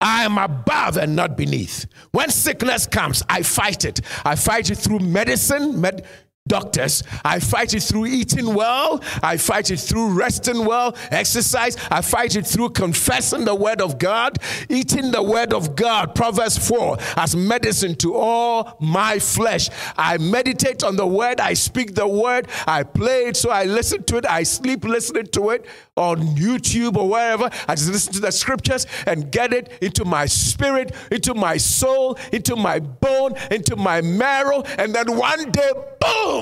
[0.02, 1.86] I am above and not beneath.
[2.12, 4.02] When sickness comes, I fight it.
[4.26, 6.06] I fight it through medicine, med-
[6.52, 7.02] doctors.
[7.24, 9.02] I fight it through eating well.
[9.24, 11.78] I fight it through resting well, exercise.
[11.90, 14.38] I fight it through confessing the word of God,
[14.68, 16.14] eating the word of God.
[16.14, 19.70] Proverbs 4 as medicine to all my flesh.
[19.98, 21.40] I meditate on the word.
[21.40, 22.50] I speak the word.
[22.68, 24.26] I play it so I listen to it.
[24.26, 25.66] I sleep listening to it
[25.96, 27.50] on YouTube or wherever.
[27.68, 32.18] I just listen to the scriptures and get it into my spirit, into my soul,
[32.34, 34.64] into my bone, into my marrow.
[34.78, 36.41] And then one day, boom,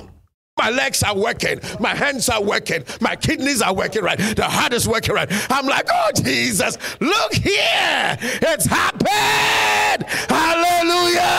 [0.59, 1.61] My legs are working.
[1.79, 2.83] My hands are working.
[2.99, 4.17] My kidneys are working right.
[4.17, 5.29] The heart is working right.
[5.49, 8.17] I'm like, oh, Jesus, look here.
[8.19, 10.03] It's happened.
[10.29, 11.29] Hallelujah.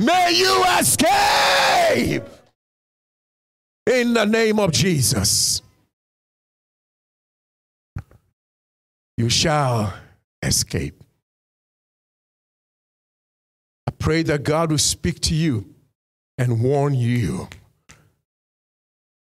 [0.00, 2.24] May you escape
[3.86, 5.62] in the name of Jesus.
[9.16, 9.94] You shall
[10.42, 11.04] escape.
[13.86, 15.72] I pray that God will speak to you
[16.36, 17.48] and warn you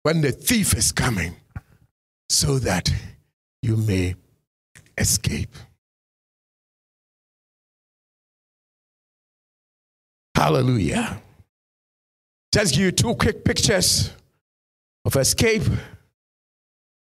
[0.02, 1.34] when the thief is coming
[2.28, 2.92] so that
[3.62, 4.14] you may
[4.96, 5.54] escape.
[10.34, 11.20] Hallelujah.
[12.52, 14.12] Just give you two quick pictures
[15.04, 15.64] of escape.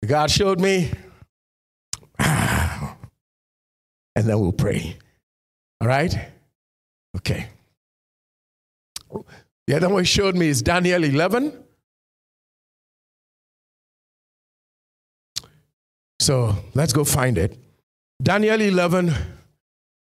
[0.06, 0.92] God showed me.
[2.18, 2.96] Ah.
[4.14, 4.96] And then we'll pray.
[5.80, 6.16] All right?
[7.16, 7.48] Okay.
[9.66, 11.65] The other one he showed me is Daniel 11.
[16.20, 17.58] So let's go find it.
[18.22, 19.14] Daniel 11,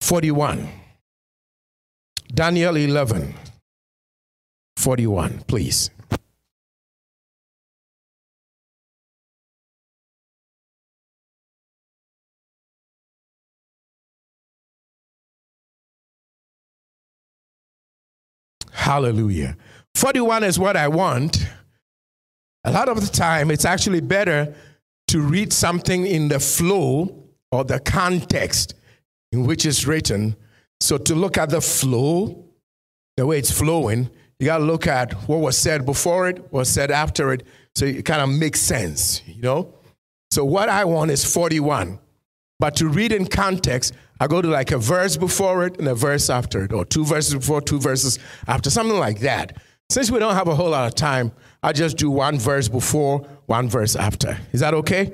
[0.01, 0.69] 41.
[2.33, 3.33] Daniel 11,
[4.77, 5.89] 41, please.
[18.71, 19.57] Hallelujah.
[19.95, 21.45] 41 is what I want.
[22.63, 24.55] A lot of the time, it's actually better
[25.07, 28.73] to read something in the flow or the context
[29.31, 30.35] in which it's written.
[30.79, 32.45] So, to look at the flow,
[33.15, 34.09] the way it's flowing,
[34.39, 37.43] you got to look at what was said before it, what was said after it,
[37.75, 39.73] so it kind of makes sense, you know?
[40.31, 41.99] So, what I want is 41.
[42.59, 45.95] But to read in context, I go to like a verse before it and a
[45.95, 49.57] verse after it, or two verses before, two verses after, something like that.
[49.89, 51.31] Since we don't have a whole lot of time,
[51.63, 54.37] I just do one verse before, one verse after.
[54.51, 55.13] Is that okay?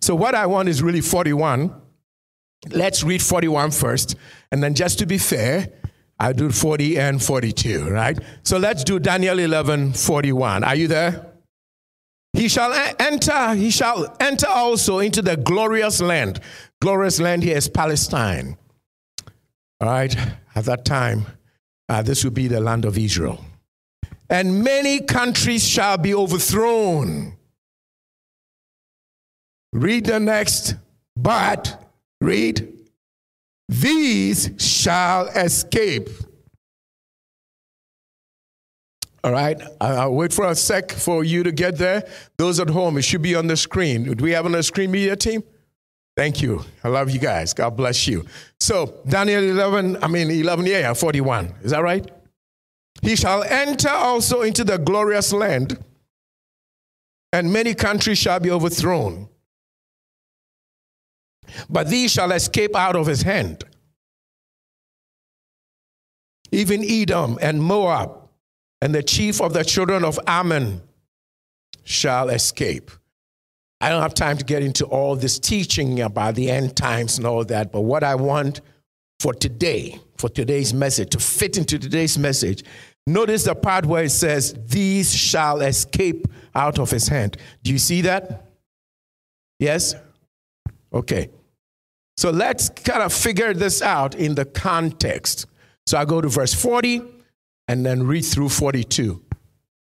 [0.00, 1.74] So, what I want is really 41.
[2.70, 4.16] Let's read 41 first,
[4.52, 5.68] and then just to be fair,
[6.20, 8.18] I do 40 and 42, right?
[8.42, 10.64] So let's do Daniel 11, 41.
[10.64, 11.32] Are you there?
[12.34, 16.40] He shall enter, he shall enter also into the glorious land.
[16.82, 18.58] Glorious land here is Palestine.
[19.80, 20.14] All right,
[20.54, 21.24] at that time,
[21.88, 23.42] uh, this will be the land of Israel.
[24.30, 27.36] And many countries shall be overthrown.
[29.72, 30.76] Read the next,
[31.16, 32.72] but read,
[33.68, 36.08] these shall escape.
[39.22, 42.08] All right, I'll wait for a sec for you to get there.
[42.38, 44.14] Those at home, it should be on the screen.
[44.14, 45.42] Do we have on the screen media team?
[46.16, 46.64] Thank you.
[46.82, 47.52] I love you guys.
[47.52, 48.24] God bless you.
[48.60, 51.54] So, Daniel 11, I mean 11, yeah, 41.
[51.62, 52.10] Is that right?
[53.02, 55.82] He shall enter also into the glorious land,
[57.32, 59.28] and many countries shall be overthrown.
[61.68, 63.64] But these shall escape out of his hand.
[66.52, 68.28] Even Edom and Moab
[68.82, 70.82] and the chief of the children of Ammon
[71.84, 72.90] shall escape.
[73.80, 77.26] I don't have time to get into all this teaching about the end times and
[77.26, 78.60] all that, but what I want
[79.20, 82.64] for today, for today's message, to fit into today's message,
[83.06, 87.36] notice the part where it says, These shall escape out of his hand.
[87.62, 88.46] Do you see that?
[89.58, 89.94] Yes?
[90.92, 91.30] Okay.
[92.16, 95.46] So let's kind of figure this out in the context.
[95.86, 97.02] So I go to verse 40
[97.68, 99.22] and then read through 42.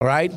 [0.01, 0.33] All right?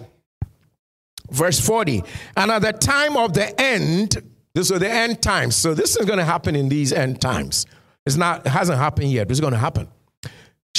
[1.30, 2.02] Verse 40.
[2.36, 4.22] And at the time of the end,
[4.54, 5.56] this is the end times.
[5.56, 7.66] So this is going to happen in these end times.
[8.06, 9.88] It's not, it hasn't happened yet, it's going to happen.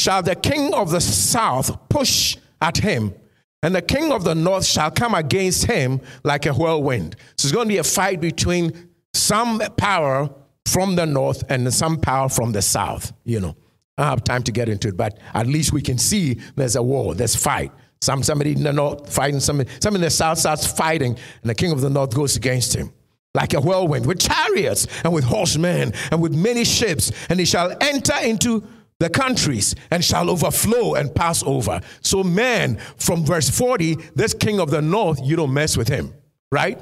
[0.04, 3.14] Shall the king of the south push at him,
[3.62, 7.16] and the king of the north shall come against him like a whirlwind.
[7.38, 10.30] So it's going to be a fight between some power
[10.66, 13.56] from the north and some power from the south, you know.
[13.98, 16.76] I don't have time to get into it, but at least we can see there's
[16.76, 17.72] a war, there's fight.
[18.02, 21.56] Some somebody in the north fighting, somebody, somebody in the south starts fighting, and the
[21.56, 22.92] king of the north goes against him.
[23.36, 27.74] Like a whirlwind, with chariots and with horsemen and with many ships, and he shall
[27.80, 28.68] enter into
[29.04, 31.82] the countries and shall overflow and pass over.
[32.02, 36.14] So, man, from verse 40, this king of the north, you don't mess with him,
[36.54, 36.80] right?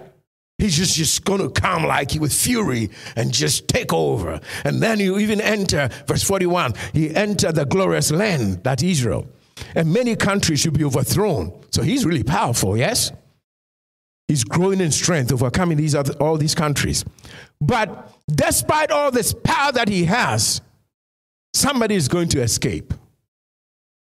[0.60, 4.39] He's just, just going to come like with fury and just take over.
[4.64, 9.27] And then you even enter, verse 41, he entered the glorious land, that Israel.
[9.73, 11.60] And many countries should be overthrown.
[11.72, 13.11] So he's really powerful, yes?
[14.27, 17.03] He's growing in strength, overcoming these other, all these countries.
[17.60, 20.61] But despite all this power that he has,
[21.53, 22.94] somebody is going to escape.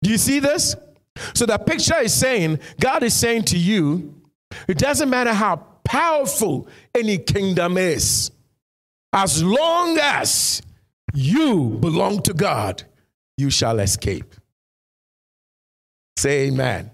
[0.02, 0.76] Do you see this?
[1.34, 4.16] So the picture is saying, God is saying to you,
[4.68, 8.32] it doesn't matter how powerful any kingdom is,
[9.12, 10.62] as long as
[11.14, 12.84] you belong to God,
[13.38, 14.36] you shall escape.
[16.18, 16.92] Say amen.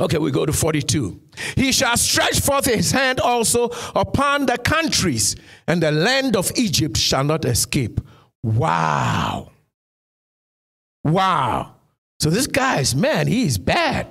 [0.00, 1.20] Okay, we go to 42.
[1.54, 5.36] He shall stretch forth his hand also upon the countries,
[5.66, 8.00] and the land of Egypt shall not escape.
[8.46, 9.50] Wow.
[11.02, 11.74] Wow.
[12.20, 14.06] So this guy's, man, he's bad.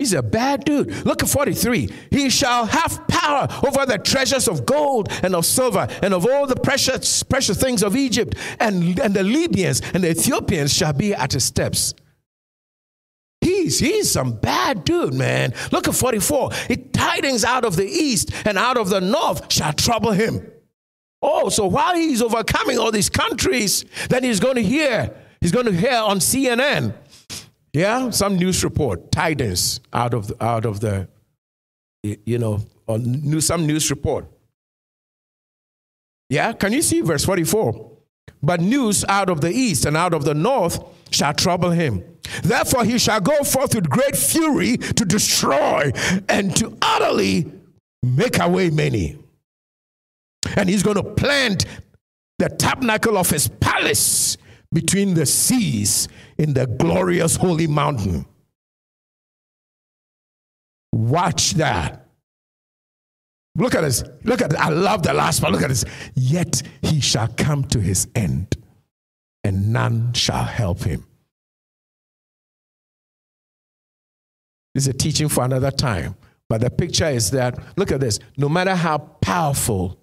[0.00, 1.06] He's a bad dude.
[1.06, 1.88] Look at 43.
[2.10, 6.48] He shall have power over the treasures of gold and of silver and of all
[6.48, 8.34] the precious, precious things of Egypt.
[8.58, 11.94] And, and the Libyans and the Ethiopians shall be at his steps.
[13.40, 15.54] He's, he's some bad dude, man.
[15.70, 16.50] Look at 44.
[16.68, 20.51] It tidings out of the east and out of the north shall trouble him.
[21.22, 25.66] Oh, so while he's overcoming all these countries, then he's going to hear, he's going
[25.66, 26.94] to hear on CNN
[27.72, 31.08] yeah, some news report, tidings out of out of the,
[32.02, 34.26] you know, new, some news report.
[36.28, 37.90] Yeah, can you see verse 44?
[38.42, 42.04] But news out of the east and out of the north shall trouble him.
[42.42, 45.92] Therefore, he shall go forth with great fury to destroy
[46.28, 47.50] and to utterly
[48.02, 49.18] make away many.
[50.56, 51.64] And he's going to plant
[52.38, 54.36] the tabernacle of his palace
[54.72, 56.08] between the seas
[56.38, 58.26] in the glorious holy mountain.
[60.92, 62.06] Watch that.
[63.54, 64.02] Look at this.
[64.24, 64.58] Look at this.
[64.58, 65.52] I love the last part.
[65.52, 65.84] Look at this.
[66.14, 68.56] Yet he shall come to his end,
[69.44, 71.06] and none shall help him.
[74.74, 76.16] This is a teaching for another time.
[76.48, 78.18] But the picture is that, look at this.
[78.36, 79.98] No matter how powerful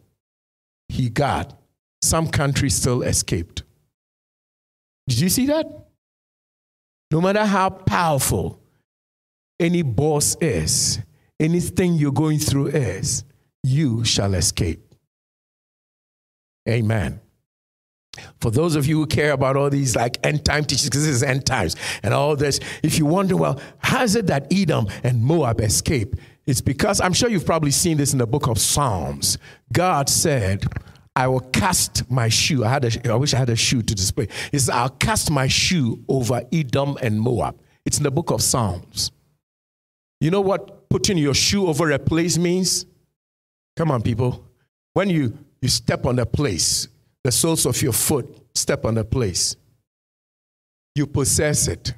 [0.90, 1.58] he got,
[2.02, 3.64] some countries still escaped.
[5.08, 5.66] Did you see that?
[7.12, 8.62] No matter how powerful
[9.60, 11.00] any boss is,
[11.40, 13.24] anything you're going through is,
[13.64, 14.94] you shall escape.
[16.68, 17.20] Amen.
[18.42, 21.16] For those of you who care about all these like end time teachings, because this
[21.16, 24.88] is end times and all this, if you wonder, well, how is it that Edom
[25.04, 26.16] and Moab escape?
[26.50, 29.38] It's because I'm sure you've probably seen this in the book of Psalms.
[29.72, 30.66] God said,
[31.16, 32.66] I will cast my shoe.
[32.66, 34.28] I, had a, I wish I had a shoe to display.
[34.50, 37.56] He says, I'll cast my shoe over Edom and Moab.
[37.86, 39.12] It's in the book of Psalms.
[40.20, 42.88] You know what putting your shoe over a place means?
[43.78, 44.44] Come on, people.
[44.94, 46.88] When you, you step on a place,
[47.24, 49.56] the soles of your foot step on a place,
[50.96, 51.94] you possess it.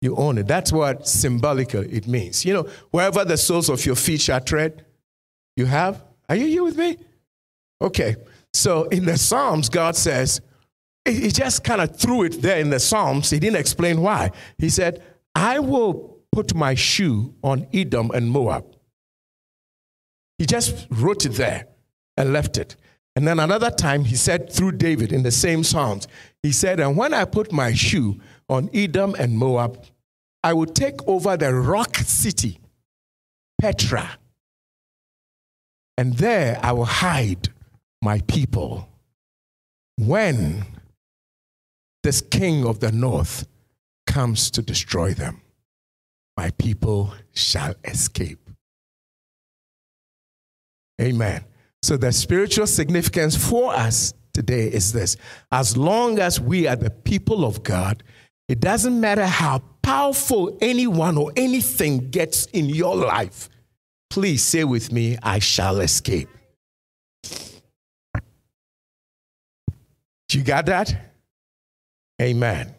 [0.00, 0.46] You own it.
[0.46, 2.44] That's what symbolically it means.
[2.44, 4.84] You know, wherever the soles of your feet shall tread,
[5.56, 6.04] you have.
[6.28, 6.98] Are you here with me?
[7.80, 8.16] Okay,
[8.52, 10.40] so in the Psalms, God says,
[11.04, 13.30] He just kind of threw it there in the Psalms.
[13.30, 14.30] He didn't explain why.
[14.56, 15.02] He said,
[15.34, 18.64] I will put my shoe on Edom and Moab.
[20.38, 21.66] He just wrote it there
[22.16, 22.76] and left it.
[23.16, 26.06] And then another time, he said through David in the same Psalms,
[26.42, 29.84] he said, And when I put my shoe on Edom and Moab,
[30.42, 32.60] I will take over the rock city,
[33.60, 34.18] Petra,
[35.96, 37.48] and there I will hide
[38.00, 38.88] my people,
[39.96, 40.64] when
[42.04, 43.46] this king of the north
[44.06, 45.40] comes to destroy them,
[46.36, 48.38] my people shall escape.
[51.00, 51.44] Amen.
[51.82, 55.16] So, the spiritual significance for us today is this
[55.50, 58.04] as long as we are the people of God,
[58.48, 63.48] it doesn't matter how powerful anyone or anything gets in your life.
[64.10, 66.28] Please say with me, I shall escape.
[70.32, 70.94] You got that?
[72.20, 72.74] Amen.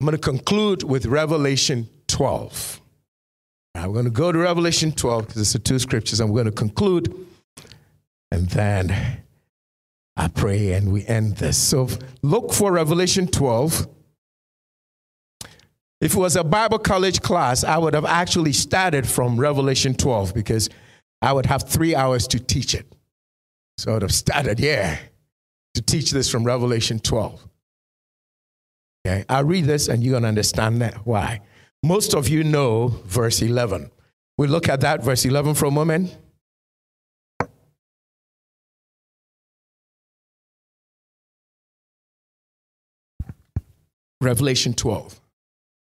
[0.00, 2.80] I'm going to conclude with Revelation 12.
[3.74, 6.20] I'm going to go to Revelation 12 because it's the two scriptures.
[6.20, 7.26] I'm going to conclude
[8.30, 9.22] and then
[10.16, 11.56] I pray and we end this.
[11.56, 11.88] So
[12.22, 13.88] look for Revelation 12.
[16.04, 20.34] If it was a Bible college class, I would have actually started from Revelation 12
[20.34, 20.68] because
[21.20, 22.86] I would have three hours to teach it.
[23.78, 24.98] So I would have started, yeah
[25.74, 27.48] to teach this from Revelation 12.
[29.06, 31.06] Okay, I'll read this and you're going to understand that.
[31.06, 31.42] Why?
[31.82, 33.90] Most of you know verse 11.
[34.38, 36.16] We look at that, verse 11, for a moment.
[44.20, 45.20] Revelation 12.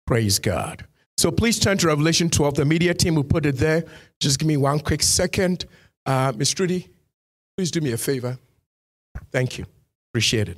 [0.09, 0.87] Praise God.
[1.19, 2.55] So please turn to Revelation 12.
[2.55, 3.85] The media team will put it there.
[4.19, 5.67] Just give me one quick second.
[6.03, 6.49] Uh, Ms.
[6.49, 6.89] Trudy,
[7.55, 8.39] please do me a favor.
[9.31, 9.67] Thank you.
[10.09, 10.57] Appreciate it.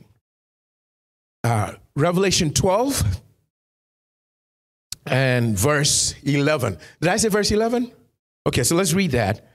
[1.44, 3.04] Uh, Revelation 12,
[5.08, 6.78] and verse 11.
[7.02, 7.92] Did I say verse 11?
[8.48, 9.46] Okay, so let's read that.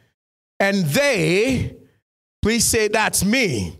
[0.60, 1.74] And they,
[2.42, 3.78] please say, That's me.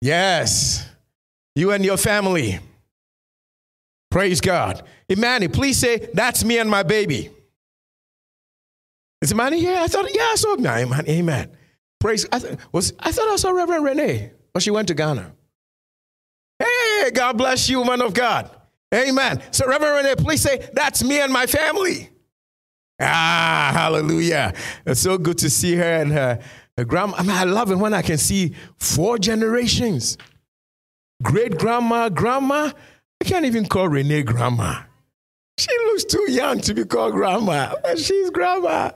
[0.00, 0.90] Yes,
[1.54, 2.58] you and your family.
[4.10, 4.82] Praise God.
[5.08, 7.30] Emmanuel, please say, That's me and my baby.
[9.22, 9.78] Is Emmanuel here?
[9.78, 11.04] I thought, yeah, I saw Amen.
[11.08, 11.50] Amen.
[12.00, 12.26] Praise.
[12.32, 15.32] I, th- was, I thought I saw Reverend Renee, but she went to Ghana.
[16.58, 18.50] Hey, God bless you, man of God.
[18.92, 19.42] Amen.
[19.52, 22.08] So, Reverend Renee, please say, That's me and my family.
[23.00, 24.52] Ah, hallelujah.
[24.84, 26.40] It's so good to see her and her,
[26.76, 27.16] her grandma.
[27.16, 30.18] I mean, I love it when I can see four generations
[31.22, 32.70] great grandma, grandma.
[33.20, 34.82] I can't even call Renee grandma.
[35.58, 38.92] She looks too young to be called grandma, but she's grandma.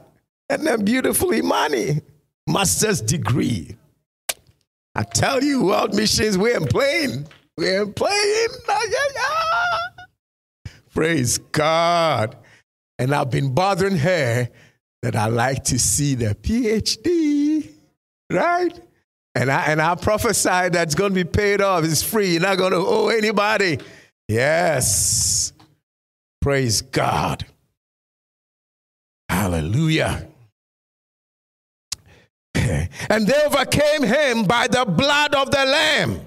[0.49, 2.01] And then beautifully money,
[2.47, 3.77] master's degree.
[4.95, 7.27] I tell you, world missions, we ain't playing.
[7.57, 8.49] We ain't playing.
[10.95, 12.37] Praise God.
[12.99, 14.49] And I've been bothering her
[15.03, 17.69] that I like to see the PhD,
[18.31, 18.81] right?
[19.35, 21.85] And I, and I prophesy that's going to be paid off.
[21.85, 22.33] It's free.
[22.33, 23.81] You're not going to owe anybody.
[24.29, 25.53] Yes.
[26.41, 27.47] Praise God.
[29.29, 30.29] Hallelujah.
[33.11, 36.21] And they overcame him by the blood of the Lamb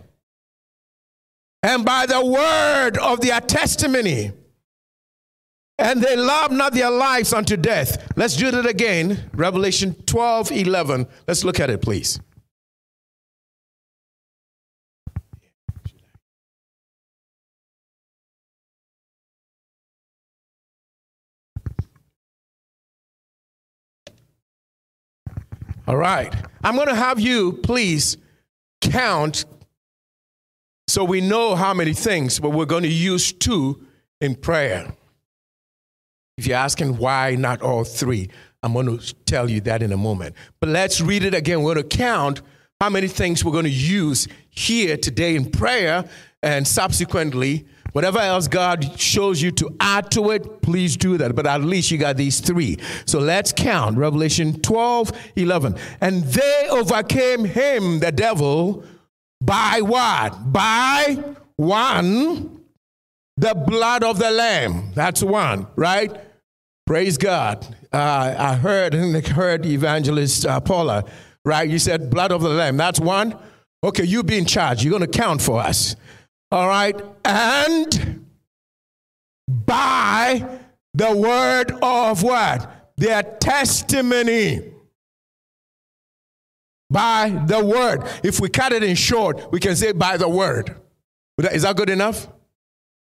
[1.64, 4.32] and by the word of their testimony.
[5.80, 8.12] And they loved not their lives unto death.
[8.16, 9.30] Let's do that again.
[9.34, 11.08] Revelation 12 11.
[11.28, 12.20] Let's look at it, please.
[25.88, 26.34] All right.
[26.66, 28.18] I'm going to have you please
[28.82, 29.46] count
[30.90, 33.86] so we know how many things, but we're going to use two
[34.20, 34.94] in prayer.
[36.38, 38.30] If you're asking why not all three,
[38.64, 40.36] I'm going to tell you that in a moment.
[40.60, 41.64] But let's read it again.
[41.64, 42.42] We're going to count
[42.82, 46.04] how many things we're going to use here today in prayer
[46.44, 51.36] and subsequently Whatever else God shows you to add to it, please do that.
[51.36, 52.78] But at least you got these three.
[53.06, 55.76] So let's count Revelation 12, 11.
[56.02, 58.84] And they overcame him, the devil,
[59.42, 60.52] by what?
[60.52, 61.24] By
[61.56, 62.62] one,
[63.36, 64.92] the blood of the Lamb.
[64.94, 66.12] That's one, right?
[66.86, 67.66] Praise God.
[67.92, 71.04] Uh, I heard, I heard Evangelist uh, Paula,
[71.44, 71.70] right?
[71.70, 72.78] You said blood of the Lamb.
[72.78, 73.38] That's one.
[73.84, 74.84] Okay, you be in charge.
[74.84, 75.96] You're going to count for us.
[76.52, 76.96] All right.
[77.26, 78.26] And
[79.48, 80.60] by
[80.94, 82.92] the word of what?
[82.98, 84.74] Their testimony.
[86.90, 88.04] By the word.
[88.24, 90.76] If we cut it in short, we can say by the word.
[91.52, 92.28] Is that good enough?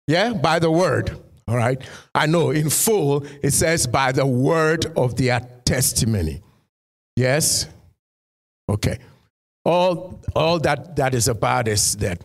[0.07, 1.17] Yeah, by the word.
[1.47, 1.81] All right.
[2.15, 6.43] I know in full it says by the word of their testimony.
[7.17, 7.67] Yes?
[8.69, 8.99] Okay.
[9.65, 12.25] All, all that that is about is that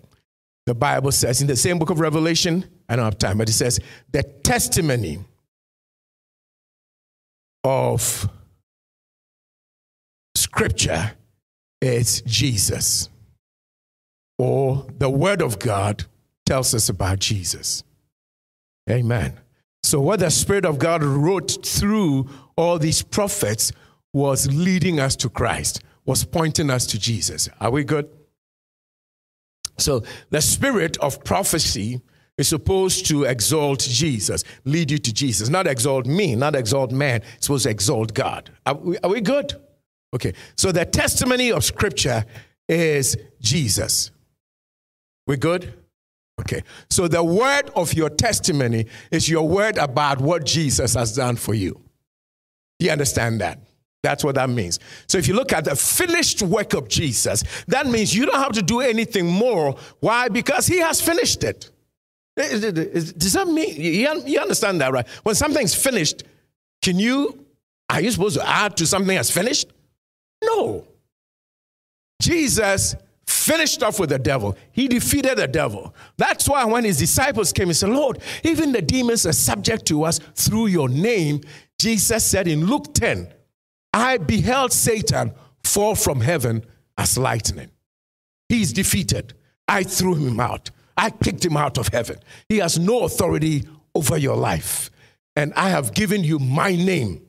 [0.66, 3.54] the Bible says in the same book of Revelation, I don't have time, but it
[3.54, 3.80] says
[4.12, 5.20] the testimony
[7.64, 8.30] of
[10.36, 11.14] Scripture
[11.82, 13.10] is Jesus,
[14.38, 16.06] or the Word of God
[16.46, 17.84] tells us about Jesus.
[18.90, 19.40] Amen.
[19.84, 23.72] So, what the Spirit of God wrote through all these prophets
[24.14, 27.50] was leading us to Christ, was pointing us to Jesus.
[27.60, 28.10] Are we good?
[29.78, 32.02] So the spirit of prophecy
[32.38, 37.22] is supposed to exalt Jesus, lead you to Jesus, not exalt me, not exalt man.
[37.36, 38.50] It's supposed to exalt God.
[38.66, 39.54] Are we, are we good?
[40.14, 40.34] Okay.
[40.56, 42.26] So the testimony of Scripture
[42.68, 44.12] is Jesus.
[45.28, 45.74] We good?
[46.40, 46.64] Okay.
[46.90, 51.54] So the word of your testimony is your word about what Jesus has done for
[51.54, 51.80] you.
[52.80, 53.60] Do you understand that?
[54.04, 54.80] That's what that means.
[55.08, 58.52] So if you look at the finished work of Jesus, that means you don't have
[58.52, 59.76] to do anything more.
[60.02, 60.28] Why?
[60.28, 61.72] Because he has finished it.
[62.36, 63.80] Does that mean
[64.28, 65.08] you understand that, right?
[65.24, 66.24] When something's finished,
[66.82, 67.46] can you
[67.90, 69.68] are you supposed to add to something that's finished?
[70.44, 70.88] No.
[72.22, 72.96] Jesus
[73.28, 74.58] finished off with the devil.
[74.72, 75.94] He defeated the devil.
[76.18, 80.04] That's why when his disciples came, he said, Lord, even the demons are subject to
[80.06, 81.42] us through your name.
[81.80, 83.32] Jesus said in Luke 10,
[83.94, 85.34] I beheld Satan
[85.64, 86.66] fall from heaven
[86.98, 87.70] as lightning.
[88.50, 89.34] He's defeated.
[89.68, 90.72] I threw him out.
[90.98, 92.18] I kicked him out of heaven.
[92.50, 94.90] He has no authority over your life.
[95.36, 97.26] And I have given you my name.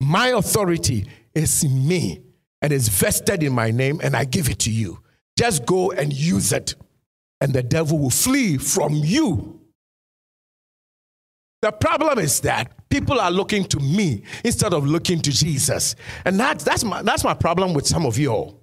[0.00, 2.22] My authority is in me
[2.62, 5.00] and is vested in my name, and I give it to you.
[5.38, 6.74] Just go and use it,
[7.40, 9.55] and the devil will flee from you.
[11.66, 15.96] The problem is that people are looking to me instead of looking to Jesus.
[16.24, 18.60] And that, that's, my, that's my problem with some of you all.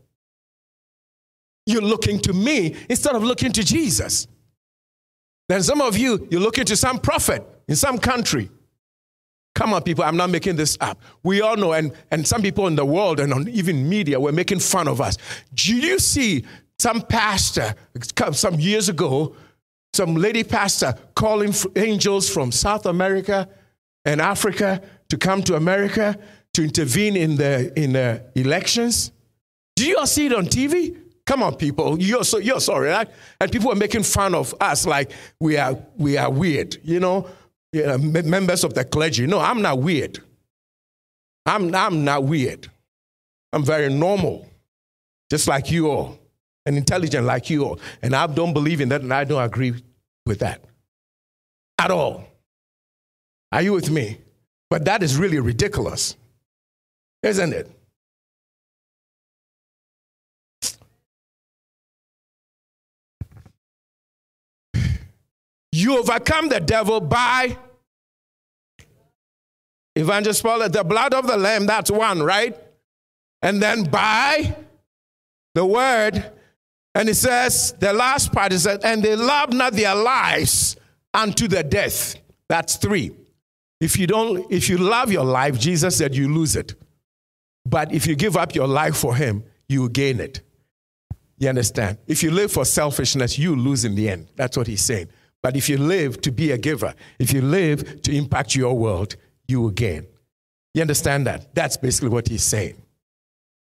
[1.66, 4.30] You're looking to me instead of looking to Jesus.
[5.50, 8.50] Then some of you, you're looking to some prophet in some country.
[9.54, 11.02] Come on, people, I'm not making this up.
[11.24, 14.32] We all know, and, and some people in the world and on even media were
[14.32, 15.18] making fun of us.
[15.54, 16.46] Do you see
[16.80, 17.76] some pastor
[18.32, 19.36] some years ago,
[19.94, 23.48] some lady pastor calling angels from South America
[24.06, 26.18] and Africa to come to America
[26.54, 29.12] to intervene in the, in the elections?
[29.76, 30.98] Do you all see it on TV?
[31.26, 32.02] Come on, people.
[32.02, 33.10] You're, so, you're sorry, right?
[33.40, 37.28] And people are making fun of us like we are, we are weird, you know?
[37.74, 39.26] Members of the clergy.
[39.26, 40.20] No, I'm not weird.
[41.46, 42.70] I'm, I'm not weird.
[43.52, 44.48] I'm very normal,
[45.30, 46.18] just like you all,
[46.66, 47.80] and intelligent like you all.
[48.02, 49.74] And I don't believe in that, and I don't agree
[50.26, 50.64] with that
[51.80, 52.26] at all.
[53.52, 54.20] Are you with me?
[54.70, 56.16] But that is really ridiculous,
[57.22, 57.70] isn't it?
[65.72, 67.58] You overcome the devil by
[69.96, 72.58] Evangelist Paul, the blood of the Lamb, that's one, right?
[73.42, 74.56] And then by
[75.54, 76.32] the word,
[76.96, 80.76] and it says, the last part is that, and they love not their lives
[81.14, 82.16] unto the death.
[82.48, 83.12] That's three.
[83.82, 86.76] If you don't, if you love your life, Jesus said you lose it.
[87.66, 90.42] But if you give up your life for him, you gain it.
[91.38, 91.98] You understand?
[92.08, 94.28] If you live for selfishness, you lose in the end.
[94.36, 95.10] That's what he's saying.
[95.42, 99.16] But if you live to be a giver, if you live to impact your world,
[99.48, 100.06] you will gain.
[100.74, 101.54] You understand that?
[101.54, 102.82] That's basically what he's saying.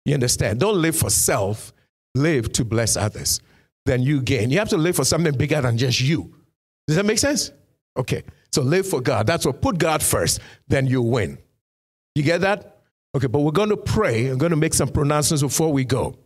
[0.04, 0.60] You understand?
[0.60, 1.72] Don't live for self,
[2.14, 3.40] live to bless others.
[3.86, 4.50] Then you gain.
[4.50, 6.34] You have to live for something bigger than just you.
[6.86, 7.50] Does that make sense?
[7.96, 8.22] Okay.
[8.52, 9.26] So live for God.
[9.26, 11.38] That's what put God first, then you win.
[12.14, 12.80] You get that?
[13.14, 14.28] Okay, but we're going to pray.
[14.28, 16.16] I'm going to make some pronouncements before we go.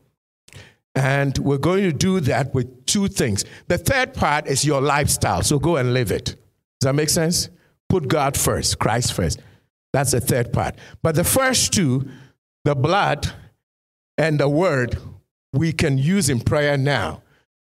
[0.95, 3.45] And we're going to do that with two things.
[3.69, 5.43] The third part is your lifestyle.
[5.43, 6.25] So go and live it.
[6.25, 7.51] Does that make sense?
[7.89, 9.41] Put God first, Christ first.
[9.93, 10.77] That's the third part.
[11.03, 12.09] But the first two,
[12.65, 13.31] the blood
[14.19, 14.97] and the word,
[15.53, 17.23] we can use in prayer now.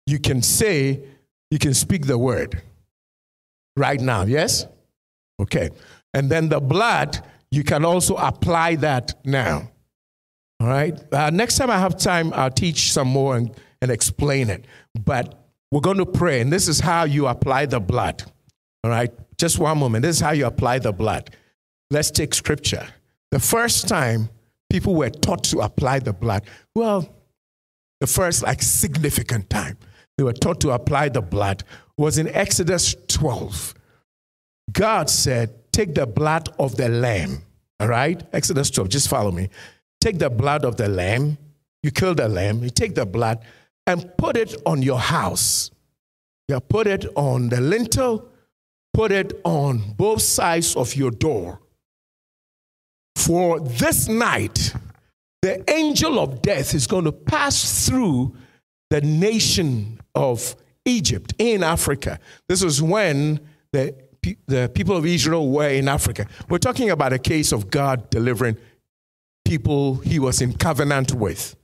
[0.08, 1.04] You can say,
[1.50, 2.62] you can speak the word
[3.78, 4.66] right now, yes?
[5.42, 5.70] Okay.
[6.14, 9.72] And then the blood, you can also apply that now.
[10.60, 10.98] All right.
[11.12, 13.52] Uh, next time I have time, I'll teach some more and,
[13.82, 14.66] and explain it.
[15.06, 15.38] But
[15.72, 18.24] we're going to pray, and this is how you apply the blood.
[18.84, 19.12] All right.
[19.38, 20.04] Just one moment.
[20.04, 21.32] This is how you apply the blood.
[21.90, 22.88] Let's take scripture.
[23.32, 24.30] The first time
[24.70, 26.44] people were taught to apply the blood,
[26.76, 27.10] well,
[28.02, 29.78] the first like significant time
[30.18, 31.64] they were taught to apply the blood
[31.98, 33.74] was in Exodus 12.
[34.74, 37.44] God said, Take the blood of the lamb.
[37.80, 38.22] All right?
[38.34, 38.90] Exodus 12.
[38.90, 39.50] Just follow me
[40.02, 41.38] take the blood of the lamb,
[41.84, 43.40] you kill the lamb, you take the blood
[43.88, 45.72] and put it on your house.
[46.50, 48.28] You put it on the lintel,
[48.94, 51.62] put it on both sides of your door.
[53.16, 54.74] For this night,
[55.42, 58.36] the angel of death is going to pass through
[58.90, 60.56] the nation of
[60.86, 62.20] Egypt in Africa.
[62.48, 63.40] This is when
[63.72, 63.96] the,
[64.48, 66.28] the people of Israel were in Africa.
[66.50, 68.58] We're talking about a case of God delivering
[69.46, 71.56] people he was in covenant with.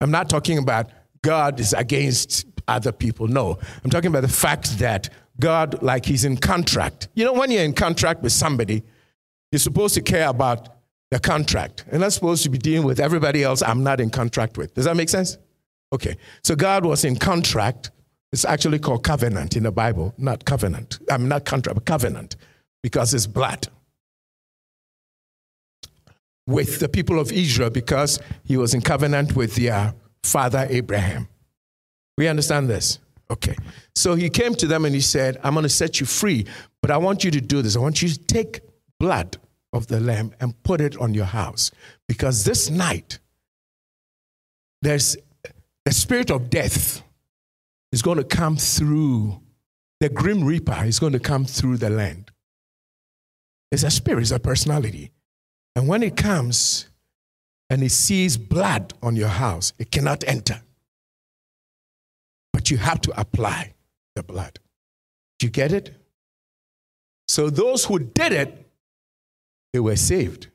[0.00, 0.90] I'm not talking about
[1.22, 3.28] God is against other people.
[3.28, 7.08] No, I'm talking about the fact that God, like he's in contract.
[7.14, 8.82] You know, when you're in contract with somebody,
[9.50, 10.68] you're supposed to care about
[11.12, 11.84] the contract.
[11.92, 14.72] And not supposed to be dealing with everybody else I'm not in contract with.
[14.72, 15.36] Does that make sense?
[15.92, 16.16] Okay.
[16.42, 17.90] So God was in contract.
[18.32, 21.00] It's actually called covenant in the Bible, not covenant.
[21.10, 22.36] I mean, not contract, but covenant,
[22.82, 23.68] because it's blood
[26.46, 29.94] with the people of Israel because he was in covenant with their
[30.24, 31.28] father Abraham.
[32.16, 33.00] We understand this?
[33.30, 33.54] Okay.
[33.94, 36.46] So he came to them and he said, I'm going to set you free,
[36.80, 37.76] but I want you to do this.
[37.76, 38.60] I want you to take
[38.98, 39.36] blood
[39.72, 41.70] of the lamb and put it on your house
[42.08, 43.18] because this night
[44.82, 45.16] there's
[45.84, 47.02] the spirit of death
[47.90, 49.40] is going to come through
[50.02, 52.32] the grim reaper is going to come through the land.
[53.70, 55.12] It's a spirit, it's a personality.
[55.76, 56.88] And when it comes
[57.70, 60.60] and it sees blood on your house, it cannot enter.
[62.52, 63.74] But you have to apply
[64.16, 64.58] the blood.
[65.38, 65.94] Do you get it?
[67.28, 68.61] So those who did it,
[69.72, 70.48] they were saved.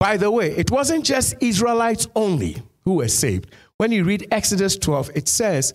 [0.00, 3.50] By the way, it wasn't just Israelites only who were saved.
[3.78, 5.72] When you read Exodus 12, it says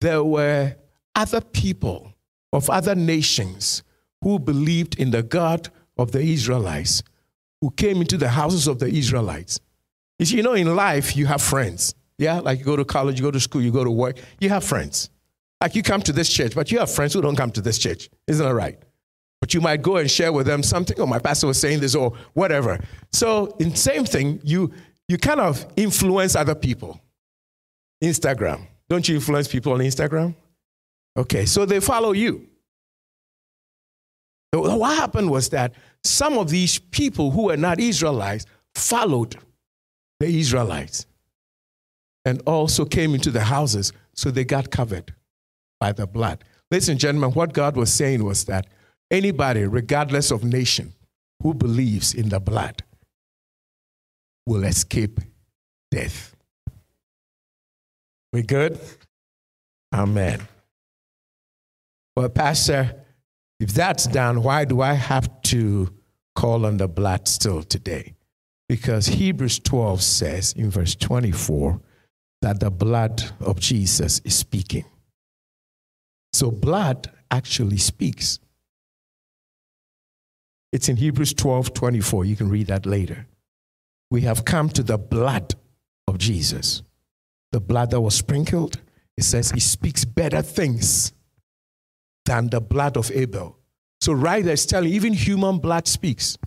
[0.00, 0.76] there were
[1.14, 2.12] other people
[2.52, 3.82] of other nations
[4.22, 7.02] who believed in the God of the Israelites,
[7.60, 9.60] who came into the houses of the Israelites.
[10.18, 11.94] You see, you know, in life, you have friends.
[12.18, 14.50] Yeah, like you go to college, you go to school, you go to work, you
[14.50, 15.08] have friends.
[15.60, 17.78] Like you come to this church, but you have friends who don't come to this
[17.78, 18.10] church.
[18.26, 18.78] Isn't that right?
[19.40, 21.80] But you might go and share with them something, or oh, my pastor was saying
[21.80, 22.78] this, or whatever.
[23.12, 24.72] So, in same thing, you
[25.08, 27.00] you kind of influence other people.
[28.02, 28.66] Instagram.
[28.88, 30.34] Don't you influence people on Instagram?
[31.16, 32.46] Okay, so they follow you.
[34.52, 39.36] What happened was that some of these people who were not Israelites followed
[40.18, 41.06] the Israelites
[42.24, 45.14] and also came into the houses, so they got covered
[45.78, 46.44] by the blood.
[46.70, 48.66] Ladies and gentlemen, what God was saying was that
[49.10, 50.92] anybody, regardless of nation,
[51.42, 52.82] who believes in the blood
[54.46, 55.20] will escape
[55.90, 56.34] death.
[58.32, 58.78] We good?
[59.92, 60.40] Amen.
[62.16, 62.94] Well, Pastor,
[63.58, 65.92] if that's done, why do I have to
[66.34, 68.14] call on the blood still today?
[68.68, 71.80] Because Hebrews 12 says in verse 24
[72.42, 74.84] that the blood of Jesus is speaking.
[76.32, 78.38] So, blood actually speaks.
[80.72, 82.24] It's in Hebrews 12 24.
[82.24, 83.26] You can read that later.
[84.10, 85.54] We have come to the blood
[86.06, 86.82] of Jesus,
[87.52, 88.80] the blood that was sprinkled.
[89.16, 91.12] It says he speaks better things
[92.24, 93.56] than the blood of Abel.
[94.00, 96.38] So, right there is telling even human blood speaks.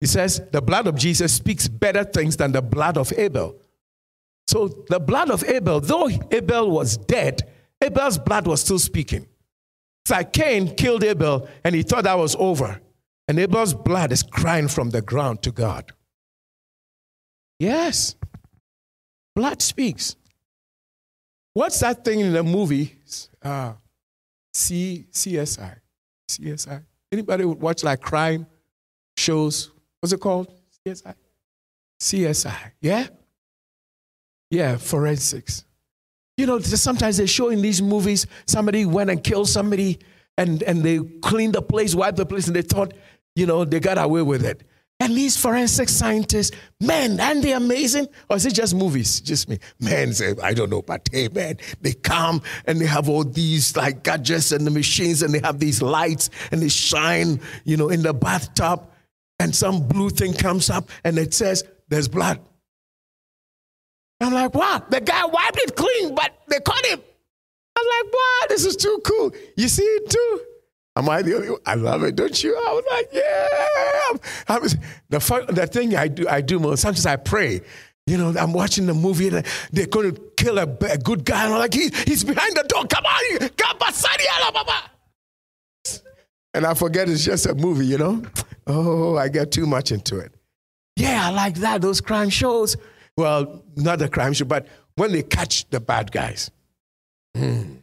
[0.00, 3.56] He says the blood of Jesus speaks better things than the blood of Abel.
[4.46, 7.42] So, the blood of Abel, though Abel was dead,
[7.80, 9.26] Abel's blood was still speaking.
[10.08, 12.80] It's like Cain killed Abel and he thought that was over.
[13.28, 15.92] And Abel's blood is crying from the ground to God.
[17.58, 18.16] Yes,
[19.36, 20.16] blood speaks.
[21.52, 22.96] What's that thing in the movie?
[23.42, 23.74] Uh,
[24.54, 25.76] C, CSI.
[26.30, 26.82] CSI.
[27.12, 28.46] Anybody would watch like crime
[29.18, 29.70] shows?
[30.00, 30.50] What's it called?
[30.86, 31.14] CSI?
[32.00, 32.72] CSI.
[32.80, 33.08] Yeah?
[34.50, 35.66] Yeah, forensics.
[36.38, 39.98] You know, sometimes they show in these movies somebody went and killed somebody
[40.38, 42.94] and, and they cleaned the place, wiped the place, and they thought,
[43.34, 44.62] you know, they got away with it.
[45.00, 48.06] And these forensic scientists, man, aren't they amazing?
[48.30, 49.20] Or is it just movies?
[49.20, 49.58] Just me.
[49.80, 50.12] Man,
[50.42, 54.52] I don't know, but hey, man, they come and they have all these like gadgets
[54.52, 58.14] and the machines and they have these lights and they shine, you know, in the
[58.14, 58.88] bathtub
[59.40, 62.40] and some blue thing comes up and it says, there's blood.
[64.20, 67.00] I'm like, wow, the guy wiped it clean, but they caught him.
[67.76, 69.32] I'm like, wow, this is too cool.
[69.56, 70.40] You see it too?
[70.96, 71.60] Am I the only one?
[71.64, 72.56] I love it, don't you?
[72.56, 74.18] I was like, yeah.
[74.48, 74.76] I was,
[75.08, 77.60] the, fun, the thing I do, I do most, sometimes I pray.
[78.08, 81.44] You know, I'm watching the movie and they're going to kill a, a good guy.
[81.44, 82.84] And I'm like, he, he's behind the door.
[82.86, 83.50] Come on.
[86.54, 88.22] And I forget it's just a movie, you know?
[88.66, 90.32] Oh, I get too much into it.
[90.96, 92.76] Yeah, I like that, those crime shows.
[93.18, 96.52] Well, not the crime show, but when they catch the bad guys.
[97.36, 97.82] Mm.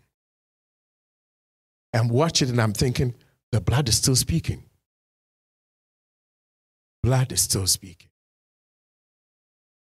[1.94, 3.14] I'm watching and I'm thinking,
[3.52, 4.64] the blood is still speaking.
[7.04, 8.08] Blood is still speaking.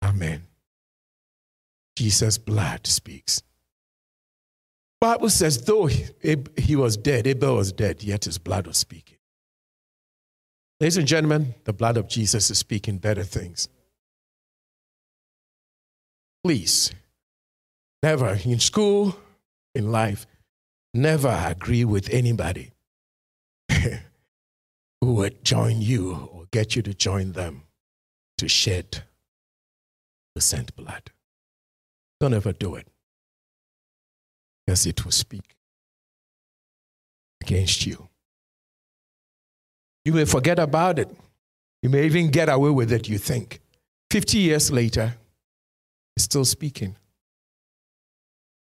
[0.04, 0.44] Amen.
[1.96, 3.42] Jesus' blood speaks.
[5.00, 6.08] Bible says, though he,
[6.58, 9.20] he was dead, Abel was dead, yet his blood was speaking.
[10.82, 13.70] Ladies and gentlemen, the blood of Jesus is speaking better things
[16.46, 16.92] Please,
[18.04, 19.18] never in school,
[19.74, 20.28] in life,
[20.94, 22.72] never agree with anybody
[23.72, 23.98] who
[25.02, 27.64] would join you or get you to join them
[28.38, 29.02] to shed
[30.36, 31.10] the sent blood.
[32.20, 32.88] Don't ever do it
[34.68, 35.56] because it will speak
[37.42, 38.08] against you.
[40.06, 41.10] You may forget about it.
[41.82, 43.62] You may even get away with it, you think.
[44.12, 45.16] 50 years later,
[46.16, 46.96] is still speaking.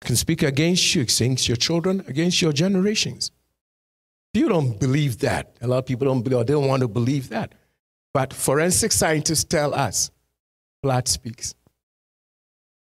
[0.01, 3.31] Can speak against you, against your children, against your generations.
[4.33, 5.57] You don't believe that.
[5.61, 7.53] A lot of people don't believe, or they don't want to believe that.
[8.13, 10.11] But forensic scientists tell us
[10.81, 11.53] blood speaks.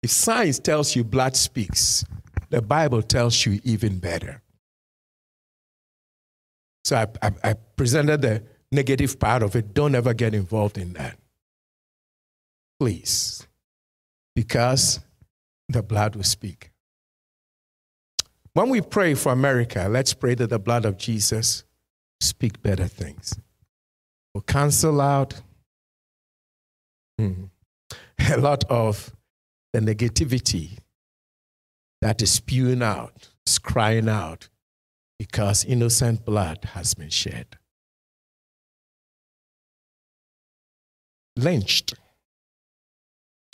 [0.04, 2.04] If science tells you blood speaks,
[2.50, 4.42] the Bible tells you even better.
[6.84, 9.74] So I, I, I presented the negative part of it.
[9.74, 11.18] Don't ever get involved in that.
[12.80, 13.48] Please
[14.36, 15.00] because
[15.70, 16.72] the blood will speak.
[18.54, 21.64] When we pray for America, let's pray that the blood of Jesus
[22.22, 23.38] speak better things.
[24.34, 25.42] We'll cancel out
[27.18, 27.46] hmm,
[28.32, 29.14] a lot of
[29.74, 30.78] the negativity
[32.02, 34.50] that is spewing out, is crying out
[35.20, 37.58] because innocent blood has been shed.
[41.38, 41.94] Lynched,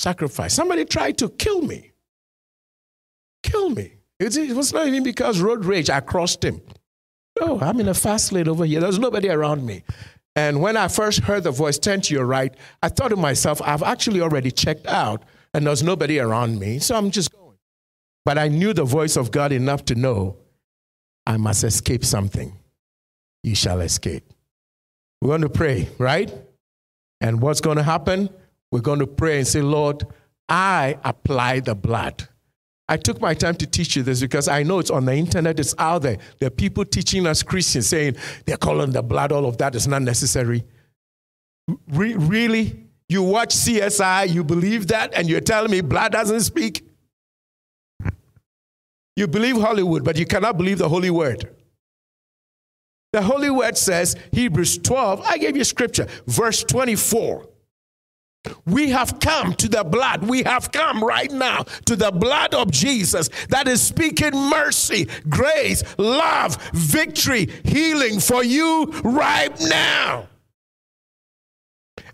[0.02, 0.56] sacrificed.
[0.56, 1.92] Somebody tried to kill me.
[3.44, 3.94] Kill me.
[4.20, 6.62] It was not even because road rage, I crossed him.
[7.40, 8.80] No, I'm in a fast lane over here.
[8.80, 9.84] There's nobody around me.
[10.36, 12.54] And when I first heard the voice, turn to your right,
[12.84, 15.24] I thought to myself, I've actually already checked out
[15.54, 16.80] and there's nobody around me.
[16.80, 17.58] So I'm just going.
[18.24, 20.38] But I knew the voice of God enough to know
[21.26, 22.58] I must escape something.
[23.44, 24.24] You shall escape.
[25.22, 26.32] We're going to pray, right?
[27.20, 28.30] And what's going to happen?
[28.72, 30.06] We're going to pray and say, Lord,
[30.48, 32.28] I apply the blood.
[32.88, 35.60] I took my time to teach you this because I know it's on the internet,
[35.60, 36.18] it's out there.
[36.40, 39.88] There are people teaching us Christians saying they're calling the blood, all of that is
[39.88, 40.66] not necessary.
[41.88, 42.86] Re- really?
[43.08, 46.86] You watch CSI, you believe that, and you're telling me blood doesn't speak?
[49.16, 51.50] You believe Hollywood, but you cannot believe the Holy Word.
[53.14, 57.48] The Holy Word says, Hebrews 12, I gave you scripture, verse 24.
[58.66, 60.24] We have come to the blood.
[60.24, 65.84] We have come right now to the blood of Jesus that is speaking mercy, grace,
[65.98, 70.28] love, victory, healing for you right now.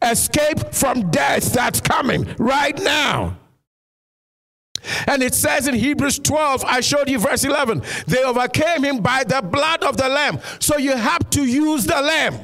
[0.02, 3.38] Escape from death that's coming right now.
[5.08, 9.24] And it says in Hebrews 12, I showed you verse 11, they overcame him by
[9.24, 10.40] the blood of the Lamb.
[10.60, 12.40] So you have to use the Lamb,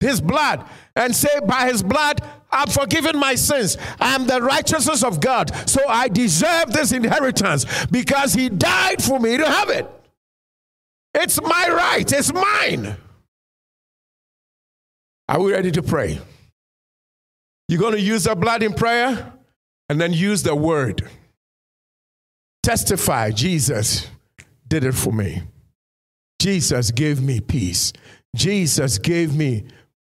[0.00, 0.66] his blood,
[0.96, 2.20] and say, By his blood,
[2.54, 3.76] I'm forgiven my sins.
[4.00, 5.52] I'm the righteousness of God.
[5.68, 9.90] So I deserve this inheritance because he died for me to have it.
[11.14, 12.96] It's my right, it's mine.
[15.28, 16.20] Are we ready to pray?
[17.68, 19.32] You're going to use the blood in prayer
[19.88, 21.08] and then use the word
[22.64, 24.08] testify Jesus
[24.66, 25.42] did it for me.
[26.40, 27.92] Jesus gave me peace.
[28.34, 29.66] Jesus gave me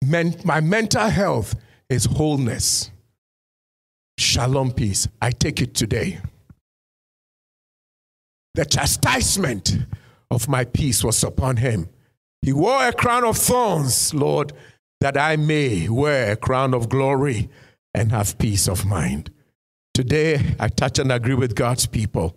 [0.03, 1.55] men- my mental health
[1.91, 2.91] is wholeness.
[4.17, 5.07] Shalom peace.
[5.21, 6.19] I take it today.
[8.55, 9.77] The chastisement
[10.29, 11.89] of my peace was upon him.
[12.41, 14.53] He wore a crown of thorns, Lord,
[14.99, 17.49] that I may wear a crown of glory
[17.93, 19.31] and have peace of mind.
[19.93, 22.35] Today, I touch and agree with God's people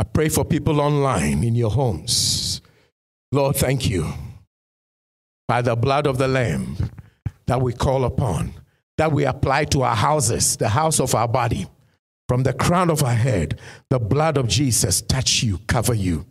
[0.00, 2.62] I pray for people online in your homes.
[3.32, 4.10] Lord, thank you.
[5.46, 6.76] By the blood of the Lamb
[7.46, 8.54] that we call upon,
[9.00, 11.66] that we apply to our houses, the house of our body,
[12.28, 13.58] from the crown of our head,
[13.88, 16.26] the blood of Jesus touch you, cover you.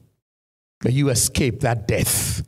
[0.84, 2.44] May you escape that death.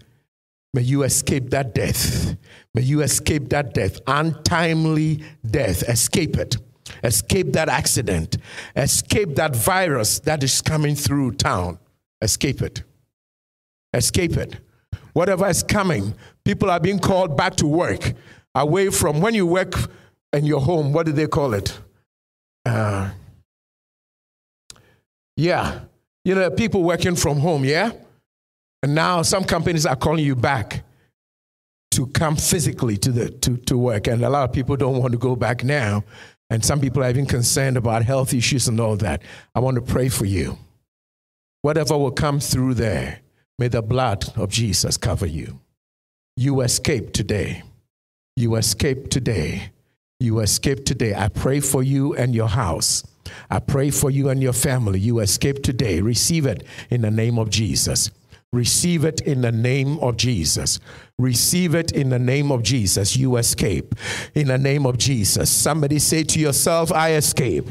[0.75, 2.37] May you escape that death.
[2.75, 5.81] May you escape that death, untimely death.
[5.89, 6.57] Escape it
[7.03, 8.37] escape that accident,
[8.75, 11.79] escape that virus that is coming through town.
[12.21, 12.83] Escape it.
[13.93, 14.57] Escape it.
[15.13, 18.13] Whatever is coming, people are being called back to work,
[18.53, 19.73] away from when you work
[20.33, 21.77] in your home, what do they call it?
[22.65, 23.09] Uh,
[25.35, 25.81] yeah,
[26.23, 27.91] you know, people working from home, yeah?
[28.83, 30.83] And now some companies are calling you back
[31.91, 34.07] to come physically to, the, to, to work.
[34.07, 36.03] And a lot of people don't want to go back now
[36.51, 39.21] and some people are even concerned about health issues and all that.
[39.55, 40.57] I want to pray for you.
[41.61, 43.21] Whatever will come through there,
[43.57, 45.61] may the blood of Jesus cover you.
[46.35, 47.63] You escape today.
[48.35, 49.71] You escape today.
[50.21, 51.15] You escape today.
[51.15, 53.03] I pray for you and your house.
[53.49, 54.99] I pray for you and your family.
[54.99, 55.99] You escape today.
[55.99, 58.11] Receive it in the name of Jesus.
[58.53, 60.79] Receive it in the name of Jesus.
[61.17, 63.15] Receive it in the name of Jesus.
[63.15, 63.95] You escape
[64.35, 65.49] in the name of Jesus.
[65.49, 67.69] Somebody say to yourself, I escape.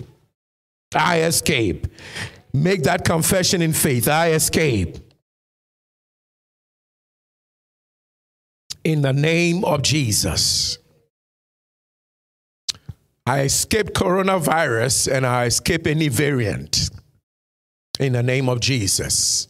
[0.95, 1.87] I escape.
[2.53, 4.09] Make that confession in faith.
[4.09, 4.97] I escape.
[8.83, 10.79] In the name of Jesus.
[13.31, 16.91] I escape coronavirus and I escape any variant.
[18.01, 19.47] In the name of Jesus.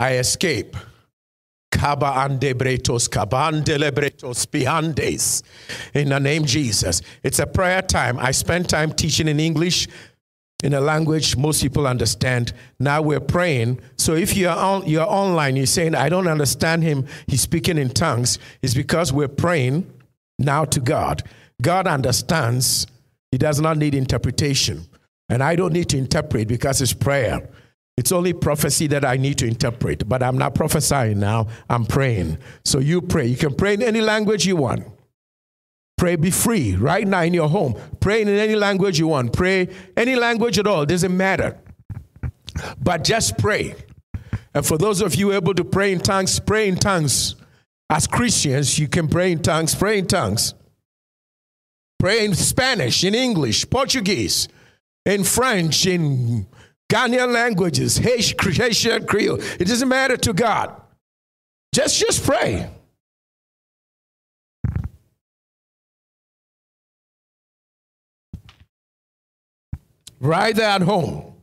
[0.00, 0.76] I escape.
[1.72, 1.80] In
[6.08, 7.02] the name of Jesus.
[7.22, 8.18] It's a prayer time.
[8.18, 9.86] I spend time teaching in English
[10.64, 12.52] in a language most people understand.
[12.80, 13.78] Now we're praying.
[13.96, 17.90] So if you're on, you're online, you're saying, I don't understand him, he's speaking in
[17.90, 19.88] tongues, it's because we're praying
[20.36, 21.22] now to God.
[21.62, 22.88] God understands,
[23.30, 24.86] he does not need interpretation.
[25.28, 27.48] And I don't need to interpret because it's prayer.
[27.96, 31.48] It's only prophecy that I need to interpret, but I'm not prophesying now.
[31.68, 32.38] I'm praying.
[32.64, 33.26] So you pray.
[33.26, 34.86] You can pray in any language you want.
[35.98, 37.78] Pray, be free right now in your home.
[38.00, 39.34] Pray in any language you want.
[39.34, 40.86] Pray any language at all.
[40.86, 41.58] Doesn't matter.
[42.80, 43.74] But just pray.
[44.54, 47.36] And for those of you able to pray in tongues, pray in tongues.
[47.90, 50.54] As Christians, you can pray in tongues, pray in tongues.
[52.00, 54.48] Pray in Spanish, in English, Portuguese,
[55.04, 56.46] in French, in
[56.90, 59.38] Ghanaian languages, Haitian Creole.
[59.60, 60.80] It doesn't matter to God.
[61.74, 62.70] Just, just pray.
[70.20, 71.34] Right there at home.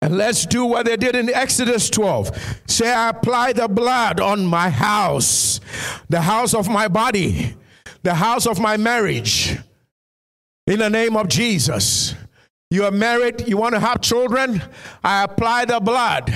[0.00, 2.62] And let's do what they did in Exodus 12.
[2.66, 5.60] Say, I apply the blood on my house,
[6.08, 7.56] the house of my body,
[8.04, 9.56] the house of my marriage,
[10.66, 12.14] in the name of Jesus.
[12.70, 14.62] You are married, you want to have children?
[15.02, 16.32] I apply the blood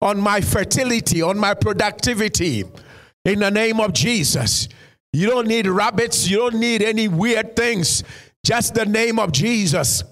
[0.00, 2.64] on my fertility, on my productivity,
[3.24, 4.68] in the name of Jesus.
[5.12, 8.02] You don't need rabbits, you don't need any weird things,
[8.44, 10.02] just the name of Jesus.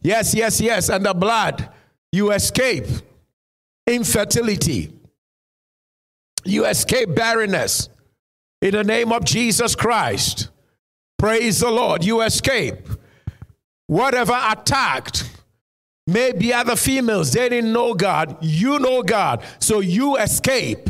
[0.00, 1.68] Yes, yes, yes, and the blood
[2.12, 2.86] you escape
[3.84, 4.92] infertility.
[6.44, 7.88] You escape barrenness.
[8.62, 10.50] In the name of Jesus Christ.
[11.18, 12.04] Praise the Lord.
[12.04, 12.86] You escape.
[13.86, 15.28] Whatever attacked,
[16.06, 18.36] maybe other females, they didn't know God.
[18.40, 19.42] You know God.
[19.58, 20.88] So you escape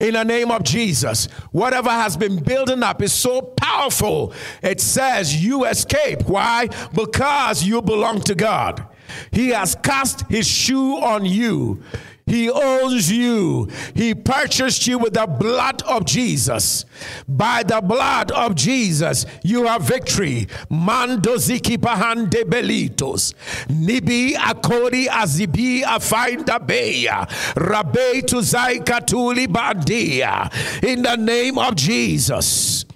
[0.00, 1.26] in the name of Jesus.
[1.52, 4.32] Whatever has been building up is so powerful.
[4.62, 6.22] It says you escape.
[6.22, 6.68] Why?
[6.94, 8.86] Because you belong to God.
[9.30, 11.82] He has cast his shoe on you.
[12.26, 13.68] He owns you.
[13.94, 16.86] He purchased you with the blood of Jesus.
[17.28, 20.48] By the blood of Jesus, you have victory.
[20.70, 23.34] Mando ziki pahande belitos.
[23.68, 27.28] Nibi akori azibi afainda beya.
[27.54, 30.50] Rabe tuzai katuli bandia.
[30.82, 32.86] In the name of Jesus.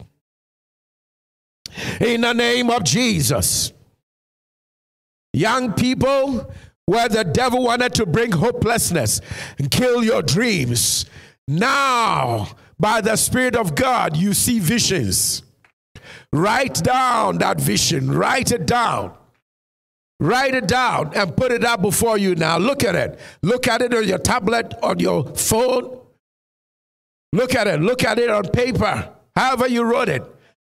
[2.00, 3.72] In the name of Jesus.
[5.34, 6.50] Young people,
[6.88, 9.20] where the devil wanted to bring hopelessness
[9.58, 11.04] and kill your dreams,
[11.46, 12.48] now,
[12.80, 15.42] by the Spirit of God, you see visions.
[16.32, 19.12] Write down that vision, write it down.
[20.18, 22.56] Write it down and put it up before you now.
[22.56, 23.20] Look at it.
[23.42, 26.00] Look at it on your tablet, on your phone.
[27.34, 27.82] Look at it.
[27.82, 30.24] Look at it on paper, however you wrote it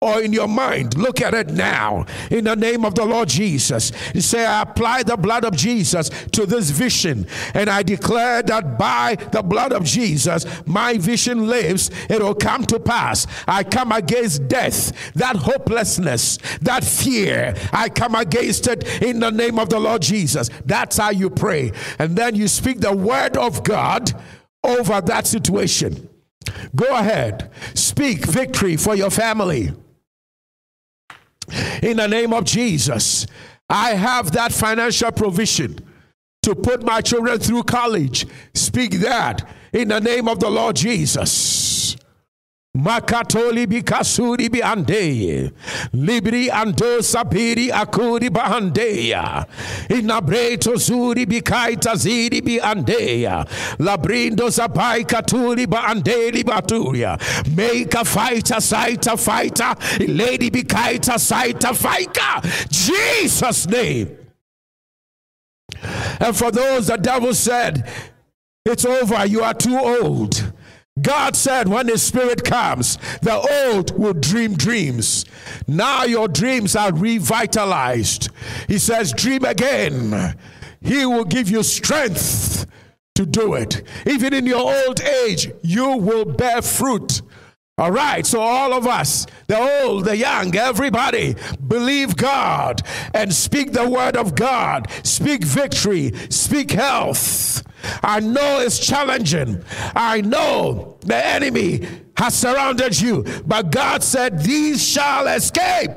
[0.03, 0.97] or in your mind.
[0.97, 3.91] Look at it now in the name of the Lord Jesus.
[4.13, 8.77] You say, I apply the blood of Jesus to this vision, and I declare that
[8.77, 13.25] by the blood of Jesus, my vision lives, it will come to pass.
[13.47, 17.55] I come against death, that hopelessness, that fear.
[17.71, 20.49] I come against it in the name of the Lord Jesus.
[20.65, 21.71] That's how you pray.
[21.97, 24.11] And then you speak the word of God
[24.65, 26.09] over that situation.
[26.75, 29.71] Go ahead, speak victory for your family
[31.81, 33.27] in the name of Jesus.
[33.69, 35.79] I have that financial provision
[36.43, 38.27] to put my children through college.
[38.53, 41.31] Speak that in the name of the Lord Jesus.
[42.75, 45.51] Makatoli bikasuri bi andeye.
[45.93, 49.45] Libri ando sabiri akuri bahandeya.
[49.89, 53.45] Inabreto zuri bikaita ziri bi andeya.
[53.77, 57.19] Labrindo zabai katuri ba andeli baturia.
[57.55, 59.75] Make a fighter, sighter, fighter.
[60.07, 62.41] Lady bikaita, sighter, fighter.
[62.71, 64.17] Jesus' name.
[66.19, 67.87] And for those the devil said,
[68.65, 70.52] it's over, you are too old.
[71.01, 75.25] God said, when His Spirit comes, the old will dream dreams.
[75.67, 78.29] Now your dreams are revitalized.
[78.67, 80.37] He says, Dream again.
[80.81, 82.67] He will give you strength
[83.15, 83.83] to do it.
[84.05, 87.21] Even in your old age, you will bear fruit.
[87.79, 91.35] All right, so all of us, the old, the young, everybody,
[91.67, 92.83] believe God
[93.15, 94.87] and speak the word of God.
[95.03, 97.63] Speak victory, speak health.
[98.01, 99.63] I know it's challenging.
[99.95, 101.87] I know the enemy
[102.17, 105.91] has surrounded you, but God said, These shall escape.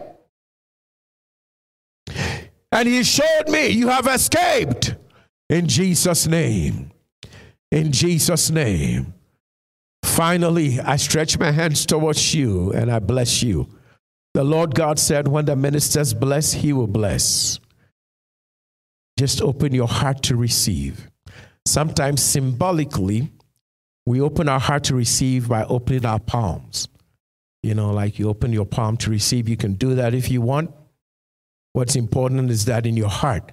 [2.73, 4.97] And He showed me you have escaped
[5.49, 6.91] in Jesus' name.
[7.71, 9.15] In Jesus' name.
[10.03, 13.69] Finally, I stretch my hands towards you and I bless you.
[14.35, 17.59] The Lord God said, When the ministers bless, He will bless.
[19.19, 21.11] Just open your heart to receive.
[21.67, 23.33] Sometimes symbolically,
[24.07, 26.89] we open our heart to receive by opening our palms.
[27.63, 29.49] You know, like you open your palm to receive.
[29.49, 30.71] You can do that if you want.
[31.73, 33.51] What's important is that in your heart,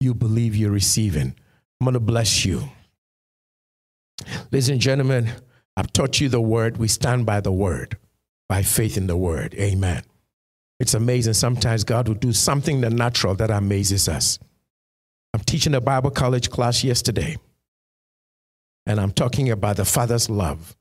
[0.00, 1.34] you believe you're receiving.
[1.80, 2.68] I'm going to bless you.
[4.52, 5.30] Ladies and gentlemen,
[5.76, 6.76] I've taught you the word.
[6.76, 7.96] We stand by the word,
[8.48, 9.54] by faith in the word.
[9.54, 10.02] Amen.
[10.78, 11.34] It's amazing.
[11.34, 14.38] Sometimes God will do something in the natural that amazes us.
[15.32, 17.36] I'm teaching a Bible college class yesterday,
[18.86, 20.76] and I'm talking about the Father's love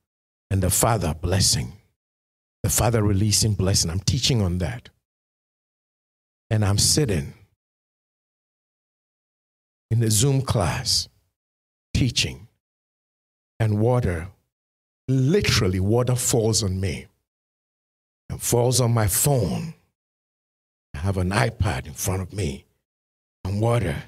[0.49, 1.73] and the Father blessing,
[2.63, 3.89] the Father releasing blessing.
[3.89, 4.89] I'm teaching on that.
[6.49, 7.33] And I'm sitting
[9.89, 11.09] in the Zoom class
[11.95, 12.47] teaching,
[13.59, 14.27] and water,
[15.07, 17.07] literally, water falls on me
[18.29, 19.73] and falls on my phone.
[20.93, 22.65] I have an iPad in front of me
[23.45, 24.03] and water.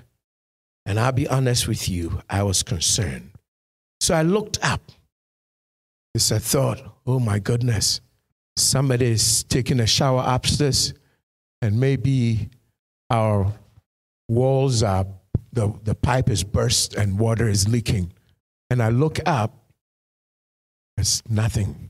[0.85, 3.31] And I'll be honest with you, I was concerned.
[3.99, 4.81] So I looked up
[6.13, 8.01] because I thought, oh my goodness,
[8.55, 10.93] somebody is taking a shower upstairs
[11.61, 12.49] and maybe
[13.09, 13.51] our
[14.29, 15.05] walls are,
[15.53, 18.11] the, the pipe is burst and water is leaking.
[18.69, 19.53] And I look up,
[20.95, 21.89] there's nothing.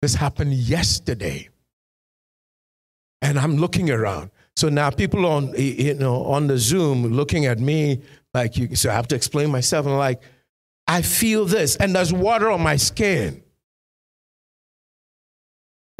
[0.00, 1.48] This happened yesterday.
[3.20, 4.30] And I'm looking around.
[4.56, 8.02] So now people on you know on the Zoom looking at me
[8.34, 10.22] like you so I have to explain myself and like
[10.86, 13.42] I feel this and there's water on my skin.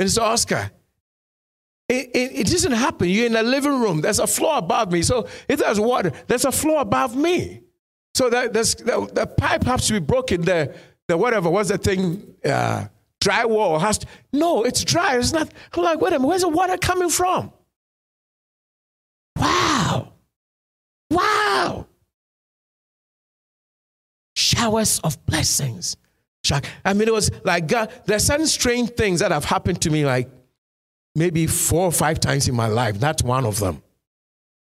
[0.01, 0.23] Mr.
[0.23, 0.71] Oscar,
[1.89, 3.09] it, it, it, doesn't happen.
[3.09, 4.01] You're in a living room.
[4.01, 5.03] There's a floor above me.
[5.03, 7.61] So if there's water, there's a floor above me.
[8.15, 10.43] So that the, the pipe has to be broken.
[10.43, 10.75] The,
[11.09, 12.35] the whatever, what's the thing?
[12.45, 12.87] Uh,
[13.23, 15.17] drywall has to, no, it's dry.
[15.17, 15.53] It's not.
[15.75, 17.53] I'm like, wait a minute, where's the water coming from?
[19.37, 20.13] Wow.
[21.11, 21.42] Wow.
[24.63, 25.97] Showers of blessings.
[26.85, 30.05] I mean, it was like God, there's certain strange things that have happened to me,
[30.05, 30.29] like
[31.15, 33.01] maybe four or five times in my life.
[33.01, 33.83] That's one of them.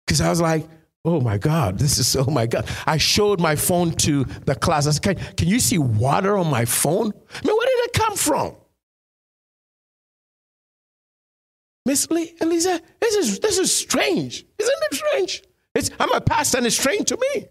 [0.06, 0.66] Because I was like,
[1.04, 2.68] oh my God, this is, oh my God.
[2.86, 4.86] I showed my phone to the class.
[4.86, 7.12] I said, can, can you see water on my phone?
[7.12, 8.54] I mean, where did it come from?
[11.86, 14.44] Miss Lee, Elisa, this is, this is strange.
[14.58, 15.42] Isn't it strange?
[15.74, 17.46] It's, I'm a pastor and it's strange to me.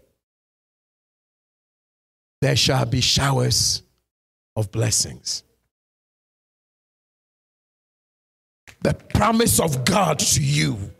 [2.40, 3.82] There shall be showers
[4.56, 5.42] of blessings.
[8.82, 10.92] The promise of God to you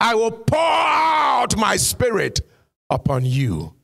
[0.00, 2.40] I will pour out my spirit
[2.88, 3.74] upon you.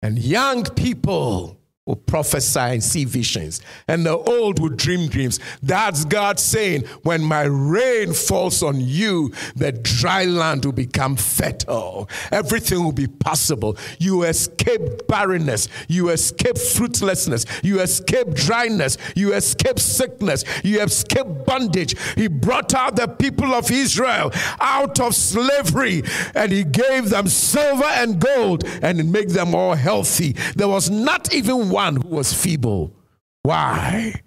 [0.00, 1.59] And young people
[1.90, 5.40] will prophesy and see visions, and the old will dream dreams.
[5.60, 12.08] That's God saying, When my rain falls on you, the dry land will become fertile.
[12.30, 13.76] Everything will be possible.
[13.98, 21.96] You escape barrenness, you escape fruitlessness, you escape dryness, you escape sickness, you escape bondage.
[22.14, 24.30] He brought out the people of Israel
[24.60, 26.04] out of slavery,
[26.36, 30.36] and He gave them silver and gold, and made them all healthy.
[30.54, 32.94] There was not even one one who was feeble.
[33.42, 34.20] Why?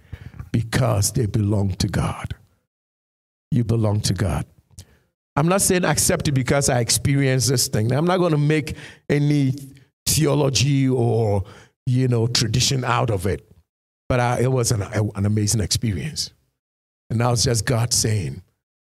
[0.52, 2.36] Because they belong to God.
[3.52, 4.46] You belong to God.
[5.36, 7.92] I'm not saying accept it because I experienced this thing.
[7.92, 8.76] I'm not going to make
[9.10, 9.54] any
[10.08, 11.44] theology or
[11.86, 13.48] you know tradition out of it.
[14.10, 16.32] But I, it was an, an amazing experience.
[17.10, 18.42] And now it's just God saying,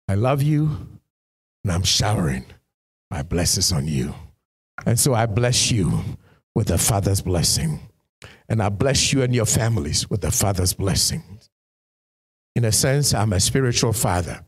[0.08, 0.64] I love you,
[1.64, 2.44] and I'm showering
[3.10, 4.14] my blessings on you.
[4.86, 6.04] And so I bless you
[6.54, 7.80] with the Father's blessing.
[8.48, 11.50] And I bless you and your families with the Father's blessings.
[12.56, 14.44] In a sense, I'm a spiritual father.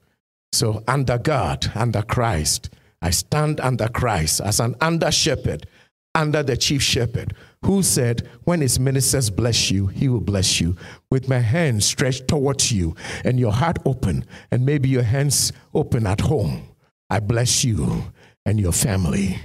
[0.53, 2.69] So, under God, under Christ,
[3.01, 5.66] I stand under Christ as an under shepherd,
[6.15, 7.35] under the chief shepherd,
[7.65, 10.77] who said, When his ministers bless you, he will bless you.
[11.11, 12.94] With my hands stretched towards you
[13.24, 16.69] and your heart open, and maybe your hands open at home,
[17.09, 18.05] I bless you
[18.44, 19.39] and your family.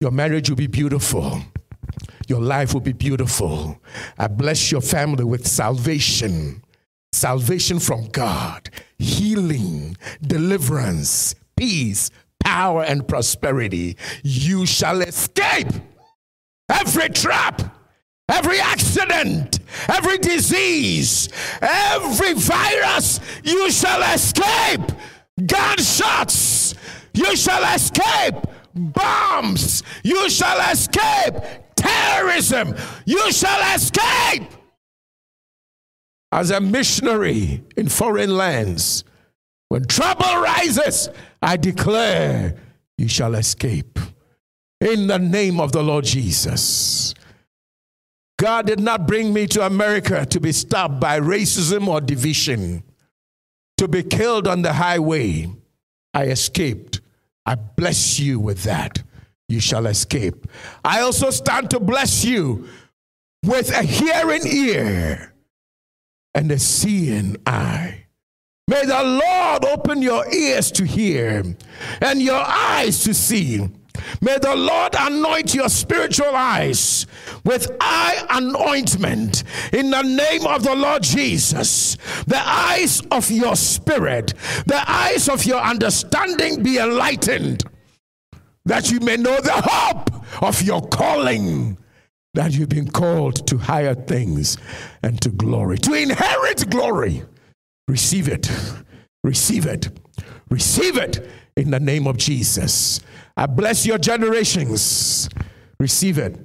[0.00, 1.42] Your marriage will be beautiful.
[2.28, 3.80] Your life will be beautiful.
[4.18, 6.62] I bless your family with salvation,
[7.10, 8.68] salvation from God,
[8.98, 12.10] healing, deliverance, peace,
[12.44, 13.96] power, and prosperity.
[14.22, 15.72] You shall escape
[16.68, 17.74] every trap.
[18.30, 21.30] Every accident, every disease,
[21.62, 24.82] every virus, you shall escape.
[25.46, 26.74] Gunshots,
[27.14, 28.34] you shall escape.
[28.74, 31.36] Bombs, you shall escape
[31.88, 32.74] terrorism,
[33.04, 34.50] you shall escape.
[36.30, 39.04] As a missionary in foreign lands,
[39.68, 41.08] when trouble rises,
[41.40, 42.56] I declare
[42.96, 43.98] you shall escape.
[44.80, 47.14] In the name of the Lord Jesus.
[48.38, 52.84] God did not bring me to America to be stopped by racism or division,
[53.78, 55.50] to be killed on the highway.
[56.14, 57.00] I escaped.
[57.44, 59.02] I bless you with that
[59.48, 60.46] you shall escape.
[60.84, 62.68] I also stand to bless you
[63.44, 65.34] with a hearing ear
[66.34, 68.04] and a seeing eye.
[68.68, 71.42] May the Lord open your ears to hear
[72.02, 73.66] and your eyes to see.
[74.20, 77.06] May the Lord anoint your spiritual eyes
[77.44, 81.96] with eye anointment in the name of the Lord Jesus.
[82.26, 84.34] The eyes of your spirit,
[84.66, 87.64] the eyes of your understanding be enlightened,
[88.68, 90.10] that you may know the hope
[90.42, 91.76] of your calling,
[92.34, 94.56] that you've been called to higher things
[95.02, 97.22] and to glory, to inherit glory.
[97.88, 98.50] Receive it,
[99.24, 99.88] receive it,
[100.50, 103.00] receive it in the name of Jesus.
[103.36, 105.28] I bless your generations.
[105.80, 106.36] Receive it.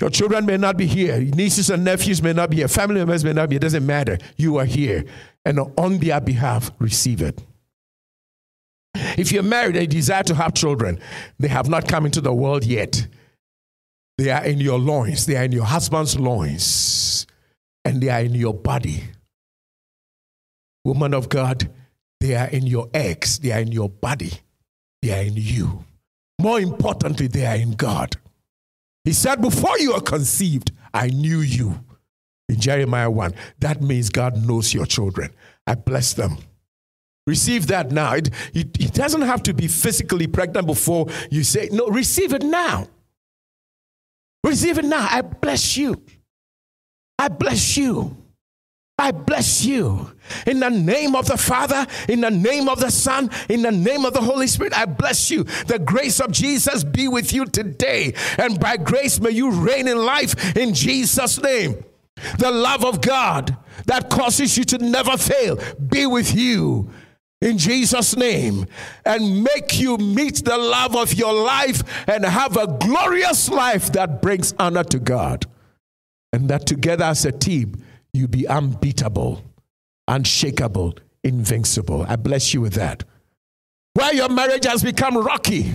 [0.00, 1.18] Your children may not be here.
[1.20, 2.68] Nieces and nephews may not be here.
[2.68, 3.58] Family members may not be here.
[3.58, 4.18] It doesn't matter.
[4.36, 5.04] You are here.
[5.44, 7.42] And on their behalf, receive it.
[9.18, 11.00] If you're married and you desire to have children,
[11.38, 13.06] they have not come into the world yet.
[14.18, 17.26] They are in your loins, they are in your husband's loins,
[17.84, 19.04] and they are in your body.
[20.84, 21.70] Woman of God,
[22.20, 24.40] they are in your eggs, they are in your body
[25.06, 25.84] they are in you.
[26.40, 28.16] More importantly, they are in God.
[29.04, 31.84] He said, Before you were conceived, I knew you.
[32.48, 35.30] In Jeremiah 1, that means God knows your children.
[35.66, 36.38] I bless them.
[37.26, 38.14] Receive that now.
[38.14, 42.44] It, it, it, doesn't have to be physically pregnant before you say, no, receive it
[42.44, 42.88] now.
[44.44, 45.08] Receive it now.
[45.10, 46.00] I bless you.
[47.18, 48.16] I bless you.
[48.98, 50.12] I bless you.
[50.46, 54.04] In the name of the Father, in the name of the Son, in the name
[54.04, 55.44] of the Holy Spirit, I bless you.
[55.66, 58.14] The grace of Jesus be with you today.
[58.38, 61.84] And by grace, may you reign in life in Jesus' name.
[62.38, 65.58] The love of God that causes you to never fail
[65.88, 66.90] be with you
[67.40, 68.66] in Jesus' name
[69.04, 74.22] and make you meet the love of your life and have a glorious life that
[74.22, 75.46] brings honor to God.
[76.32, 77.82] And that together as a team,
[78.12, 79.42] you be unbeatable,
[80.08, 82.04] unshakable, invincible.
[82.08, 83.04] I bless you with that.
[83.94, 85.74] Where your marriage has become rocky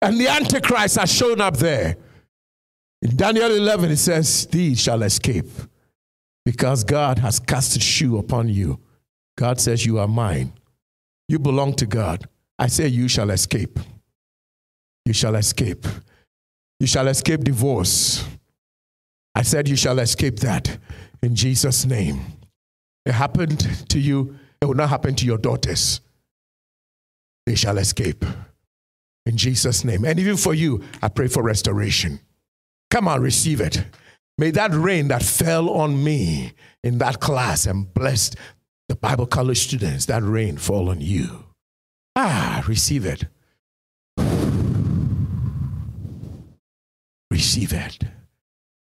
[0.00, 1.96] and the Antichrist has shown up there.
[3.02, 5.48] In Daniel 11, it says, These shall escape
[6.44, 8.80] because God has cast a shoe upon you.
[9.36, 10.52] God says, You are mine.
[11.28, 12.28] You belong to God.
[12.58, 13.78] I say, You shall escape.
[15.04, 15.86] You shall escape.
[16.80, 18.24] You shall escape divorce.
[19.34, 20.78] I said, You shall escape that
[21.22, 22.20] in Jesus' name.
[23.04, 26.00] It happened to you, it will not happen to your daughters.
[27.46, 28.24] They shall escape
[29.26, 30.04] in Jesus' name.
[30.04, 32.20] And even for you, I pray for restoration.
[32.90, 33.84] Come on, receive it.
[34.38, 36.52] May that rain that fell on me
[36.82, 38.36] in that class and blessed
[38.88, 41.46] the Bible college students, that rain fall on you.
[42.16, 43.26] Ah, receive it.
[47.30, 47.98] Receive it.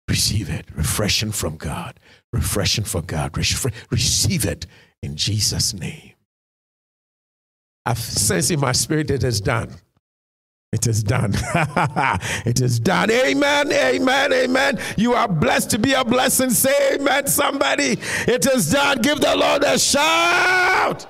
[0.07, 0.65] Receive it.
[0.75, 1.99] Refreshing from God.
[2.31, 3.35] Refreshing from God.
[3.37, 4.67] receive it
[5.01, 6.11] in Jesus' name.
[7.85, 9.75] I sense in my spirit it is done.
[10.71, 11.33] It is done.
[12.45, 13.09] it is done.
[13.09, 13.71] Amen.
[13.71, 14.33] Amen.
[14.33, 14.79] Amen.
[14.97, 16.49] You are blessed to be a blessing.
[16.49, 17.97] Say amen, somebody.
[18.27, 19.01] It is done.
[19.01, 21.07] Give the Lord a shout.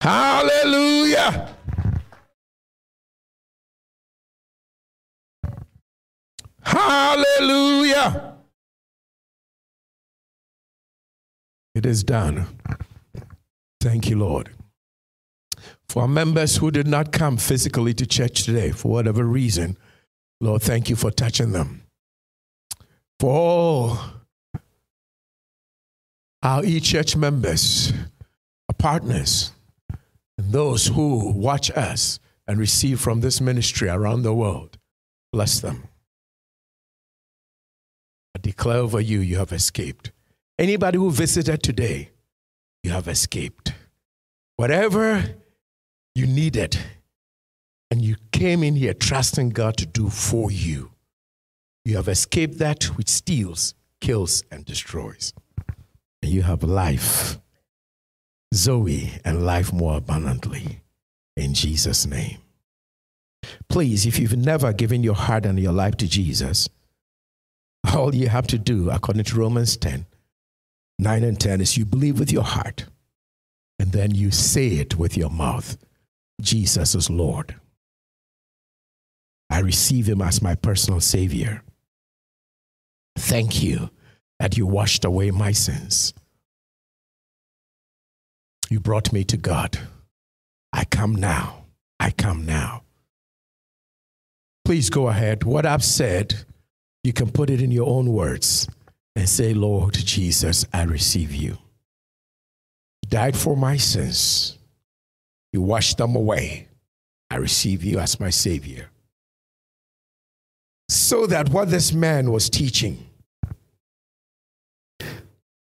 [0.00, 1.54] Hallelujah.
[6.62, 8.36] Hallelujah.
[11.74, 12.46] It is done.
[13.80, 14.50] Thank you, Lord.
[15.90, 19.76] For members who did not come physically to church today, for whatever reason,
[20.40, 21.82] Lord, thank you for touching them.
[23.18, 23.98] For all
[26.44, 27.92] our e church members,
[28.68, 29.50] our partners,
[30.38, 34.78] and those who watch us and receive from this ministry around the world,
[35.32, 35.88] bless them
[38.36, 40.12] I declare over you, you have escaped.
[40.56, 42.10] Anybody who visited today,
[42.84, 43.72] you have escaped.
[44.54, 45.39] Whatever
[46.14, 46.78] you needed,
[47.90, 50.90] and you came in here trusting God to do for you,
[51.84, 55.32] you have escaped that which steals, kills, and destroys.
[56.22, 57.38] And you have life,
[58.54, 60.80] Zoe, and life more abundantly.
[61.36, 62.38] In Jesus' name.
[63.68, 66.68] Please, if you've never given your heart and your life to Jesus,
[67.94, 70.06] all you have to do, according to Romans 10,
[70.98, 72.84] 9 and 10, is you believe with your heart
[73.78, 75.78] and then you say it with your mouth
[76.40, 77.56] Jesus is Lord.
[79.48, 81.62] I receive him as my personal Savior.
[83.16, 83.90] Thank you
[84.38, 86.14] that you washed away my sins.
[88.70, 89.78] You brought me to God.
[90.72, 91.64] I come now.
[91.98, 92.84] I come now.
[94.64, 95.42] Please go ahead.
[95.42, 96.44] What I've said
[97.02, 98.68] you can put it in your own words
[99.16, 101.58] and say, Lord Jesus, I receive you.
[103.02, 104.58] You died for my sins.
[105.52, 106.68] You washed them away.
[107.30, 108.90] I receive you as my Savior.
[110.88, 113.06] So that what this man was teaching,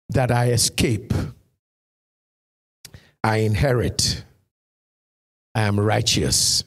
[0.10, 1.14] that I escape,
[3.24, 4.24] I inherit,
[5.53, 6.64] I am righteous,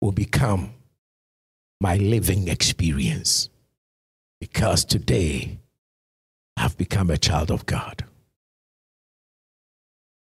[0.00, 0.74] will become
[1.80, 3.48] my living experience.
[4.40, 5.58] Because today
[6.56, 8.04] I've become a child of God.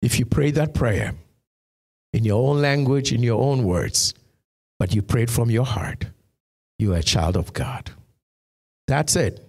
[0.03, 1.15] If you pray that prayer
[2.15, 4.15] in your own language, in your own words,
[4.79, 6.07] but you prayed from your heart,
[6.79, 7.91] you are a child of God.
[8.87, 9.45] That's it.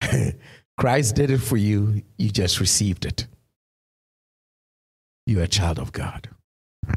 [0.78, 3.26] Christ did it for you, you just received it.
[5.26, 6.28] You're a child of God.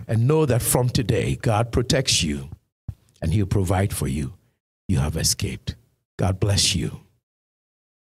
[0.07, 2.49] And know that from today, God protects you
[3.19, 4.33] and He'll provide for you.
[4.87, 5.75] You have escaped.
[6.19, 6.99] God bless you.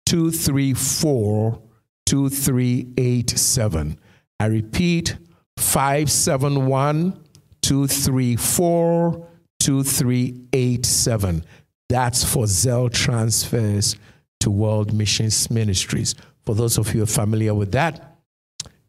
[0.06, 1.60] 234
[2.06, 3.98] 2387.
[4.40, 5.16] I repeat
[5.58, 7.22] 571
[7.62, 9.28] 234
[9.64, 11.44] 2387.
[11.88, 13.96] That's for Zelle transfers
[14.40, 16.14] to World Missions Ministries.
[16.44, 18.18] For those of you who are familiar with that,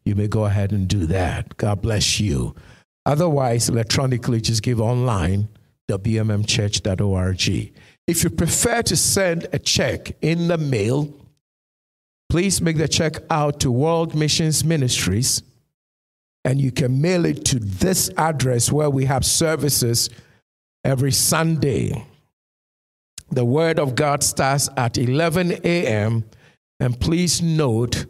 [0.04, 1.56] you may go ahead and do that.
[1.56, 2.54] God bless you.
[3.06, 5.48] Otherwise, electronically, just give online,
[5.88, 7.72] wmmchurch.org.
[8.06, 11.12] If you prefer to send a check in the mail,
[12.28, 15.42] please make the check out to World Missions Ministries
[16.46, 20.10] and you can mail it to this address where we have services
[20.86, 22.06] every Sunday.
[23.30, 26.24] The Word of God starts at 11 a.m.
[26.78, 28.06] And please note,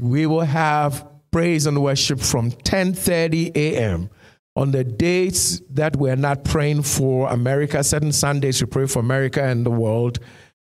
[0.00, 4.10] we will have praise and worship from 10:30 a.m
[4.56, 9.44] on the dates that we're not praying for America, certain Sundays we pray for America
[9.44, 10.18] and the world,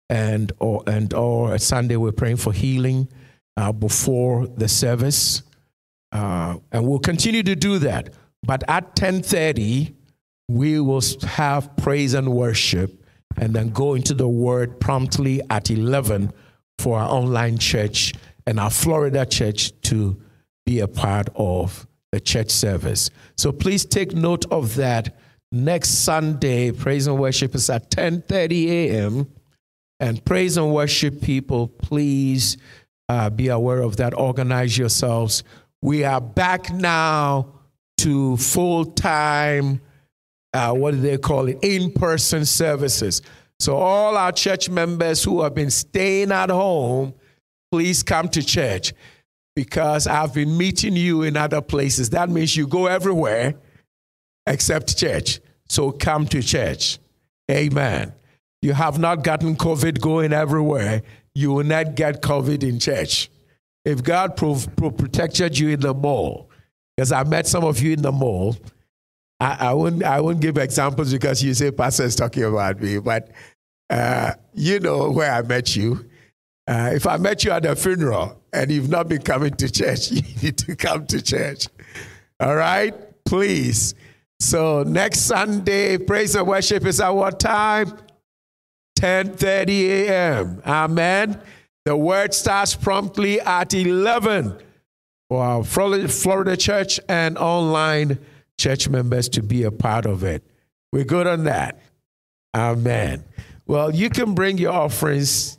[0.09, 3.09] and or and or a Sunday we're praying for healing
[3.57, 5.43] uh, before the service,
[6.13, 8.13] uh, and we'll continue to do that.
[8.43, 9.93] But at ten thirty,
[10.55, 13.05] we will have praise and worship,
[13.37, 16.31] and then go into the Word promptly at eleven
[16.77, 18.13] for our online church
[18.45, 20.19] and our Florida church to
[20.65, 23.09] be a part of the church service.
[23.37, 25.17] So please take note of that.
[25.53, 29.27] Next Sunday, praise and worship is at 10:30 a.m.
[29.99, 32.57] And praise and worship people, please
[33.09, 34.17] uh, be aware of that.
[34.17, 35.43] Organize yourselves.
[35.81, 37.53] We are back now
[37.99, 39.81] to full time.
[40.53, 41.59] Uh, what do they call it?
[41.61, 43.21] In person services.
[43.59, 47.13] So, all our church members who have been staying at home,
[47.71, 48.93] please come to church
[49.55, 52.09] because I've been meeting you in other places.
[52.11, 53.55] That means you go everywhere
[54.47, 55.39] except church.
[55.69, 56.99] So come to church.
[57.49, 58.13] Amen.
[58.61, 61.01] You have not gotten COVID going everywhere.
[61.33, 63.29] You will not get COVID in church.
[63.85, 66.49] If God pro- pro- protected you in the mall,
[66.95, 68.55] because I met some of you in the mall,
[69.41, 72.99] I, I, wouldn't, I wouldn't give examples because you say Pastor is talking about me,
[72.99, 73.31] but
[73.89, 76.05] uh, you know where I met you.
[76.67, 80.11] Uh, if I met you at a funeral and you've not been coming to church,
[80.11, 81.67] you need to come to church.
[82.39, 82.93] All right?
[83.25, 83.95] Please.
[84.39, 87.97] So next Sunday, praise and worship is at what time?
[88.99, 90.61] 10:30 a.m.
[90.67, 91.41] Amen.
[91.85, 94.55] The word starts promptly at 11
[95.29, 98.19] for our Florida church and online
[98.61, 100.43] church members to be a part of it.
[100.93, 101.79] We're good on that.
[102.55, 103.23] Amen.
[103.65, 105.57] Well, you can bring your offerings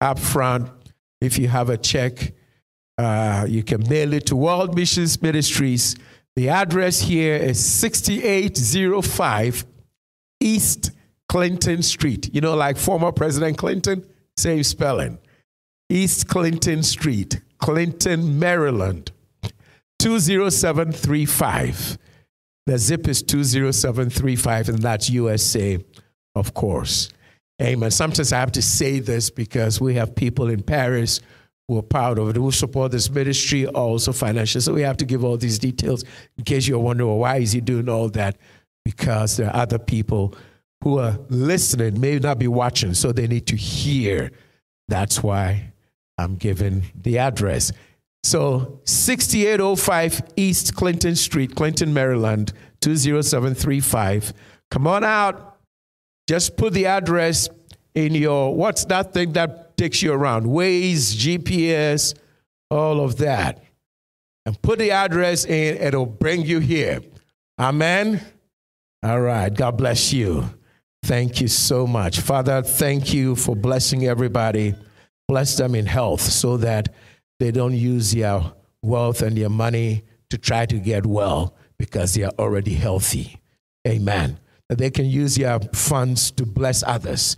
[0.00, 0.70] up front
[1.20, 2.32] if you have a check
[2.98, 5.96] Uh, you can mail it to World Missions Ministries.
[6.36, 9.64] The address here is 6805
[10.38, 10.90] East
[11.26, 12.28] Clinton Street.
[12.34, 14.04] You know, like former President Clinton?
[14.36, 15.16] Same spelling.
[15.88, 19.12] East Clinton Street, Clinton, Maryland,
[19.98, 21.96] 20735.
[22.70, 25.84] The zip is 20735, and that's USA,
[26.36, 27.08] of course.
[27.60, 27.90] Amen.
[27.90, 31.18] Sometimes I have to say this because we have people in Paris
[31.66, 34.62] who are proud of it, who support this ministry also financially.
[34.62, 36.04] So we have to give all these details
[36.38, 38.36] in case you're wondering, well, why is he doing all that?
[38.84, 40.36] Because there are other people
[40.84, 44.30] who are listening, may not be watching, so they need to hear.
[44.86, 45.72] That's why
[46.18, 47.72] I'm giving the address.
[48.22, 54.32] So 6805 East Clinton Street, Clinton, Maryland, 20735.
[54.70, 55.58] Come on out.
[56.28, 57.48] Just put the address
[57.94, 60.46] in your, what's that thing that takes you around?
[60.46, 62.14] Waze, GPS,
[62.70, 63.64] all of that.
[64.46, 67.00] And put the address in, it'll bring you here.
[67.58, 68.20] Amen.
[69.02, 69.52] All right.
[69.52, 70.44] God bless you.
[71.02, 72.20] Thank you so much.
[72.20, 74.74] Father, thank you for blessing everybody.
[75.28, 76.90] Bless them in health so that
[77.40, 78.52] they don't use their
[78.82, 83.40] wealth and their money to try to get well because they are already healthy.
[83.88, 84.38] Amen.
[84.68, 87.36] That they can use their funds to bless others,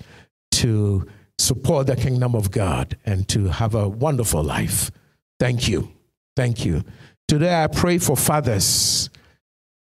[0.52, 1.06] to
[1.39, 4.90] support the kingdom of God, and to have a wonderful life.
[5.39, 5.92] Thank you.
[6.36, 6.82] Thank you.
[7.28, 9.08] Today I pray for fathers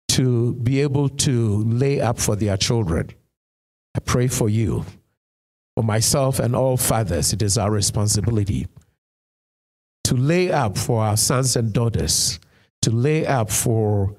[0.10, 3.12] to be able to lay up for their children.
[3.96, 4.84] I pray for you.
[5.76, 8.66] For myself and all fathers, it is our responsibility
[10.08, 12.40] to lay up for our sons and daughters,
[12.82, 14.16] to lay up for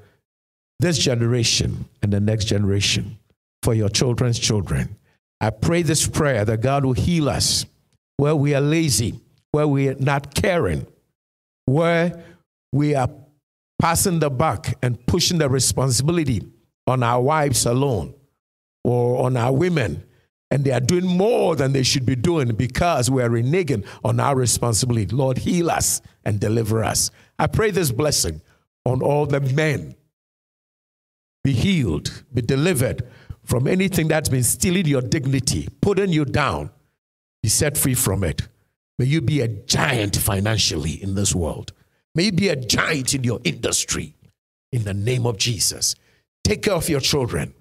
[0.80, 3.18] this generation and the next generation,
[3.62, 4.98] for your children's children.
[5.40, 7.64] I pray this prayer that God will heal us
[8.18, 9.18] where we are lazy,
[9.52, 10.86] where we are not caring,
[11.64, 12.22] where
[12.70, 13.08] we are
[13.78, 16.42] passing the buck and pushing the responsibility
[16.86, 18.12] on our wives alone
[18.84, 20.04] or on our women
[20.50, 24.18] and they are doing more than they should be doing because we are reneging on
[24.18, 25.14] our responsibility.
[25.14, 27.10] Lord, heal us and deliver us.
[27.38, 28.40] I pray this blessing
[28.84, 29.94] on all the men.
[31.44, 33.06] Be healed, be delivered
[33.44, 36.70] from anything that's been stealing your dignity, putting you down.
[37.42, 38.48] Be set free from it.
[38.98, 41.72] May you be a giant financially in this world.
[42.14, 44.16] May you be a giant in your industry
[44.72, 45.94] in the name of Jesus.
[46.42, 47.54] Take care of your children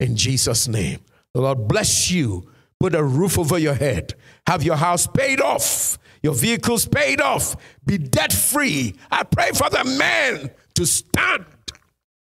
[0.00, 1.00] in Jesus' name.
[1.34, 2.48] The Lord bless you.
[2.80, 4.14] Put a roof over your head.
[4.46, 5.98] Have your house paid off.
[6.22, 7.56] Your vehicles paid off.
[7.84, 8.94] Be debt free.
[9.10, 11.44] I pray for the men to stand.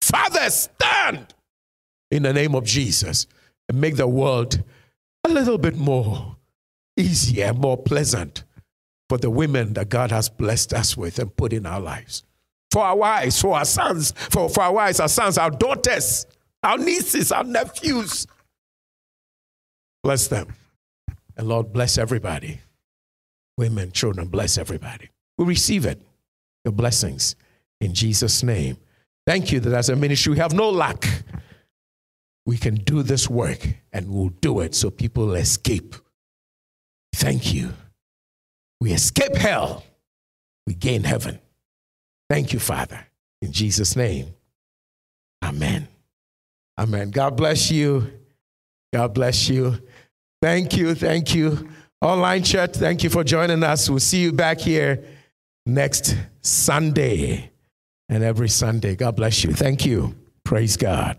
[0.01, 1.34] Father, stand
[2.11, 3.27] in the name of Jesus
[3.69, 4.64] and make the world
[5.24, 6.35] a little bit more
[6.98, 8.43] easier, more pleasant
[9.09, 12.24] for the women that God has blessed us with and put in our lives.
[12.72, 16.25] For our wives, for our sons, for, for our wives, our sons, our daughters,
[16.64, 18.27] our nieces, our nephews,
[20.06, 20.53] Bless them.
[21.35, 22.59] And Lord, bless everybody.
[23.58, 25.09] Women, children, bless everybody.
[25.40, 26.00] We receive it,
[26.64, 27.35] your blessings,
[27.82, 28.77] in Jesus' name.
[29.25, 31.24] Thank you that as a ministry, we have no lack.
[32.45, 35.95] We can do this work and we'll do it so people escape.
[37.16, 37.74] Thank you.
[38.80, 39.84] We escape hell,
[40.67, 41.40] we gain heaven.
[42.30, 43.08] Thank you, Father.
[43.42, 44.35] In Jesus' name,
[45.43, 45.88] amen.
[46.77, 47.09] Amen.
[47.09, 48.11] God bless you.
[48.93, 49.82] God bless you.
[50.45, 50.93] Thank you.
[50.93, 51.67] Thank you.
[52.03, 53.90] Online church, thank you for joining us.
[53.90, 55.03] We'll see you back here
[55.65, 57.49] next Sunday
[58.09, 58.95] and every Sunday.
[58.95, 59.53] God bless you.
[59.53, 60.14] Thank you.
[60.43, 61.14] Praise God.